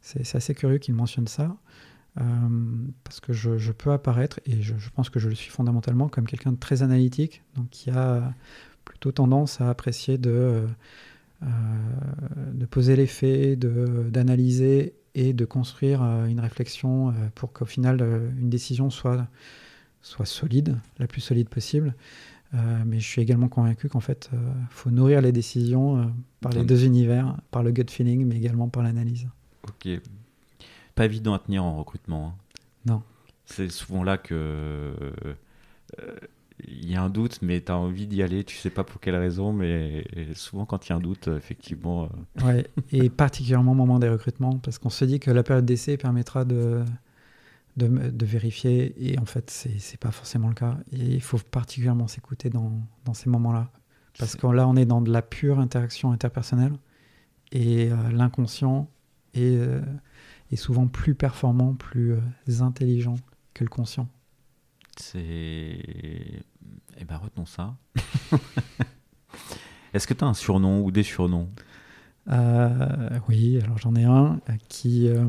[0.00, 1.56] c'est assez curieux qu'ils mentionnent ça.
[2.18, 2.22] Euh,
[3.04, 6.08] parce que je, je peux apparaître, et je, je pense que je le suis fondamentalement,
[6.08, 8.32] comme quelqu'un de très analytique, donc qui a
[8.84, 10.66] plutôt tendance à apprécier de,
[11.42, 11.46] euh,
[12.52, 17.98] de poser les faits, d'analyser et de construire euh, une réflexion euh, pour qu'au final
[18.00, 19.26] euh, une décision soit,
[20.02, 21.94] soit solide, la plus solide possible.
[22.54, 26.04] Euh, mais je suis également convaincu qu'en fait, il faut nourrir les décisions euh,
[26.40, 29.26] par les deux univers, par le gut feeling, mais également par l'analyse.
[29.68, 30.00] Ok.
[30.96, 32.26] Pas évident à tenir en recrutement.
[32.28, 32.34] hein.
[32.84, 33.02] Non.
[33.44, 36.16] C'est souvent là que euh,
[36.66, 38.42] il y a un doute, mais tu as envie d'y aller.
[38.42, 40.04] Tu sais pas pour quelle raison, mais
[40.34, 42.08] souvent quand il y a un doute, effectivement.
[42.40, 45.64] euh, Ouais, et particulièrement au moment des recrutements, parce qu'on se dit que la période
[45.66, 46.82] d'essai permettra de,
[47.76, 50.78] de, de vérifier, et en fait, c'est pas forcément le cas.
[50.92, 52.72] Et il faut particulièrement s'écouter dans,
[53.04, 53.70] dans ces moments-là.
[54.18, 56.72] Parce que là, on est dans de la pure interaction interpersonnelle,
[57.52, 58.88] et euh, l'inconscient
[59.34, 59.82] est, euh,
[60.52, 62.20] est souvent plus performant, plus euh,
[62.60, 63.16] intelligent
[63.54, 64.08] que le conscient.
[64.98, 66.42] C'est.
[66.98, 67.76] Eh ben, retenons ça.
[69.92, 71.50] Est-ce que tu as un surnom ou des surnoms?
[72.28, 75.28] Euh, oui, alors j'en ai un euh, qui, euh,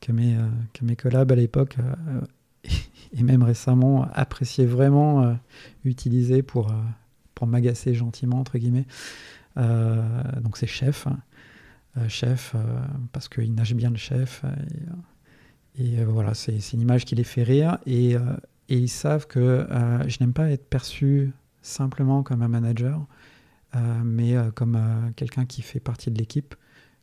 [0.00, 1.76] que, mes, euh, que mes collabs à l'époque,
[3.12, 5.36] et même récemment, appréciaient vraiment
[5.84, 6.72] utiliser pour,
[7.34, 8.86] pour m'agacer gentiment, entre guillemets.
[9.56, 11.06] Donc c'est chef.
[11.06, 11.18] hein.
[11.96, 12.60] Euh, chef, euh,
[13.12, 14.42] parce qu'il nage bien le chef.
[15.78, 17.78] Et, euh, et, voilà, c'est une image qui les fait rire.
[17.86, 18.12] Et,
[18.68, 19.66] et ils savent que
[20.06, 23.06] je n'aime pas être perçu simplement comme un manager,
[24.04, 26.54] mais comme quelqu'un qui fait partie de l'équipe.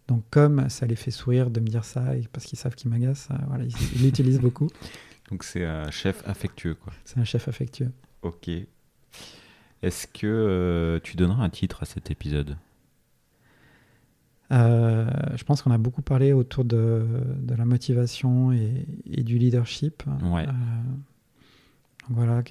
[0.08, 2.90] Donc comme ça les fait sourire de me dire ça, et parce qu'ils savent qu'il
[2.90, 4.70] m'agace, voilà, ils l'utilisent beaucoup.
[5.30, 6.94] Donc c'est un chef affectueux, quoi.
[7.04, 7.92] C'est un chef affectueux.
[8.22, 8.50] Ok.
[9.82, 12.56] Est-ce que tu donneras un titre à cet épisode?
[14.52, 17.06] Je pense qu'on a beaucoup parlé autour de,
[17.40, 20.04] de la motivation et, et, du leadership.
[20.24, 20.46] Ouais.
[22.10, 22.44] Voilà,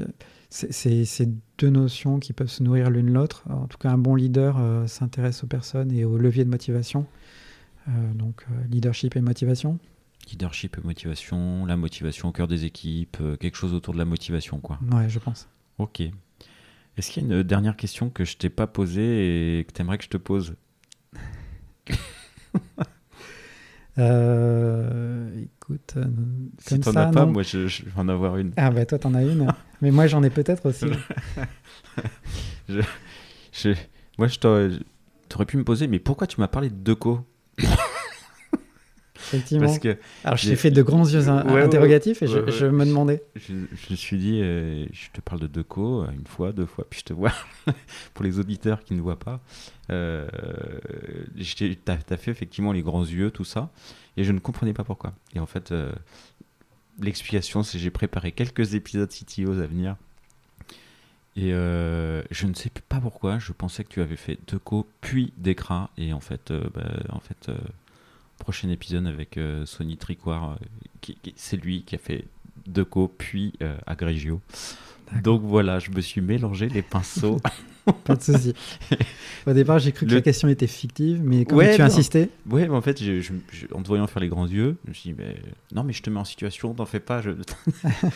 [0.48, 1.28] c'est
[1.58, 3.44] deux notions qui peuvent se nourrir l'une l'autre.
[3.50, 7.06] En tout cas, un bon leader euh, s'intéresse aux personnes et aux leviers de motivation.
[7.88, 9.78] Euh, donc, euh, leadership et motivation.
[10.30, 14.58] Leadership et motivation, la motivation au cœur des équipes, quelque chose autour de la motivation,
[14.60, 14.78] quoi.
[14.92, 15.48] Ouais, je pense.
[15.78, 16.02] Ok.
[16.96, 19.80] Est-ce qu'il y a une dernière question que je t'ai pas posée et que tu
[19.80, 20.54] aimerais que je te pose?
[23.98, 26.04] Euh, écoute, euh,
[26.58, 28.52] si t'en as pas, moi je, vais en avoir une.
[28.56, 29.46] Ah bah toi t'en as une,
[29.82, 30.86] mais moi j'en ai peut-être aussi.
[32.68, 33.74] je,
[34.16, 37.26] moi je t'aurais pu me poser, mais pourquoi tu m'as parlé de Deco?
[39.32, 39.66] Effectivement.
[39.66, 43.22] Parce que Alors je t'ai fait de grands yeux interrogatifs et je, me demandais.
[43.36, 47.00] Je, me suis dit, euh, je te parle de Deco une fois, deux fois, puis
[47.00, 47.32] je te vois.
[48.14, 49.40] Pour les auditeurs qui ne voient pas,
[49.90, 50.28] euh,
[51.36, 53.70] tu as, fait effectivement les grands yeux, tout ça,
[54.16, 55.14] et je ne comprenais pas pourquoi.
[55.34, 55.92] Et en fait, euh,
[57.00, 59.96] l'explication, c'est j'ai préparé quelques épisodes CTOs à venir.
[61.36, 65.32] Et euh, je ne sais pas pourquoi, je pensais que tu avais fait Deco puis
[65.38, 67.50] Decra, et en fait, bah, en fait
[68.40, 70.58] prochain épisode avec Sony Tricoire,
[71.36, 72.24] c'est lui qui a fait
[72.66, 73.52] Deco puis
[73.86, 74.40] Agrégio.
[75.22, 77.40] Donc voilà, je me suis mélangé les pinceaux.
[78.04, 78.54] pas de souci.
[79.46, 82.30] Au départ, j'ai cru que la question était fictive, mais comme tu as insisté.
[82.48, 83.00] Ouais, mais en fait,
[83.72, 85.36] en te voyant faire les grands yeux, je me suis dit, mais,
[85.74, 87.22] non, mais je te mets en situation, t'en fais pas.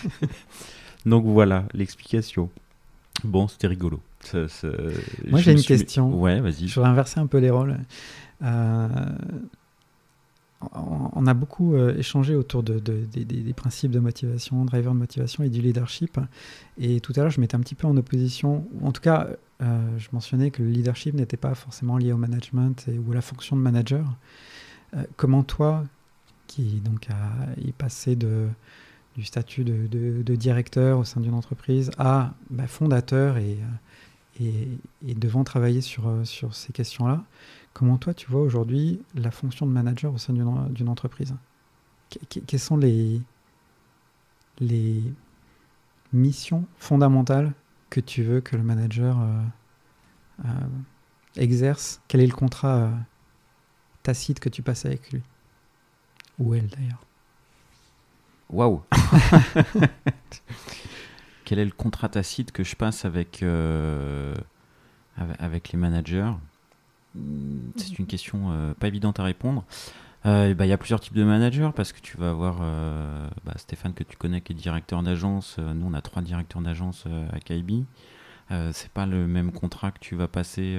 [1.06, 2.50] Donc voilà, l'explication.
[3.24, 4.00] Bon, c'était rigolo.
[4.32, 6.14] Moi, j'ai une question.
[6.14, 6.68] Ouais, vas-y.
[6.68, 7.78] Je voudrais inverser un peu les rôles.
[8.42, 8.88] Euh,
[10.72, 15.48] on a beaucoup euh, échangé autour de, des principes de motivation, driver de motivation et
[15.48, 16.18] du leadership.
[16.78, 19.28] Et tout à l'heure, je mettais un petit peu en opposition, en tout cas,
[19.62, 23.20] euh, je mentionnais que le leadership n'était pas forcément lié au management ou à la
[23.20, 24.04] fonction de manager.
[24.96, 25.84] Euh, comment toi,
[26.46, 33.38] qui donc a, passé du statut de, directeur au sein d'une entreprise à bah, fondateur
[33.38, 33.58] et,
[34.40, 34.68] et,
[35.06, 37.24] et, devant travailler sur ces questions-là,
[37.74, 41.34] Comment toi, tu vois aujourd'hui la fonction de manager au sein d'une entreprise
[42.46, 43.20] Quelles sont les,
[44.60, 45.02] les
[46.12, 47.52] missions fondamentales
[47.90, 49.42] que tu veux que le manager euh,
[50.44, 50.68] euh,
[51.34, 52.00] exerce?
[52.06, 52.90] Quel est le contrat euh,
[54.04, 55.22] tacite que tu passes avec lui?
[56.38, 57.04] Ou elle d'ailleurs?
[58.50, 58.84] Waouh!
[61.44, 63.44] Quel est le contrat tacite que je passe avec,
[65.16, 66.34] avec les managers?
[67.76, 69.64] C'est une question euh, pas évidente à répondre.
[70.26, 73.28] Euh, bah, il y a plusieurs types de managers parce que tu vas avoir euh,
[73.44, 75.58] bah, Stéphane que tu connais qui est directeur d'agence.
[75.58, 77.84] nous, on a trois directeurs d'agence à Kaibi.
[78.72, 80.78] c'est pas le même contrat que tu vas passer.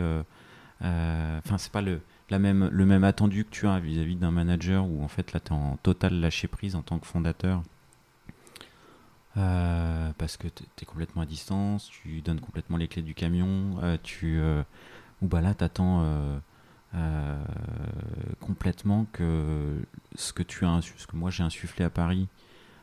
[0.81, 2.01] Enfin, c'est pas le,
[2.31, 5.49] même, le même attendu que tu as vis-à-vis d'un manager où en fait là tu
[5.49, 7.61] es en total lâcher prise en tant que fondateur.
[9.35, 14.41] parce que tu es complètement à distance, tu donnes complètement les clés du camion, tu
[15.21, 16.37] où bah là, tu attends euh,
[16.95, 17.43] euh,
[18.41, 19.81] complètement que
[20.15, 22.27] ce que tu as ce que moi j'ai insufflé à Paris,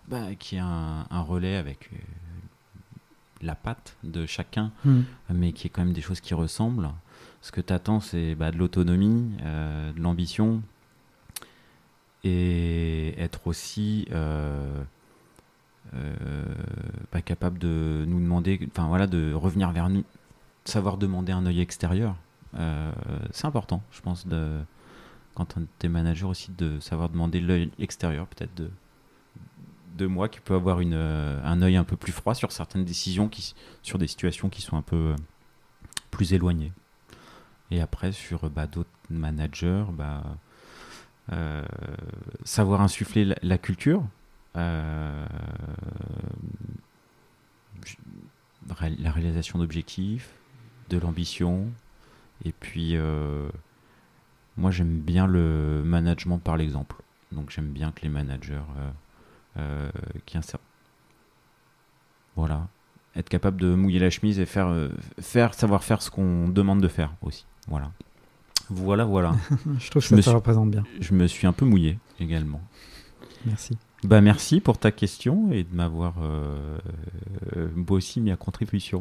[0.09, 1.97] bah, qui a un, relais avec euh,
[3.43, 5.03] la patte de chacun, hmm.
[5.31, 6.91] mais qui est quand même des choses qui ressemblent.
[7.43, 10.63] Ce que tu attends, c'est bah, de l'autonomie, de l'ambition,
[12.23, 14.07] et être aussi
[17.11, 20.05] pas capable de nous demander, enfin voilà, de revenir vers nous,
[20.65, 22.17] savoir demander un œil extérieur.
[22.55, 22.93] Euh,
[23.31, 24.61] c'est important, je pense, de,
[25.35, 28.71] quand tu es manager aussi, de savoir demander l'œil extérieur, peut-être de,
[29.97, 32.85] de moi qui peut avoir une, euh, un œil un peu plus froid sur certaines
[32.85, 35.17] décisions, qui, sur des situations qui sont un peu euh,
[36.11, 36.73] plus éloignées.
[37.71, 40.23] Et après, sur bah, d'autres managers, bah,
[42.45, 44.05] savoir insuffler la culture,
[44.55, 45.01] la
[49.11, 50.35] réalisation d'objectifs,
[50.95, 51.67] de l'ambition.
[52.45, 53.49] Et puis, euh,
[54.57, 56.97] moi, j'aime bien le management par l'exemple.
[57.33, 58.91] Donc, j'aime bien que les managers euh,
[59.59, 59.91] euh,
[60.27, 60.61] qui insèrent.
[62.37, 62.69] Voilà.
[63.15, 64.75] Être capable de mouiller la chemise et faire,
[65.21, 67.45] faire savoir faire ce qu'on demande de faire aussi.
[67.69, 67.93] Voilà.
[68.71, 69.33] Voilà, voilà.
[69.79, 70.85] je trouve que ça te représente bien.
[71.01, 72.61] Je me suis un peu mouillé également.
[73.45, 73.77] Merci.
[74.05, 76.79] Bah merci pour ta question et de m'avoir euh,
[77.89, 79.01] aussi mis à contribution.